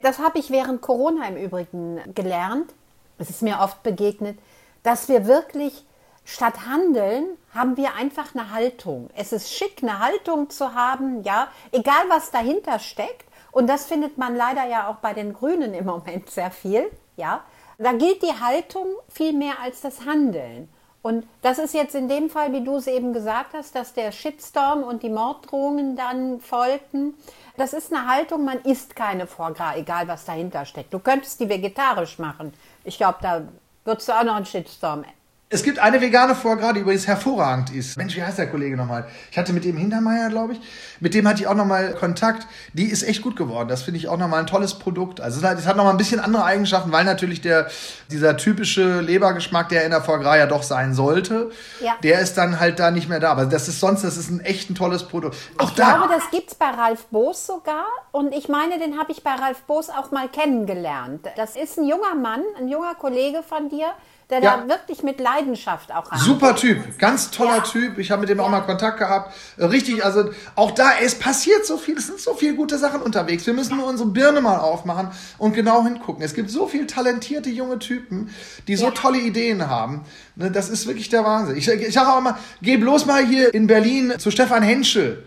das 0.00 0.18
habe 0.18 0.38
ich 0.38 0.50
während 0.50 0.80
Corona 0.80 1.28
im 1.28 1.36
Übrigen 1.36 2.00
gelernt, 2.14 2.72
es 3.18 3.30
ist 3.30 3.42
mir 3.42 3.60
oft 3.60 3.82
begegnet, 3.82 4.38
dass 4.82 5.08
wir 5.08 5.26
wirklich 5.26 5.84
statt 6.24 6.66
handeln 6.66 7.26
haben 7.54 7.76
wir 7.76 7.94
einfach 7.94 8.34
eine 8.34 8.50
Haltung. 8.50 9.10
Es 9.14 9.32
ist 9.32 9.52
schick, 9.52 9.82
eine 9.82 9.98
Haltung 9.98 10.50
zu 10.50 10.74
haben, 10.74 11.22
ja, 11.22 11.48
egal 11.72 12.04
was 12.08 12.30
dahinter 12.30 12.78
steckt. 12.78 13.26
Und 13.52 13.68
das 13.68 13.86
findet 13.86 14.18
man 14.18 14.34
leider 14.34 14.66
ja 14.66 14.88
auch 14.88 14.96
bei 14.96 15.12
den 15.12 15.32
Grünen 15.32 15.74
im 15.74 15.84
Moment 15.84 16.28
sehr 16.28 16.50
viel. 16.50 16.90
Ja, 17.16 17.42
da 17.78 17.92
gilt 17.92 18.22
die 18.22 18.40
Haltung 18.40 18.86
viel 19.08 19.32
mehr 19.32 19.60
als 19.60 19.80
das 19.80 20.04
Handeln. 20.04 20.68
Und 21.02 21.26
das 21.42 21.58
ist 21.58 21.74
jetzt 21.74 21.94
in 21.94 22.08
dem 22.08 22.30
Fall, 22.30 22.52
wie 22.52 22.64
du 22.64 22.76
es 22.76 22.86
eben 22.86 23.12
gesagt 23.12 23.52
hast, 23.52 23.74
dass 23.74 23.92
der 23.92 24.10
Shitstorm 24.10 24.82
und 24.82 25.02
die 25.02 25.10
Morddrohungen 25.10 25.96
dann 25.96 26.40
folgten. 26.40 27.14
Das 27.58 27.74
ist 27.74 27.92
eine 27.92 28.08
Haltung, 28.08 28.44
man 28.44 28.62
isst 28.62 28.96
keine 28.96 29.26
Foie 29.26 29.54
egal 29.76 30.08
was 30.08 30.24
dahinter 30.24 30.64
steckt. 30.64 30.94
Du 30.94 30.98
könntest 30.98 31.40
die 31.40 31.48
vegetarisch 31.48 32.18
machen. 32.18 32.54
Ich 32.84 32.96
glaube, 32.96 33.18
da 33.20 33.42
würdest 33.84 34.08
du 34.08 34.12
auch 34.12 34.24
noch 34.24 34.36
einen 34.36 34.46
Shitstorm 34.46 35.04
es 35.50 35.62
gibt 35.62 35.78
eine 35.78 36.00
vegane 36.00 36.34
Foie 36.34 36.56
die 36.72 36.80
übrigens 36.80 37.06
hervorragend 37.06 37.70
ist. 37.72 37.96
Mensch, 37.96 38.16
wie 38.16 38.22
heißt 38.22 38.38
der 38.38 38.48
Kollege 38.48 38.76
nochmal? 38.76 39.06
Ich 39.30 39.38
hatte 39.38 39.52
mit 39.52 39.64
dem 39.64 39.76
Hintermeier, 39.76 40.28
glaube 40.28 40.54
ich, 40.54 40.60
mit 41.00 41.14
dem 41.14 41.28
hatte 41.28 41.42
ich 41.42 41.46
auch 41.46 41.54
nochmal 41.54 41.94
Kontakt. 41.94 42.46
Die 42.72 42.86
ist 42.86 43.02
echt 43.02 43.22
gut 43.22 43.36
geworden. 43.36 43.68
Das 43.68 43.82
finde 43.82 43.98
ich 43.98 44.08
auch 44.08 44.16
nochmal 44.16 44.40
ein 44.40 44.46
tolles 44.46 44.78
Produkt. 44.78 45.20
Also 45.20 45.38
es 45.38 45.44
hat, 45.44 45.58
es 45.58 45.66
hat 45.66 45.76
nochmal 45.76 45.92
ein 45.92 45.98
bisschen 45.98 46.18
andere 46.18 46.44
Eigenschaften, 46.44 46.90
weil 46.90 47.04
natürlich 47.04 47.40
der, 47.40 47.68
dieser 48.10 48.36
typische 48.36 49.00
Lebergeschmack, 49.00 49.68
der 49.68 49.84
in 49.84 49.90
der 49.90 50.02
Foie 50.02 50.22
ja 50.24 50.46
doch 50.46 50.62
sein 50.62 50.94
sollte, 50.94 51.52
ja. 51.80 51.92
der 52.02 52.20
ist 52.20 52.34
dann 52.34 52.58
halt 52.58 52.80
da 52.80 52.90
nicht 52.90 53.08
mehr 53.08 53.20
da. 53.20 53.30
Aber 53.30 53.46
das 53.46 53.68
ist 53.68 53.78
sonst, 53.78 54.02
das 54.02 54.16
ist 54.16 54.30
ein 54.30 54.40
echt 54.40 54.70
ein 54.70 54.74
tolles 54.74 55.04
Produkt. 55.04 55.36
Auch 55.58 55.68
ich 55.68 55.74
da, 55.76 55.98
glaube, 55.98 56.14
das 56.14 56.30
gibt 56.30 56.50
es 56.50 56.54
bei 56.56 56.70
Ralf 56.70 57.06
Boos 57.06 57.46
sogar. 57.46 57.84
Und 58.10 58.34
ich 58.34 58.48
meine, 58.48 58.78
den 58.78 58.98
habe 58.98 59.12
ich 59.12 59.22
bei 59.22 59.34
Ralf 59.34 59.62
Boos 59.62 59.88
auch 59.90 60.10
mal 60.10 60.28
kennengelernt. 60.28 61.26
Das 61.36 61.54
ist 61.54 61.78
ein 61.78 61.86
junger 61.86 62.14
Mann, 62.14 62.42
ein 62.58 62.68
junger 62.68 62.94
Kollege 62.94 63.42
von 63.42 63.68
dir, 63.68 63.92
der 64.30 64.40
Ja. 64.42 64.56
da 64.56 64.68
wirklich 64.68 65.02
mit 65.02 65.20
Leidenschaft 65.20 65.92
auch 65.92 66.10
rein. 66.10 66.18
Super 66.18 66.56
Typ, 66.56 66.98
ganz 66.98 67.30
toller 67.30 67.56
Ja. 67.56 67.60
Typ. 67.62 67.98
Ich 67.98 68.10
habe 68.10 68.20
mit 68.20 68.28
dem 68.30 68.40
auch 68.40 68.44
Ja. 68.46 68.50
mal 68.50 68.60
Kontakt 68.62 68.98
gehabt. 68.98 69.34
Äh, 69.56 69.64
Richtig, 69.66 70.04
also 70.04 70.30
auch 70.56 70.70
da, 70.70 70.90
es 71.02 71.14
passiert 71.18 71.66
so 71.66 71.76
viel, 71.76 71.96
es 71.98 72.06
sind 72.06 72.18
so 72.20 72.34
viele 72.34 72.54
gute 72.54 72.78
Sachen 72.78 73.02
unterwegs. 73.02 73.46
Wir 73.46 73.54
müssen 73.54 73.76
nur 73.76 73.86
unsere 73.86 74.08
Birne 74.08 74.40
mal 74.40 74.58
aufmachen 74.58 75.08
und 75.38 75.52
genau 75.54 75.82
hingucken. 75.84 76.22
Es 76.24 76.34
gibt 76.34 76.50
so 76.50 76.66
viele 76.66 76.86
talentierte 76.86 77.50
junge 77.50 77.78
Typen, 77.78 78.30
die 78.68 78.76
so 78.76 78.90
tolle 78.90 79.18
Ideen 79.18 79.68
haben. 79.68 80.04
Ne, 80.36 80.50
Das 80.50 80.68
ist 80.70 80.86
wirklich 80.86 81.08
der 81.08 81.24
Wahnsinn. 81.24 81.56
Ich, 81.56 81.68
ich 81.68 81.92
sage 81.94 82.08
auch 82.08 82.18
immer, 82.18 82.38
geh 82.62 82.76
bloß 82.76 83.06
mal 83.06 83.24
hier 83.24 83.52
in 83.54 83.66
Berlin 83.66 84.14
zu 84.18 84.30
Stefan 84.30 84.62
Henschel 84.62 85.24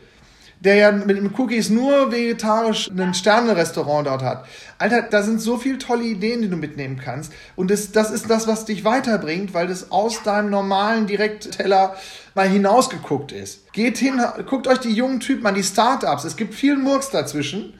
der 0.60 0.76
ja 0.76 0.92
mit 0.92 1.18
dem 1.18 1.34
Cookies 1.38 1.70
nur 1.70 2.12
vegetarisch 2.12 2.90
ein 2.90 3.14
Sterne-Restaurant 3.14 4.08
dort 4.08 4.24
hat. 4.24 4.46
Alter, 4.80 5.04
da 5.04 5.24
sind 5.24 5.40
so 5.40 5.58
viele 5.58 5.78
tolle 5.78 6.04
Ideen, 6.04 6.42
die 6.42 6.50
du 6.50 6.56
mitnehmen 6.56 7.00
kannst. 7.04 7.32
Und 7.56 7.70
das, 7.72 7.92
das 7.92 8.12
ist 8.12 8.30
das, 8.30 8.48
was 8.48 8.66
dich 8.66 8.84
weiterbringt, 8.84 9.54
weil 9.54 9.68
das 9.68 9.92
aus 9.92 10.24
deinem 10.24 10.50
normalen 10.50 11.08
Direktteller 11.08 11.96
mal 12.34 12.50
hinausgeguckt 12.50 13.32
ist. 13.32 13.72
Geht 13.74 13.98
hin, 13.98 14.22
guckt 14.48 14.68
euch 14.68 14.80
die 14.80 14.94
jungen 14.94 15.20
Typen 15.20 15.46
an, 15.46 15.56
die 15.56 15.64
Startups. 15.64 16.24
Es 16.24 16.36
gibt 16.36 16.54
viel 16.54 16.78
Murks 16.78 17.10
dazwischen. 17.12 17.74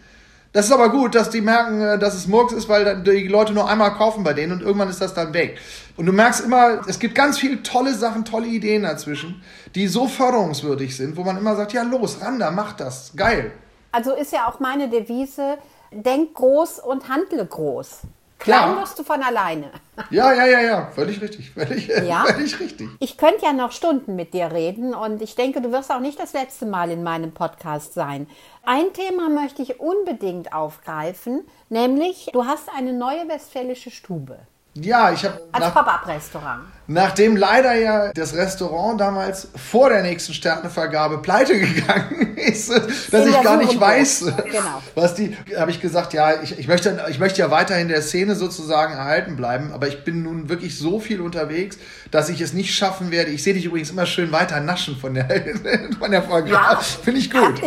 Das 0.54 0.66
ist 0.66 0.72
aber 0.72 0.90
gut, 0.90 1.16
dass 1.16 1.30
die 1.30 1.42
merken, 1.42 1.82
äh, 1.82 2.00
dass 2.00 2.16
es 2.16 2.28
Murks 2.28 2.54
ist, 2.54 2.70
weil 2.70 3.04
die 3.04 3.28
Leute 3.28 3.54
nur 3.54 3.70
einmal 3.70 3.94
kaufen 3.94 4.24
bei 4.24 4.34
denen 4.34 4.54
und 4.54 4.62
irgendwann 4.62 4.90
ist 4.90 5.02
das 5.02 5.14
dann 5.14 5.34
weg. 5.34 5.58
Und 5.98 6.06
du 6.06 6.14
merkst 6.14 6.46
immer, 6.46 6.82
es 6.88 7.00
gibt 7.00 7.16
ganz 7.16 7.40
viele 7.40 7.64
tolle 7.64 7.94
Sachen, 7.94 8.26
tolle 8.26 8.48
Ideen 8.48 8.84
dazwischen, 8.84 9.44
die 9.76 9.88
so 9.88 10.08
förderungswürdig 10.08 10.96
sind, 10.96 11.18
wo 11.18 11.24
man 11.24 11.38
immer 11.38 11.56
sagt, 11.56 11.74
ja 11.74 11.84
los, 11.84 12.22
ran 12.22 12.40
da, 12.40 12.52
mach 12.52 12.74
das, 12.74 13.14
geil. 13.16 13.52
Also 13.92 14.14
ist 14.14 14.32
ja 14.32 14.48
auch 14.48 14.60
meine 14.60 14.90
Devise, 14.90 15.58
denk 15.92 16.34
groß 16.34 16.80
und 16.80 17.10
handle 17.10 17.46
groß. 17.46 18.02
Klein 18.40 18.60
Klar. 18.74 18.82
wirst 18.82 19.00
du 19.00 19.04
von 19.04 19.22
alleine. 19.22 19.72
Ja, 20.12 20.32
ja, 20.32 20.46
ja, 20.46 20.62
ja, 20.62 20.92
völlig 20.94 21.20
richtig, 21.22 21.50
völlig, 21.50 21.88
Ja? 21.88 22.24
völlig 22.28 22.60
richtig. 22.60 22.88
Ich 23.00 23.18
könnte 23.18 23.46
ja 23.46 23.52
noch 23.52 23.72
Stunden 23.72 24.16
mit 24.16 24.34
dir 24.36 24.52
reden 24.52 24.94
und 24.94 25.24
ich 25.24 25.34
denke, 25.34 25.60
du 25.60 25.72
wirst 25.72 25.92
auch 25.92 26.00
nicht 26.00 26.20
das 26.20 26.34
letzte 26.34 26.68
Mal 26.68 26.92
in 26.92 27.02
meinem 27.02 27.34
Podcast 27.34 27.96
sein. 27.96 28.28
Ein 28.64 28.94
Thema 28.94 29.28
möchte 29.30 29.64
ich 29.64 29.80
unbedingt 29.80 30.54
aufgreifen, 30.54 31.48
nämlich 31.70 32.30
du 32.32 32.46
hast 32.46 32.70
eine 32.78 32.94
neue 32.94 33.28
westfälische 33.28 33.90
Stube 33.90 34.38
Ja, 34.82 35.12
ich 35.12 35.24
habe 35.26 35.42
als 35.52 35.66
nach, 35.66 35.74
Pop-up-Restaurant. 35.74 36.64
nachdem 36.88 37.36
leider 37.36 37.74
ja 37.76 38.12
das 38.14 38.34
Restaurant 38.36 39.00
damals 39.02 39.48
vor 39.56 39.90
der 39.90 40.04
nächsten 40.04 40.34
Sternevergabe 40.34 41.18
pleite 41.20 41.58
gegangen 41.60 42.36
ist, 42.38 42.70
dass 43.12 43.26
ich 43.28 43.42
gar 43.42 43.58
nicht 43.58 43.80
weiß, 43.80 44.26
Genau. 44.46 44.82
was 44.96 45.16
die, 45.16 45.36
habe 45.58 45.72
ich 45.72 45.82
gesagt, 45.82 46.14
ja, 46.14 46.42
ich, 46.42 46.58
ich, 46.60 46.68
möchte, 46.68 47.04
ich 47.10 47.20
möchte 47.20 47.40
ja 47.42 47.50
weiterhin 47.52 47.88
der 47.88 48.02
Szene 48.02 48.36
sozusagen 48.36 48.94
erhalten 48.94 49.36
bleiben, 49.36 49.72
aber 49.74 49.88
ich 49.88 50.04
bin 50.04 50.24
nun 50.24 50.50
wirklich 50.50 50.78
so 50.78 51.00
viel 51.00 51.22
unterwegs, 51.22 51.78
dass 52.12 52.30
ich 52.30 52.40
es 52.42 52.54
nicht 52.54 52.74
schaffen 52.76 53.10
werde. 53.12 53.32
Ich 53.32 53.44
sehe 53.44 53.54
dich 53.54 53.66
übrigens 53.66 53.90
immer 53.90 54.06
schön 54.06 54.32
weiter 54.32 54.60
naschen 54.60 54.96
von 54.98 55.14
der, 55.14 55.28
von 56.00 56.12
der 56.12 56.24
Vergabe. 56.24 56.52
Ja. 56.52 56.80
Finde 56.80 57.20
ich 57.20 57.32
gut. 57.32 57.62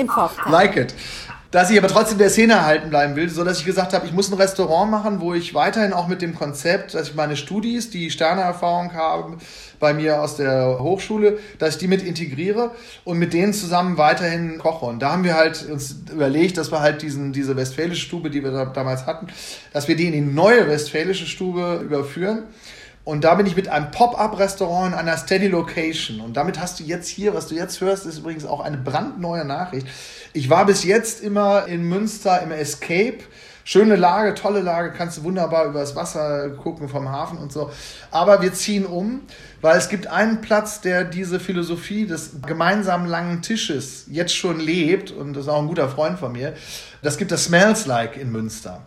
Like 0.47 0.77
it. 0.77 0.95
Dass 1.51 1.69
ich 1.69 1.79
aber 1.79 1.89
trotzdem 1.89 2.19
der 2.19 2.31
Szene 2.31 2.53
erhalten 2.53 2.91
bleiben 2.91 3.17
will, 3.17 3.29
so 3.29 3.43
dass 3.43 3.59
ich 3.59 3.65
gesagt 3.65 3.93
habe, 3.93 4.07
ich 4.07 4.13
muss 4.13 4.31
ein 4.31 4.39
Restaurant 4.39 4.89
machen, 4.89 5.21
wo 5.21 5.35
ich 5.35 5.53
weiterhin 5.53 5.93
auch 5.93 6.07
mit 6.07 6.23
dem 6.23 6.37
Konzept, 6.37 6.95
dass 6.95 7.09
ich 7.09 7.15
meine 7.17 7.37
Studis, 7.37 7.91
die 7.91 8.13
Sterneerfahrung 8.13 8.95
haben, 8.95 9.39
bei 9.81 9.93
mir 9.93 10.23
aus 10.23 10.37
der 10.37 10.79
Hochschule, 10.79 11.41
dass 11.59 11.75
ich 11.75 11.79
die 11.79 11.89
mit 11.89 12.03
integriere 12.03 12.71
und 13.03 13.19
mit 13.19 13.33
denen 13.33 13.53
zusammen 13.53 13.99
weiterhin 13.99 14.59
koche. 14.59 14.87
Und 14.87 15.01
da 15.01 15.11
haben 15.11 15.25
wir 15.25 15.35
halt 15.35 15.69
uns 15.69 15.97
überlegt, 16.13 16.57
dass 16.57 16.71
wir 16.71 16.81
halt 16.81 17.03
diesen, 17.03 17.33
diese 17.33 17.57
westfälische 17.57 18.03
Stube, 18.03 18.31
die 18.31 18.45
wir 18.45 18.53
da, 18.53 18.67
damals 18.67 19.07
hatten, 19.07 19.27
dass 19.73 19.89
wir 19.89 19.97
die 19.97 20.07
in 20.07 20.13
die 20.13 20.21
neue 20.21 20.69
westfälische 20.69 21.27
Stube 21.27 21.81
überführen. 21.83 22.45
Und 23.11 23.25
da 23.25 23.35
bin 23.35 23.45
ich 23.45 23.57
mit 23.57 23.67
einem 23.67 23.91
Pop-up-Restaurant 23.91 24.93
in 24.93 24.95
einer 24.97 25.17
Steady 25.17 25.49
Location. 25.49 26.21
Und 26.21 26.37
damit 26.37 26.61
hast 26.61 26.79
du 26.79 26.85
jetzt 26.85 27.09
hier, 27.09 27.35
was 27.35 27.49
du 27.49 27.57
jetzt 27.57 27.81
hörst, 27.81 28.07
ist 28.07 28.19
übrigens 28.19 28.47
auch 28.47 28.61
eine 28.61 28.77
brandneue 28.77 29.45
Nachricht. 29.45 29.89
Ich 30.33 30.49
war 30.49 30.65
bis 30.65 30.85
jetzt 30.85 31.21
immer 31.21 31.67
in 31.67 31.83
Münster 31.83 32.41
im 32.41 32.53
Escape. 32.53 33.19
Schöne 33.65 33.97
Lage, 33.97 34.35
tolle 34.35 34.61
Lage, 34.61 34.93
kannst 34.93 35.19
du 35.19 35.25
wunderbar 35.25 35.65
übers 35.65 35.97
Wasser 35.97 36.51
gucken 36.51 36.89
vom 36.89 37.09
Hafen 37.09 37.39
und 37.39 37.51
so. 37.51 37.73
Aber 38.13 38.43
wir 38.43 38.53
ziehen 38.53 38.87
um, 38.87 39.23
weil 39.61 39.77
es 39.77 39.89
gibt 39.89 40.07
einen 40.07 40.41
Platz, 40.41 40.81
der 40.81 41.03
diese 41.03 41.41
Philosophie 41.41 42.07
des 42.07 42.43
gemeinsamen 42.47 43.09
langen 43.09 43.43
Tisches 43.43 44.05
jetzt 44.09 44.37
schon 44.37 44.61
lebt. 44.61 45.11
Und 45.11 45.33
das 45.33 45.47
ist 45.47 45.49
auch 45.49 45.61
ein 45.61 45.67
guter 45.67 45.89
Freund 45.89 46.17
von 46.17 46.31
mir. 46.31 46.55
Das 47.03 47.19
gibt 47.19 47.33
das 47.33 47.47
Smells 47.47 47.87
Like 47.87 48.17
in 48.17 48.31
Münster. 48.31 48.87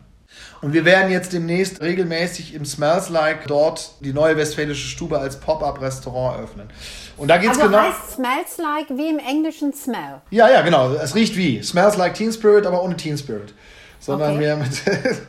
Und 0.64 0.74
wir 0.74 0.86
werden 0.86 1.12
jetzt 1.12 1.34
demnächst 1.34 1.82
regelmäßig 1.82 2.56
im 2.56 2.66
Smells 2.66 3.10
Like 3.10 3.46
dort 3.48 3.92
die 4.00 4.14
neue 4.14 4.38
westfälische 4.38 4.88
Stube 4.88 5.20
als 5.20 5.38
Pop-up-Restaurant 5.40 6.42
öffnen. 6.42 6.70
Und 7.18 7.28
da 7.28 7.38
geht's 7.38 7.58
Also 7.60 7.70
genau. 7.70 7.84
heißt 7.84 8.14
Smells 8.16 8.58
Like 8.58 8.90
wie 8.98 9.10
im 9.10 9.20
Englischen 9.20 9.74
Smell. 9.74 10.22
Ja, 10.32 10.50
ja, 10.50 10.62
genau. 10.62 10.92
Es 10.94 11.14
riecht 11.16 11.36
wie. 11.38 11.62
Smells 11.62 11.98
like 11.98 12.14
Teen 12.16 12.32
Spirit, 12.34 12.66
aber 12.66 12.82
ohne 12.82 12.96
Teen 12.98 13.18
Spirit. 13.18 13.54
Sondern 14.00 14.32
Okay. 14.32 14.40
mehr 14.40 14.56
mit. 14.58 14.72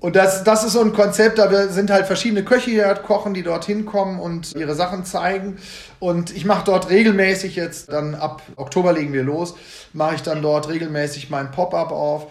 Und 0.00 0.14
das, 0.14 0.44
das 0.44 0.62
ist 0.62 0.74
so 0.74 0.80
ein 0.80 0.92
Konzept, 0.92 1.38
da 1.38 1.50
wir- 1.50 1.68
sind 1.70 1.90
halt 1.90 2.06
verschiedene 2.06 2.44
Köche 2.44 2.70
hier, 2.70 2.94
kochen, 2.94 3.34
die 3.34 3.42
dorthin 3.42 3.84
kommen 3.84 4.20
und 4.20 4.54
ihre 4.54 4.76
Sachen 4.76 5.04
zeigen. 5.04 5.58
Und 5.98 6.30
ich 6.36 6.44
mache 6.44 6.62
dort 6.64 6.88
regelmäßig 6.88 7.56
jetzt, 7.56 7.92
dann 7.92 8.14
ab 8.14 8.42
Oktober 8.54 8.92
legen 8.92 9.12
wir 9.12 9.24
los, 9.24 9.54
mache 9.92 10.14
ich 10.14 10.22
dann 10.22 10.40
dort 10.40 10.68
regelmäßig 10.68 11.30
mein 11.30 11.50
Pop-up 11.50 11.90
auf. 11.90 12.28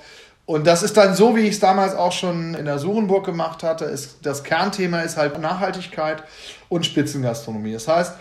Und 0.48 0.66
das 0.66 0.82
ist 0.82 0.96
dann 0.96 1.14
so, 1.14 1.36
wie 1.36 1.42
ich 1.42 1.56
es 1.56 1.60
damals 1.60 1.94
auch 1.94 2.14
schon 2.14 2.54
in 2.54 2.64
der 2.64 2.80
Surenburg 2.80 3.26
gemacht 3.26 3.64
hatte. 3.64 3.84
Ist, 3.84 4.20
das 4.24 4.46
Kernthema 4.46 5.02
ist 5.02 5.18
halt 5.18 5.38
Nachhaltigkeit 5.40 6.24
und 6.70 6.86
Spitzengastronomie. 6.86 7.74
Das 7.74 7.90
heißt, 7.90 8.14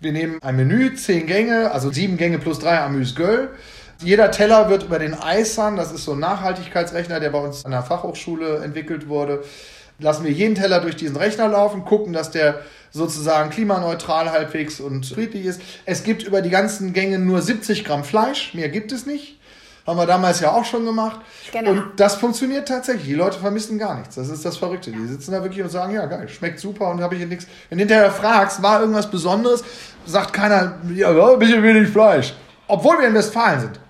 wir 0.00 0.12
nehmen 0.12 0.38
ein 0.42 0.56
Menü, 0.56 0.94
zehn 0.94 1.26
Gänge, 1.26 1.70
also 1.72 1.92
sieben 1.92 2.16
Gänge 2.16 2.38
plus 2.38 2.58
drei 2.58 2.80
Amüs-Göll. 2.80 3.50
Jeder 4.02 4.30
Teller 4.30 4.70
wird 4.70 4.84
über 4.84 4.98
den 4.98 5.14
ISAN, 5.14 5.76
das 5.76 5.92
ist 5.92 6.06
so 6.06 6.12
ein 6.12 6.20
Nachhaltigkeitsrechner, 6.20 7.20
der 7.20 7.28
bei 7.28 7.38
uns 7.38 7.66
an 7.66 7.72
der 7.72 7.82
Fachhochschule 7.82 8.64
entwickelt 8.64 9.08
wurde, 9.08 9.44
lassen 9.98 10.24
wir 10.24 10.32
jeden 10.32 10.54
Teller 10.54 10.80
durch 10.80 10.96
diesen 10.96 11.16
Rechner 11.16 11.48
laufen, 11.48 11.84
gucken, 11.84 12.14
dass 12.14 12.30
der 12.30 12.60
sozusagen 12.92 13.50
klimaneutral 13.50 14.32
halbwegs 14.32 14.80
und 14.80 15.04
friedlich 15.04 15.44
ist. 15.44 15.60
Es 15.84 16.02
gibt 16.02 16.22
über 16.22 16.40
die 16.40 16.50
ganzen 16.50 16.94
Gänge 16.94 17.18
nur 17.18 17.42
70 17.42 17.84
Gramm 17.84 18.04
Fleisch, 18.04 18.54
mehr 18.54 18.70
gibt 18.70 18.90
es 18.90 19.04
nicht. 19.04 19.38
Haben 19.86 19.98
wir 19.98 20.06
damals 20.06 20.40
ja 20.40 20.50
auch 20.50 20.64
schon 20.64 20.86
gemacht. 20.86 21.20
Genau. 21.52 21.70
Und 21.70 21.84
das 21.96 22.14
funktioniert 22.14 22.66
tatsächlich. 22.66 23.06
Die 23.06 23.14
Leute 23.14 23.38
vermissen 23.38 23.78
gar 23.78 23.98
nichts. 23.98 24.14
Das 24.14 24.28
ist 24.28 24.44
das 24.44 24.56
Verrückte. 24.56 24.90
Die 24.90 25.06
sitzen 25.06 25.32
da 25.32 25.42
wirklich 25.42 25.62
und 25.62 25.70
sagen, 25.70 25.94
ja 25.94 26.06
geil, 26.06 26.26
schmeckt 26.28 26.58
super 26.58 26.88
und 26.88 27.02
habe 27.02 27.14
ich 27.14 27.20
hier 27.20 27.28
nichts. 27.28 27.46
Wenn 27.68 27.78
du 27.78 27.82
hinterher 27.82 28.10
fragst, 28.10 28.62
war 28.62 28.80
irgendwas 28.80 29.10
Besonderes, 29.10 29.62
sagt 30.06 30.32
keiner, 30.32 30.78
ja, 30.94 31.10
ein 31.10 31.38
bisschen 31.38 31.62
wenig 31.62 31.90
Fleisch. 31.90 32.34
Obwohl 32.66 32.98
wir 32.98 33.08
in 33.08 33.14
Westfalen 33.14 33.60
sind. 33.60 33.80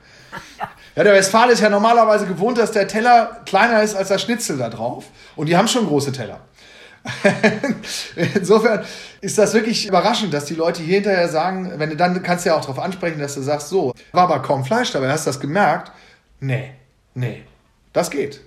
Ja, 0.97 1.03
der 1.03 1.12
Westfale 1.12 1.53
ist 1.53 1.61
ja 1.61 1.68
normalerweise 1.68 2.26
gewohnt, 2.26 2.59
dass 2.59 2.70
der 2.70 2.86
Teller 2.86 3.40
kleiner 3.47 3.82
ist 3.82 3.97
als 3.97 4.09
das 4.09 4.22
Schnitzel 4.22 4.59
da 4.59 4.68
drauf. 4.68 5.07
Und 5.34 5.49
die 5.49 5.57
haben 5.57 5.66
schon 5.66 5.86
große 5.86 6.12
Teller. 6.12 6.40
Insofern 8.35 8.85
ist 9.21 9.37
das 9.37 9.53
wirklich 9.53 9.87
überraschend, 9.87 10.33
dass 10.33 10.47
die 10.47 10.55
Leute 10.55 10.83
hier 10.83 10.97
hinterher 10.97 11.29
sagen, 11.29 11.73
wenn 11.77 11.91
du 11.91 11.97
dann 11.97 12.23
kannst 12.23 12.45
du 12.45 12.51
ja 12.51 12.57
auch 12.57 12.63
darauf 12.63 12.79
ansprechen, 12.79 13.19
dass 13.19 13.35
du 13.35 13.43
sagst, 13.43 13.69
so, 13.69 13.95
war 14.13 14.25
aber 14.25 14.41
kaum 14.41 14.65
Fleisch 14.65 14.93
dabei, 14.93 15.11
hast 15.11 15.27
du 15.27 15.31
das 15.31 15.41
gemerkt? 15.41 15.93
Nee, 16.41 16.73
nee, 17.15 17.43
das 17.93 18.11
geht. 18.11 18.41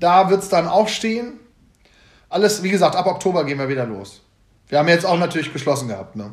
da 0.00 0.30
wird 0.30 0.42
es 0.42 0.48
dann 0.48 0.66
auch 0.66 0.88
stehen. 0.88 1.38
Alles, 2.28 2.64
wie 2.64 2.70
gesagt, 2.70 2.96
ab 2.96 3.06
Oktober 3.06 3.44
gehen 3.44 3.58
wir 3.58 3.68
wieder 3.68 3.86
los. 3.86 4.22
Wir 4.68 4.78
haben 4.80 4.88
jetzt 4.88 5.06
auch 5.06 5.18
natürlich 5.18 5.52
geschlossen 5.52 5.86
gehabt. 5.88 6.16
Ne? 6.16 6.32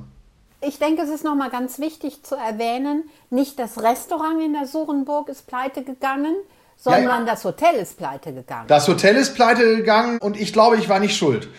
Ich 0.62 0.80
denke, 0.80 1.04
es 1.04 1.10
ist 1.10 1.24
nochmal 1.24 1.52
ganz 1.52 1.78
wichtig 1.80 2.24
zu 2.24 2.36
erwähnen, 2.36 3.04
nicht 3.30 3.60
das 3.60 3.82
Restaurant 3.82 4.42
in 4.42 4.54
der 4.54 4.66
Surenburg 4.66 5.30
ist 5.30 5.46
pleite 5.48 5.84
gegangen, 5.84 6.36
sondern 6.76 7.04
Ja, 7.04 7.20
ja. 7.20 7.26
das 7.26 7.46
Hotel 7.46 7.76
ist 7.76 7.98
pleite 7.98 8.34
gegangen. 8.34 8.68
Das 8.68 8.88
Hotel 8.88 9.16
ist 9.16 9.36
pleite 9.36 9.78
gegangen 9.78 10.18
und 10.20 10.40
ich 10.40 10.54
glaube, 10.54 10.78
ich 10.78 10.90
war 10.90 11.00
nicht 11.00 11.16
schuld. 11.16 11.50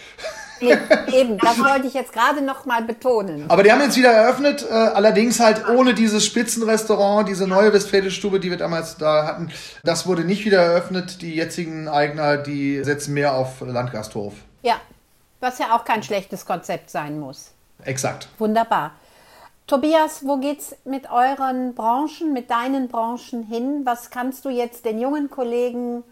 Nee, 0.63 1.21
eben, 1.21 1.39
das 1.39 1.59
wollte 1.59 1.87
ich 1.87 1.95
jetzt 1.95 2.13
gerade 2.13 2.43
nochmal 2.43 2.83
betonen. 2.83 3.45
Aber 3.49 3.63
die 3.63 3.73
haben 3.73 3.81
jetzt 3.81 3.97
wieder 3.97 4.13
eröffnet, 4.13 4.65
äh, 4.69 4.73
allerdings 4.73 5.41
halt 5.41 5.69
ohne 5.69 5.95
dieses 5.95 6.25
Spitzenrestaurant, 6.25 7.29
diese 7.29 7.47
neue 7.47 7.73
westfälische 7.73 8.17
Stube, 8.17 8.41
die 8.41 8.51
wir 8.51 8.57
damals 8.57 8.97
da 8.97 9.27
hatten. 9.27 9.51
Das 9.85 10.07
wurde 10.07 10.25
nicht 10.25 10.45
wieder 10.45 10.61
eröffnet. 10.61 11.23
Die 11.23 11.35
jetzigen 11.35 11.89
Eigner, 11.89 12.37
die 12.37 12.83
setzen 12.85 13.15
mehr 13.15 13.35
auf 13.35 13.61
Landgasthof. 13.61 14.35
Ja, 14.63 14.77
was 15.41 15.59
ja 15.59 15.75
auch 15.77 15.85
kein 15.85 16.03
schlechtes 16.03 16.47
Konzept 16.47 16.91
sein 16.91 17.19
muss. 17.19 17.51
Exakt. 17.85 18.29
Wunderbar. 18.39 18.93
Tobias, 19.67 20.27
wo 20.27 20.37
geht's 20.37 20.77
mit 20.85 21.11
euren 21.11 21.75
Branchen, 21.75 22.33
mit 22.33 22.51
deinen 22.51 22.89
Branchen 22.89 23.43
hin? 23.45 23.83
Was 23.85 24.11
kannst 24.11 24.45
du 24.45 24.51
jetzt 24.51 24.85
den 24.85 25.01
jungen 25.01 25.31
Kollegen 25.31 26.03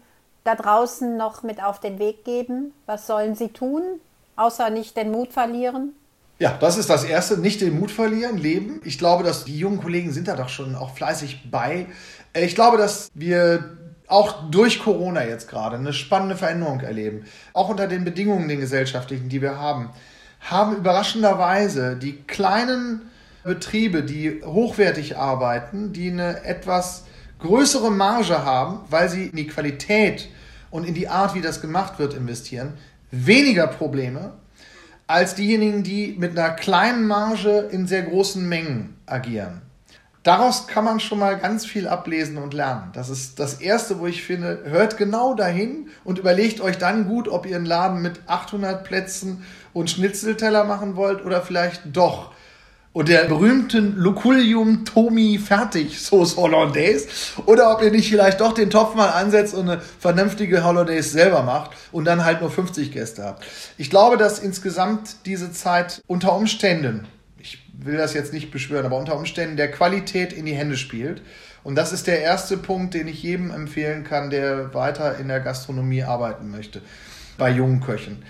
da 0.43 0.55
draußen 0.55 1.17
noch 1.17 1.43
mit 1.43 1.63
auf 1.63 1.79
den 1.79 1.99
Weg 1.99 2.23
geben? 2.25 2.73
Was 2.85 3.07
sollen 3.07 3.35
sie 3.35 3.49
tun, 3.49 3.83
außer 4.35 4.69
nicht 4.69 4.97
den 4.97 5.11
Mut 5.11 5.33
verlieren? 5.33 5.93
Ja, 6.39 6.57
das 6.59 6.77
ist 6.77 6.89
das 6.89 7.03
Erste, 7.03 7.37
nicht 7.37 7.61
den 7.61 7.79
Mut 7.79 7.91
verlieren, 7.91 8.37
leben. 8.37 8.81
Ich 8.83 8.97
glaube, 8.97 9.23
dass 9.23 9.45
die 9.45 9.59
jungen 9.59 9.79
Kollegen 9.79 10.11
sind 10.11 10.27
da 10.27 10.35
doch 10.35 10.49
schon 10.49 10.75
auch 10.75 10.95
fleißig 10.95 11.51
bei. 11.51 11.85
Äh, 12.33 12.45
ich 12.45 12.55
glaube, 12.55 12.77
dass 12.77 13.09
wir 13.13 13.77
auch 14.07 14.49
durch 14.49 14.83
Corona 14.83 15.23
jetzt 15.23 15.49
gerade 15.49 15.77
eine 15.77 15.93
spannende 15.93 16.35
Veränderung 16.35 16.81
erleben. 16.81 17.25
Auch 17.53 17.69
unter 17.69 17.87
den 17.87 18.03
Bedingungen, 18.03 18.47
den 18.47 18.59
gesellschaftlichen, 18.59 19.29
die 19.29 19.41
wir 19.41 19.57
haben, 19.57 19.91
haben 20.41 20.75
überraschenderweise 20.75 21.95
die 21.95 22.17
kleinen 22.23 23.03
Betriebe, 23.43 24.03
die 24.03 24.41
hochwertig 24.43 25.17
arbeiten, 25.17 25.93
die 25.93 26.11
eine 26.11 26.43
etwas 26.43 27.05
größere 27.39 27.91
Marge 27.91 28.43
haben, 28.43 28.81
weil 28.89 29.09
sie 29.09 29.27
in 29.27 29.35
die 29.35 29.47
Qualität 29.47 30.29
und 30.69 30.85
in 30.85 30.93
die 30.93 31.07
Art, 31.07 31.33
wie 31.35 31.41
das 31.41 31.61
gemacht 31.61 31.99
wird, 31.99 32.13
investieren, 32.13 32.73
weniger 33.11 33.67
Probleme 33.67 34.33
als 35.07 35.35
diejenigen, 35.35 35.83
die 35.83 36.15
mit 36.17 36.37
einer 36.37 36.51
kleinen 36.51 37.05
Marge 37.05 37.67
in 37.71 37.85
sehr 37.85 38.03
großen 38.03 38.47
Mengen 38.47 38.97
agieren. 39.05 39.61
Daraus 40.23 40.67
kann 40.67 40.85
man 40.85 40.99
schon 40.99 41.17
mal 41.17 41.37
ganz 41.37 41.65
viel 41.65 41.87
ablesen 41.87 42.37
und 42.37 42.53
lernen. 42.53 42.91
Das 42.93 43.09
ist 43.09 43.39
das 43.39 43.55
Erste, 43.55 43.99
wo 43.99 44.05
ich 44.05 44.23
finde, 44.23 44.61
hört 44.65 44.97
genau 44.97 45.33
dahin 45.33 45.89
und 46.03 46.19
überlegt 46.19 46.61
euch 46.61 46.77
dann 46.77 47.07
gut, 47.07 47.27
ob 47.27 47.47
ihr 47.47 47.55
einen 47.55 47.65
Laden 47.65 48.03
mit 48.03 48.21
800 48.27 48.83
Plätzen 48.83 49.43
und 49.73 49.89
Schnitzelteller 49.89 50.63
machen 50.63 50.95
wollt 50.95 51.25
oder 51.25 51.41
vielleicht 51.41 51.81
doch 51.91 52.30
und 52.93 53.07
der 53.07 53.25
berühmten 53.25 53.95
Luculium 53.95 54.83
Tomi 54.83 55.39
Fertig 55.39 55.97
Sauce 55.99 56.35
Hollandaise 56.35 57.07
oder 57.45 57.71
ob 57.71 57.81
ihr 57.81 57.91
nicht 57.91 58.09
vielleicht 58.09 58.41
doch 58.41 58.53
den 58.53 58.69
Topf 58.69 58.95
mal 58.95 59.09
ansetzt 59.09 59.53
und 59.53 59.69
eine 59.69 59.81
vernünftige 59.99 60.63
Hollandaise 60.63 61.09
selber 61.09 61.43
macht 61.43 61.71
und 61.91 62.05
dann 62.05 62.25
halt 62.25 62.41
nur 62.41 62.51
50 62.51 62.91
Gäste 62.91 63.23
habt. 63.23 63.45
Ich 63.77 63.89
glaube, 63.89 64.17
dass 64.17 64.39
insgesamt 64.39 65.25
diese 65.25 65.51
Zeit 65.51 66.01
unter 66.07 66.35
Umständen, 66.35 67.07
ich 67.39 67.59
will 67.73 67.97
das 67.97 68.13
jetzt 68.13 68.33
nicht 68.33 68.51
beschwören, 68.51 68.85
aber 68.85 68.97
unter 68.97 69.15
Umständen 69.15 69.55
der 69.55 69.71
Qualität 69.71 70.33
in 70.33 70.45
die 70.45 70.53
Hände 70.53 70.75
spielt. 70.77 71.21
Und 71.63 71.75
das 71.75 71.93
ist 71.93 72.07
der 72.07 72.21
erste 72.21 72.57
Punkt, 72.57 72.93
den 72.95 73.07
ich 73.07 73.21
jedem 73.23 73.51
empfehlen 73.51 74.03
kann, 74.03 74.31
der 74.31 74.73
weiter 74.73 75.17
in 75.17 75.27
der 75.27 75.39
Gastronomie 75.39 76.03
arbeiten 76.03 76.49
möchte, 76.49 76.81
bei 77.37 77.51
jungen 77.51 77.81
Köchen. 77.81 78.23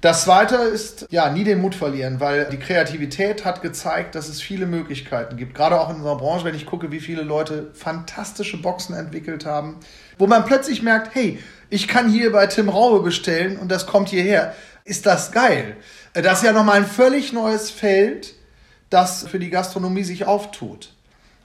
Das 0.00 0.22
zweite 0.22 0.54
ist, 0.54 1.08
ja, 1.10 1.28
nie 1.28 1.42
den 1.42 1.60
Mut 1.60 1.74
verlieren, 1.74 2.20
weil 2.20 2.48
die 2.50 2.56
Kreativität 2.56 3.44
hat 3.44 3.62
gezeigt, 3.62 4.14
dass 4.14 4.28
es 4.28 4.40
viele 4.40 4.66
Möglichkeiten 4.66 5.36
gibt. 5.36 5.56
Gerade 5.56 5.80
auch 5.80 5.90
in 5.90 5.96
unserer 5.96 6.16
Branche, 6.16 6.44
wenn 6.44 6.54
ich 6.54 6.66
gucke, 6.66 6.92
wie 6.92 7.00
viele 7.00 7.22
Leute 7.22 7.72
fantastische 7.74 8.62
Boxen 8.62 8.94
entwickelt 8.94 9.44
haben, 9.44 9.78
wo 10.16 10.28
man 10.28 10.44
plötzlich 10.44 10.82
merkt, 10.82 11.16
hey, 11.16 11.40
ich 11.68 11.88
kann 11.88 12.08
hier 12.08 12.30
bei 12.30 12.46
Tim 12.46 12.68
Raube 12.68 13.00
bestellen 13.00 13.58
und 13.58 13.72
das 13.72 13.86
kommt 13.88 14.08
hierher. 14.08 14.54
Ist 14.84 15.04
das 15.04 15.32
geil? 15.32 15.76
Das 16.12 16.38
ist 16.38 16.44
ja 16.44 16.52
nochmal 16.52 16.76
ein 16.76 16.86
völlig 16.86 17.32
neues 17.32 17.70
Feld, 17.70 18.34
das 18.90 19.26
für 19.26 19.40
die 19.40 19.50
Gastronomie 19.50 20.04
sich 20.04 20.26
auftut. 20.26 20.94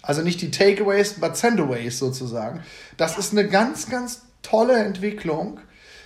Also 0.03 0.21
nicht 0.21 0.41
die 0.41 0.51
Takeaways, 0.51 1.13
but 1.13 1.35
Sendaways 1.35 1.97
sozusagen. 1.97 2.61
Das 2.97 3.17
ist 3.17 3.31
eine 3.31 3.47
ganz, 3.47 3.89
ganz 3.89 4.21
tolle 4.43 4.75
Entwicklung 4.75 5.59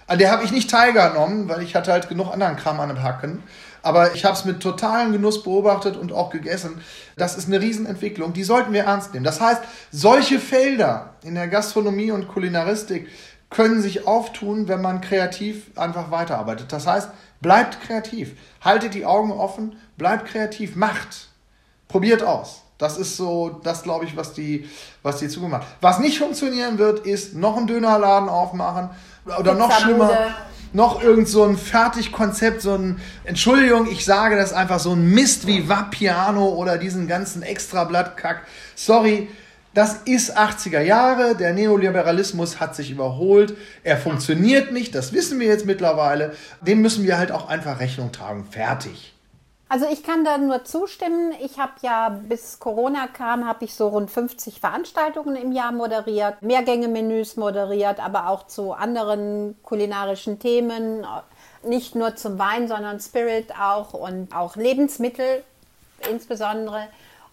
an 0.07 0.17
der 0.17 0.31
habe 0.31 0.43
ich 0.43 0.51
nicht 0.51 0.69
teilgenommen, 0.69 1.49
weil 1.49 1.61
ich 1.61 1.75
hatte 1.75 1.91
halt 1.91 2.07
genug 2.07 2.31
anderen 2.31 2.55
Kram 2.55 2.79
an 2.79 2.89
dem 2.89 3.03
Hacken. 3.03 3.43
Aber 3.83 4.15
ich 4.15 4.25
habe 4.25 4.35
es 4.35 4.45
mit 4.45 4.61
totalem 4.61 5.11
Genuss 5.11 5.43
beobachtet 5.43 5.95
und 5.95 6.11
auch 6.11 6.29
gegessen. 6.29 6.81
Das 7.15 7.37
ist 7.37 7.47
eine 7.47 7.61
Riesenentwicklung, 7.61 8.33
die 8.33 8.43
sollten 8.43 8.73
wir 8.73 8.83
ernst 8.83 9.13
nehmen. 9.13 9.23
Das 9.23 9.39
heißt, 9.39 9.61
solche 9.91 10.39
Felder 10.39 11.13
in 11.23 11.35
der 11.35 11.47
Gastronomie 11.47 12.11
und 12.11 12.27
Kulinaristik 12.27 13.07
können 13.49 13.81
sich 13.81 14.07
auftun, 14.07 14.67
wenn 14.67 14.81
man 14.81 15.01
kreativ 15.01 15.71
einfach 15.77 16.11
weiterarbeitet. 16.11 16.71
Das 16.71 16.87
heißt, 16.87 17.09
bleibt 17.39 17.81
kreativ, 17.81 18.33
haltet 18.61 18.93
die 18.93 19.05
Augen 19.05 19.31
offen, 19.31 19.77
bleibt 19.97 20.27
kreativ, 20.27 20.75
macht, 20.75 21.29
probiert 21.87 22.23
aus. 22.23 22.63
Das 22.77 22.97
ist 22.97 23.17
so, 23.17 23.59
das 23.63 23.83
glaube 23.83 24.05
ich, 24.05 24.15
was 24.15 24.33
die, 24.33 24.69
was 25.01 25.17
die 25.17 25.29
Zukunft 25.29 25.51
macht. 25.51 25.67
Was 25.81 25.99
nicht 25.99 26.19
funktionieren 26.19 26.77
wird, 26.77 27.05
ist 27.07 27.33
noch 27.33 27.57
einen 27.57 27.67
Dönerladen 27.67 28.29
aufmachen 28.29 28.89
oder 29.39 29.53
noch 29.53 29.71
schlimmer, 29.79 30.35
noch 30.73 31.01
irgend 31.01 31.27
so 31.27 31.43
ein 31.43 31.57
Fertigkonzept, 31.57 32.61
so 32.61 32.73
ein, 32.73 32.99
Entschuldigung, 33.23 33.89
ich 33.89 34.05
sage 34.05 34.35
das 34.35 34.53
einfach, 34.53 34.79
so 34.79 34.93
ein 34.93 35.05
Mist 35.07 35.47
wie 35.47 35.67
Vapiano 35.67 36.49
oder 36.49 36.77
diesen 36.77 37.07
ganzen 37.07 37.41
Extrablattkack. 37.41 38.41
Sorry, 38.75 39.29
das 39.73 40.01
ist 40.05 40.37
80er 40.37 40.81
Jahre, 40.81 41.35
der 41.35 41.53
Neoliberalismus 41.53 42.59
hat 42.59 42.75
sich 42.75 42.89
überholt, 42.89 43.55
er 43.83 43.97
funktioniert 43.97 44.71
nicht, 44.71 44.95
das 44.95 45.13
wissen 45.13 45.39
wir 45.39 45.47
jetzt 45.47 45.65
mittlerweile, 45.65 46.33
dem 46.61 46.81
müssen 46.81 47.03
wir 47.03 47.17
halt 47.17 47.31
auch 47.31 47.47
einfach 47.47 47.79
Rechnung 47.79 48.11
tragen, 48.11 48.45
fertig. 48.49 49.13
Also 49.69 49.85
ich 49.91 50.01
kann 50.03 50.23
da 50.23 50.37
nur 50.37 50.63
zustimmen. 50.63 51.33
Ich 51.41 51.59
habe 51.59 51.73
ja, 51.81 52.09
bis 52.09 52.59
Corona 52.59 53.07
kam, 53.07 53.45
habe 53.45 53.65
ich 53.65 53.75
so 53.75 53.89
rund 53.89 54.09
50 54.09 54.61
Veranstaltungen 54.61 55.35
im 55.35 55.51
Jahr 55.51 55.73
moderiert, 55.73 56.41
Mehrgänge-Menüs 56.41 57.35
moderiert, 57.35 57.99
aber 57.99 58.29
auch 58.29 58.47
zu 58.47 58.71
anderen 58.71 59.57
kulinarischen 59.63 60.39
Themen, 60.39 61.05
nicht 61.63 61.95
nur 61.95 62.15
zum 62.15 62.39
Wein, 62.39 62.69
sondern 62.69 63.01
Spirit 63.01 63.51
auch 63.59 63.93
und 63.93 64.33
auch 64.33 64.55
Lebensmittel 64.55 65.43
insbesondere. 66.09 66.87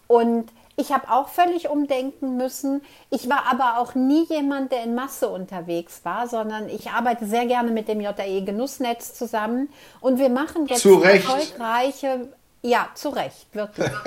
Und 0.07 0.51
ich 0.77 0.91
habe 0.91 1.09
auch 1.09 1.29
völlig 1.29 1.69
umdenken 1.69 2.37
müssen. 2.37 2.81
Ich 3.09 3.29
war 3.29 3.43
aber 3.49 3.79
auch 3.79 3.95
nie 3.95 4.25
jemand, 4.25 4.71
der 4.71 4.83
in 4.83 4.95
Masse 4.95 5.29
unterwegs 5.29 6.01
war, 6.03 6.27
sondern 6.27 6.69
ich 6.69 6.89
arbeite 6.91 7.25
sehr 7.25 7.45
gerne 7.45 7.71
mit 7.71 7.87
dem 7.87 8.01
JE 8.01 8.41
Genussnetz 8.43 9.13
zusammen 9.13 9.69
und 10.01 10.19
wir 10.19 10.29
machen 10.29 10.67
jetzt 10.67 10.85
erfolgreiche, 10.85 12.29
ja, 12.61 12.89
zu 12.95 13.09
Recht, 13.09 13.53
wirklich. 13.53 13.91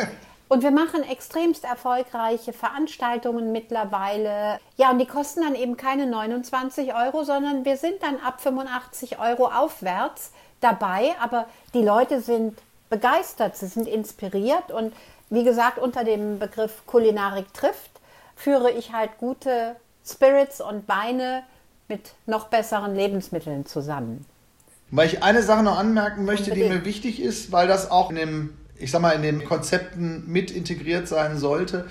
Und 0.51 0.63
wir 0.63 0.71
machen 0.71 1.03
extremst 1.03 1.65
erfolgreiche 1.65 2.55
Veranstaltungen 2.55 3.53
mittlerweile. 3.53 4.59
Ja, 4.79 4.91
und 4.91 4.99
die 4.99 5.05
kosten 5.05 5.43
dann 5.43 5.55
eben 5.55 5.77
keine 5.77 6.07
29 6.07 6.95
Euro, 6.95 7.23
sondern 7.23 7.67
wir 7.67 7.77
sind 7.77 8.03
dann 8.03 8.17
ab 8.17 8.41
85 8.41 9.19
Euro 9.19 9.49
aufwärts 9.49 10.33
dabei. 10.63 11.15
Aber 11.21 11.45
die 11.75 11.83
Leute 11.83 12.23
sind 12.23 12.57
begeistert, 12.89 13.57
sie 13.57 13.67
sind 13.67 13.87
inspiriert 13.87 14.71
und 14.73 14.95
wie 15.31 15.45
gesagt, 15.45 15.79
unter 15.79 16.05
dem 16.05 16.39
Begriff 16.39 16.87
Kulinarik 16.87 17.53
trifft, 17.53 17.91
führe 18.37 18.71
ich 18.71 18.93
halt 18.93 19.19
gute 19.19 19.77
Spirits 20.07 20.61
und 20.61 20.89
Weine 20.89 21.43
mit 21.89 22.13
noch 22.27 22.49
besseren 22.49 22.95
Lebensmitteln 22.95 23.67
zusammen. 23.67 24.25
Weil 24.91 25.09
ich 25.09 25.23
eine 25.23 25.43
Sache 25.43 25.63
noch 25.63 25.79
anmerken 25.79 26.25
möchte, 26.25 26.51
Unbedingt. 26.51 26.73
die 26.73 26.79
mir 26.79 26.85
wichtig 26.85 27.21
ist, 27.21 27.53
weil 27.53 27.69
das 27.69 27.91
auch 27.91 28.11
in 28.11 28.17
dem, 28.17 28.57
ich 28.79 28.91
sag 28.91 29.03
mal, 29.03 29.13
in 29.13 29.23
den 29.23 29.45
Konzepten 29.45 30.25
mit 30.27 30.51
integriert 30.51 31.09
sein 31.09 31.39
sollte. 31.39 31.87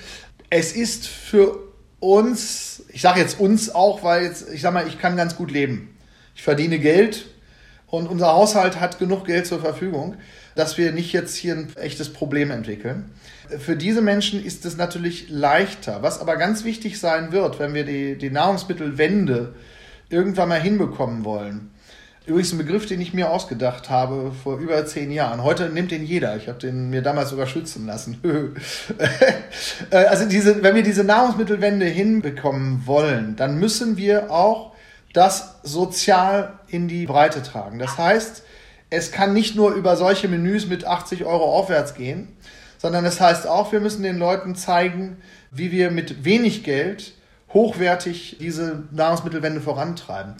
Es 0.49 0.73
ist 0.73 1.07
für 1.07 1.59
uns, 1.99 2.83
ich 2.89 3.01
sage 3.01 3.19
jetzt 3.19 3.39
uns 3.39 3.73
auch, 3.73 4.03
weil 4.03 4.23
jetzt, 4.23 4.49
ich 4.51 4.61
sag 4.61 4.73
mal, 4.73 4.87
ich 4.87 4.99
kann 4.99 5.15
ganz 5.15 5.35
gut 5.35 5.51
leben. 5.51 5.95
Ich 6.35 6.43
verdiene 6.43 6.79
Geld 6.79 7.27
und 7.87 8.07
unser 8.07 8.27
Haushalt 8.33 8.79
hat 8.79 8.99
genug 8.99 9.25
Geld 9.25 9.47
zur 9.47 9.59
Verfügung 9.59 10.17
dass 10.57 10.77
wir 10.77 10.91
nicht 10.91 11.13
jetzt 11.13 11.35
hier 11.35 11.55
ein 11.55 11.67
echtes 11.77 12.11
Problem 12.11 12.51
entwickeln. 12.51 13.11
Für 13.59 13.75
diese 13.75 14.01
Menschen 14.01 14.43
ist 14.43 14.65
es 14.65 14.75
natürlich 14.75 15.29
leichter. 15.29 16.01
Was 16.01 16.19
aber 16.19 16.35
ganz 16.35 16.63
wichtig 16.63 16.99
sein 16.99 17.31
wird, 17.31 17.59
wenn 17.59 17.73
wir 17.73 17.85
die, 17.85 18.17
die 18.17 18.29
Nahrungsmittelwende 18.29 19.53
irgendwann 20.09 20.49
mal 20.49 20.59
hinbekommen 20.59 21.23
wollen. 21.23 21.71
Übrigens 22.25 22.51
ein 22.51 22.57
Begriff, 22.57 22.85
den 22.85 22.99
ich 22.99 23.13
mir 23.13 23.29
ausgedacht 23.29 23.89
habe 23.89 24.33
vor 24.43 24.57
über 24.57 24.85
zehn 24.85 25.11
Jahren. 25.11 25.43
Heute 25.43 25.69
nimmt 25.69 25.91
den 25.91 26.03
jeder. 26.03 26.35
Ich 26.35 26.49
habe 26.49 26.59
den 26.59 26.89
mir 26.89 27.01
damals 27.01 27.29
sogar 27.29 27.47
schützen 27.47 27.85
lassen. 27.85 28.17
also 29.91 30.27
diese, 30.27 30.61
wenn 30.61 30.75
wir 30.75 30.83
diese 30.83 31.05
Nahrungsmittelwende 31.05 31.85
hinbekommen 31.85 32.85
wollen, 32.85 33.37
dann 33.37 33.59
müssen 33.59 33.95
wir 33.95 34.29
auch 34.29 34.73
das 35.17 35.55
sozial 35.63 36.59
in 36.67 36.87
die 36.87 37.07
Breite 37.07 37.41
tragen. 37.41 37.79
Das 37.79 37.97
heißt, 37.97 38.43
es 38.91 39.11
kann 39.11 39.33
nicht 39.33 39.55
nur 39.55 39.73
über 39.73 39.97
solche 39.97 40.27
Menüs 40.27 40.67
mit 40.67 40.85
80 40.85 41.25
Euro 41.25 41.57
aufwärts 41.57 41.95
gehen, 41.95 42.37
sondern 42.77 43.03
es 43.03 43.19
heißt 43.19 43.47
auch, 43.47 43.71
wir 43.71 43.79
müssen 43.79 44.03
den 44.03 44.19
Leuten 44.19 44.55
zeigen, 44.55 45.17
wie 45.49 45.71
wir 45.71 45.89
mit 45.89 46.23
wenig 46.23 46.63
Geld 46.63 47.13
hochwertig 47.51 48.37
diese 48.39 48.83
Nahrungsmittelwende 48.91 49.59
vorantreiben. 49.59 50.35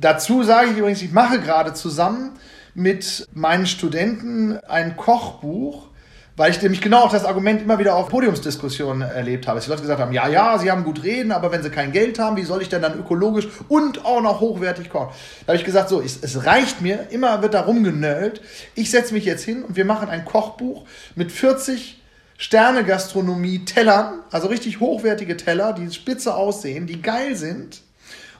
Dazu 0.00 0.42
sage 0.42 0.70
ich 0.70 0.76
übrigens, 0.76 1.00
ich 1.00 1.12
mache 1.12 1.40
gerade 1.40 1.72
zusammen 1.72 2.32
mit 2.74 3.26
meinen 3.32 3.66
Studenten 3.66 4.58
ein 4.68 4.96
Kochbuch, 4.96 5.88
weil 6.36 6.50
ich 6.50 6.62
nämlich 6.62 6.80
genau 6.80 7.00
auch 7.00 7.12
das 7.12 7.24
Argument 7.24 7.62
immer 7.62 7.78
wieder 7.78 7.94
auf 7.96 8.08
Podiumsdiskussionen 8.08 9.02
erlebt 9.02 9.46
habe. 9.46 9.58
Dass 9.58 9.64
die 9.64 9.70
Leute 9.70 9.82
gesagt 9.82 10.00
haben, 10.00 10.12
ja, 10.12 10.28
ja, 10.28 10.58
sie 10.58 10.70
haben 10.70 10.84
gut 10.84 11.02
reden, 11.02 11.32
aber 11.32 11.52
wenn 11.52 11.62
sie 11.62 11.70
kein 11.70 11.92
Geld 11.92 12.18
haben, 12.18 12.36
wie 12.36 12.44
soll 12.44 12.62
ich 12.62 12.68
denn 12.68 12.82
dann 12.82 12.98
ökologisch 12.98 13.48
und 13.68 14.04
auch 14.04 14.22
noch 14.22 14.40
hochwertig 14.40 14.90
kochen? 14.90 15.10
Da 15.46 15.52
habe 15.52 15.58
ich 15.58 15.64
gesagt, 15.64 15.88
so, 15.88 16.00
es, 16.00 16.18
es 16.22 16.46
reicht 16.46 16.80
mir, 16.80 17.08
immer 17.10 17.42
wird 17.42 17.54
da 17.54 17.62
rumgenölt. 17.62 18.40
Ich 18.74 18.90
setze 18.90 19.12
mich 19.12 19.24
jetzt 19.24 19.44
hin 19.44 19.62
und 19.64 19.76
wir 19.76 19.84
machen 19.84 20.08
ein 20.08 20.24
Kochbuch 20.24 20.86
mit 21.14 21.32
40 21.32 22.00
Sterne-Gastronomie-Tellern, 22.38 24.20
also 24.30 24.48
richtig 24.48 24.80
hochwertige 24.80 25.36
Teller, 25.36 25.74
die 25.74 25.92
spitze 25.92 26.34
aussehen, 26.34 26.86
die 26.86 27.02
geil 27.02 27.36
sind 27.36 27.82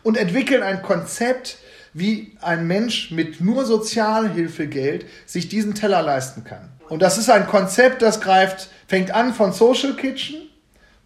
und 0.02 0.16
entwickeln 0.16 0.62
ein 0.62 0.80
Konzept, 0.82 1.58
wie 1.92 2.32
ein 2.40 2.66
Mensch 2.66 3.10
mit 3.10 3.42
nur 3.42 3.66
Sozialhilfegeld 3.66 5.04
sich 5.26 5.48
diesen 5.48 5.74
Teller 5.74 6.00
leisten 6.02 6.44
kann. 6.44 6.70
Und 6.90 7.00
das 7.02 7.18
ist 7.18 7.30
ein 7.30 7.46
Konzept, 7.46 8.02
das 8.02 8.20
greift, 8.20 8.68
fängt 8.88 9.12
an 9.12 9.32
von 9.32 9.52
Social 9.52 9.94
Kitchen, 9.94 10.50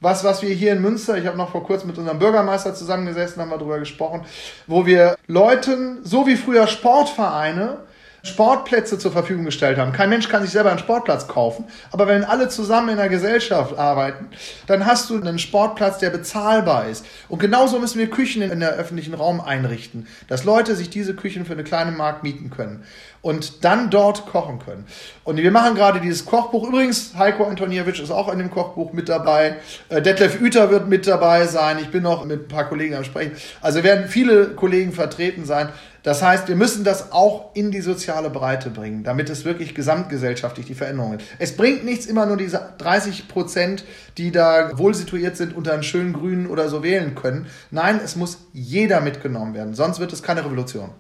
was, 0.01 0.25
was 0.25 0.43
wir 0.43 0.49
hier 0.49 0.73
in 0.73 0.81
Münster, 0.81 1.17
ich 1.19 1.27
habe 1.27 1.37
noch 1.37 1.51
vor 1.51 1.63
kurzem 1.63 1.89
mit 1.89 1.99
unserem 1.99 2.19
Bürgermeister 2.19 2.75
zusammengesessen, 2.75 3.41
haben 3.41 3.51
wir 3.51 3.59
darüber 3.59 3.79
gesprochen, 3.79 4.25
wo 4.67 4.87
wir 4.87 5.17
Leuten, 5.27 6.01
so 6.03 6.27
wie 6.27 6.37
früher 6.37 6.67
Sportvereine, 6.67 7.81
Sportplätze 8.25 8.99
zur 8.99 9.13
Verfügung 9.13 9.45
gestellt 9.45 9.79
haben. 9.79 9.93
Kein 9.93 10.09
Mensch 10.09 10.29
kann 10.29 10.43
sich 10.43 10.51
selber 10.51 10.71
einen 10.71 10.79
Sportplatz 10.79 11.29
kaufen, 11.29 11.67
aber 11.93 12.07
wenn 12.07 12.25
alle 12.25 12.49
zusammen 12.49 12.89
in 12.89 12.97
der 12.97 13.11
Gesellschaft 13.11 13.79
arbeiten, 13.79 14.29
dann 14.67 14.87
hast 14.87 15.11
du 15.11 15.21
einen 15.21 15.39
Sportplatz, 15.39 15.99
der 15.99 16.09
bezahlbar 16.09 16.89
ist. 16.89 17.05
Und 17.29 17.39
genauso 17.39 17.79
müssen 17.79 17.99
wir 17.99 18.09
Küchen 18.09 18.41
in 18.41 18.61
der 18.61 18.73
öffentlichen 18.73 19.13
Raum 19.13 19.43
einrichten, 19.43 20.07
dass 20.27 20.45
Leute 20.45 20.75
sich 20.75 20.89
diese 20.89 21.15
Küchen 21.15 21.45
für 21.45 21.53
eine 21.53 21.65
kleine 21.65 21.93
Mark 21.93 22.23
mieten 22.23 22.49
können 22.49 22.85
und 23.21 23.65
dann 23.65 23.91
dort 23.91 24.27
kochen 24.27 24.59
können. 24.59 24.87
Und 25.25 25.39
wir 25.39 25.51
machen 25.51 25.75
gerade 25.75 26.01
dieses 26.01 26.25
Kochbuch. 26.25 26.69
Übrigens, 26.69 27.15
Heiko 27.17 27.45
Antoniewicz 27.45 27.99
ist 27.99 28.11
auch 28.11 28.31
in 28.31 28.39
dem 28.39 28.51
Kochbuch 28.51 28.93
mit 28.93 29.09
dabei. 29.09 29.57
Äh, 29.89 30.03
Detlef 30.03 30.41
Uter 30.41 30.71
wird 30.71 30.89
mit 30.89 31.07
dabei 31.07 31.47
sein. 31.47 31.79
Ich 31.81 31.91
bin 31.91 32.03
noch 32.03 32.25
mit 32.25 32.43
ein 32.43 32.49
paar 32.49 32.69
Kollegen 32.69 32.95
am 32.95 33.05
Sprechen. 33.05 33.33
Also 33.63 33.83
werden 33.83 34.09
viele 34.09 34.49
Kollegen 34.49 34.93
vertreten 34.93 35.47
sein. 35.47 35.71
Das 36.05 36.23
heißt, 36.23 36.49
wir 36.49 36.55
müssen 36.55 36.85
das 36.85 37.13
auch 37.13 37.51
in 37.55 37.71
die 37.71 37.81
soziale 37.81 38.29
Breite 38.29 38.69
bringen, 38.69 39.05
damit 39.05 39.31
es 39.31 39.47
wirklich 39.47 39.75
gesamtgesellschaftlich 39.75 40.67
die 40.67 40.75
Veränderung 40.75 41.15
ist. 41.15 41.27
Es 41.39 41.57
bringt 41.57 41.83
nichts, 41.83 42.05
immer 42.05 42.27
nur 42.27 42.37
diese 42.37 42.75
30 42.77 43.27
Prozent, 43.27 43.85
die 44.19 44.31
da 44.31 44.77
wohl 44.79 44.95
situiert 44.95 45.39
sind, 45.39 45.57
unter 45.57 45.73
einen 45.73 45.83
schönen 45.83 46.13
Grünen 46.13 46.47
oder 46.47 46.69
so 46.69 46.83
wählen 46.83 47.15
können. 47.15 47.47
Nein, 47.71 48.01
es 48.05 48.17
muss 48.17 48.47
jeder 48.53 49.01
mitgenommen 49.01 49.55
werden, 49.55 49.75
sonst 49.75 49.99
wird 49.99 50.13
es 50.13 50.23
keine 50.23 50.45
Revolution. 50.45 50.91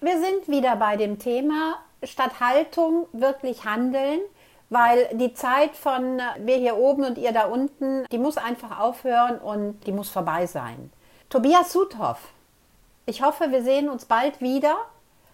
Wir 0.00 0.18
sind 0.18 0.48
wieder 0.48 0.74
bei 0.74 0.96
dem 0.96 1.20
Thema 1.20 1.76
statt 2.02 2.40
Haltung 2.40 3.06
wirklich 3.12 3.64
handeln, 3.64 4.18
weil 4.68 5.10
die 5.14 5.32
Zeit 5.32 5.76
von 5.76 6.20
wir 6.44 6.56
hier 6.56 6.76
oben 6.76 7.04
und 7.04 7.18
ihr 7.18 7.32
da 7.32 7.44
unten, 7.44 8.04
die 8.10 8.18
muss 8.18 8.36
einfach 8.36 8.80
aufhören 8.80 9.38
und 9.38 9.86
die 9.86 9.92
muss 9.92 10.08
vorbei 10.08 10.46
sein. 10.46 10.90
Tobias 11.28 11.72
Sudhoff, 11.72 12.18
ich 13.06 13.22
hoffe, 13.22 13.50
wir 13.50 13.62
sehen 13.62 13.88
uns 13.88 14.04
bald 14.04 14.40
wieder. 14.40 14.76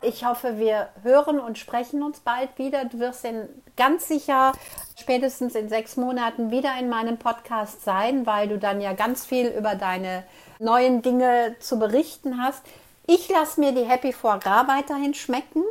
Ich 0.03 0.25
hoffe, 0.25 0.59
wir 0.59 0.89
hören 1.03 1.41
und 1.41 1.59
sprechen 1.59 2.03
uns 2.03 2.21
bald 2.21 2.59
wieder. 2.59 2.85
Du 2.85 2.99
wirst 2.99 3.25
in, 3.25 3.49
ganz 3.77 4.09
sicher 4.09 4.53
spätestens 4.99 5.55
in 5.55 5.69
sechs 5.69 5.97
Monaten 5.97 6.51
wieder 6.51 6.71
in 6.79 6.89
meinem 6.89 7.19
Podcast 7.19 7.83
sein, 7.83 8.27
weil 8.27 8.49
du 8.49 8.59
dann 8.59 8.81
ja 8.81 8.93
ganz 8.93 9.25
viel 9.25 9.49
über 9.49 9.75
deine 9.75 10.23
neuen 10.59 11.03
Dinge 11.03 11.57
zu 11.61 11.79
berichten 11.79 12.43
hast. 12.43 12.63
Ich 13.07 13.29
lasse 13.29 13.61
mir 13.61 13.73
die 13.73 13.85
Happy 13.85 14.13
Foie 14.13 14.39
Gras 14.39 14.69
weiterhin 14.69 15.15
schmecken 15.15 15.63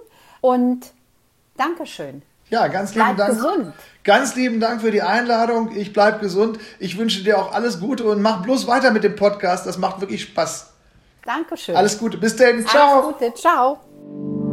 und 0.41 0.91
Dankeschön. 1.57 2.21
Ja, 2.49 2.67
ganz 2.67 2.93
lieben 2.93 3.15
bleib 3.15 3.17
Dank. 3.17 3.37
Gesund. 3.37 3.73
Ganz 4.03 4.35
lieben 4.35 4.59
Dank 4.59 4.81
für 4.81 4.91
die 4.91 5.01
Einladung. 5.01 5.75
Ich 5.75 5.93
bleibe 5.93 6.19
gesund. 6.19 6.59
Ich 6.79 6.97
wünsche 6.97 7.23
dir 7.23 7.39
auch 7.39 7.53
alles 7.53 7.79
Gute 7.79 8.03
und 8.05 8.21
mach 8.21 8.43
bloß 8.43 8.67
weiter 8.67 8.91
mit 8.91 9.03
dem 9.03 9.15
Podcast. 9.15 9.65
Das 9.65 9.77
macht 9.77 10.01
wirklich 10.01 10.23
Spaß. 10.23 10.74
Dankeschön. 11.25 11.75
Alles 11.75 11.97
Gute, 11.97 12.17
bis 12.17 12.35
dann. 12.35 12.65
Ciao. 12.65 12.99
Alles 12.99 13.17
Gute, 13.17 13.33
ciao. 13.33 14.44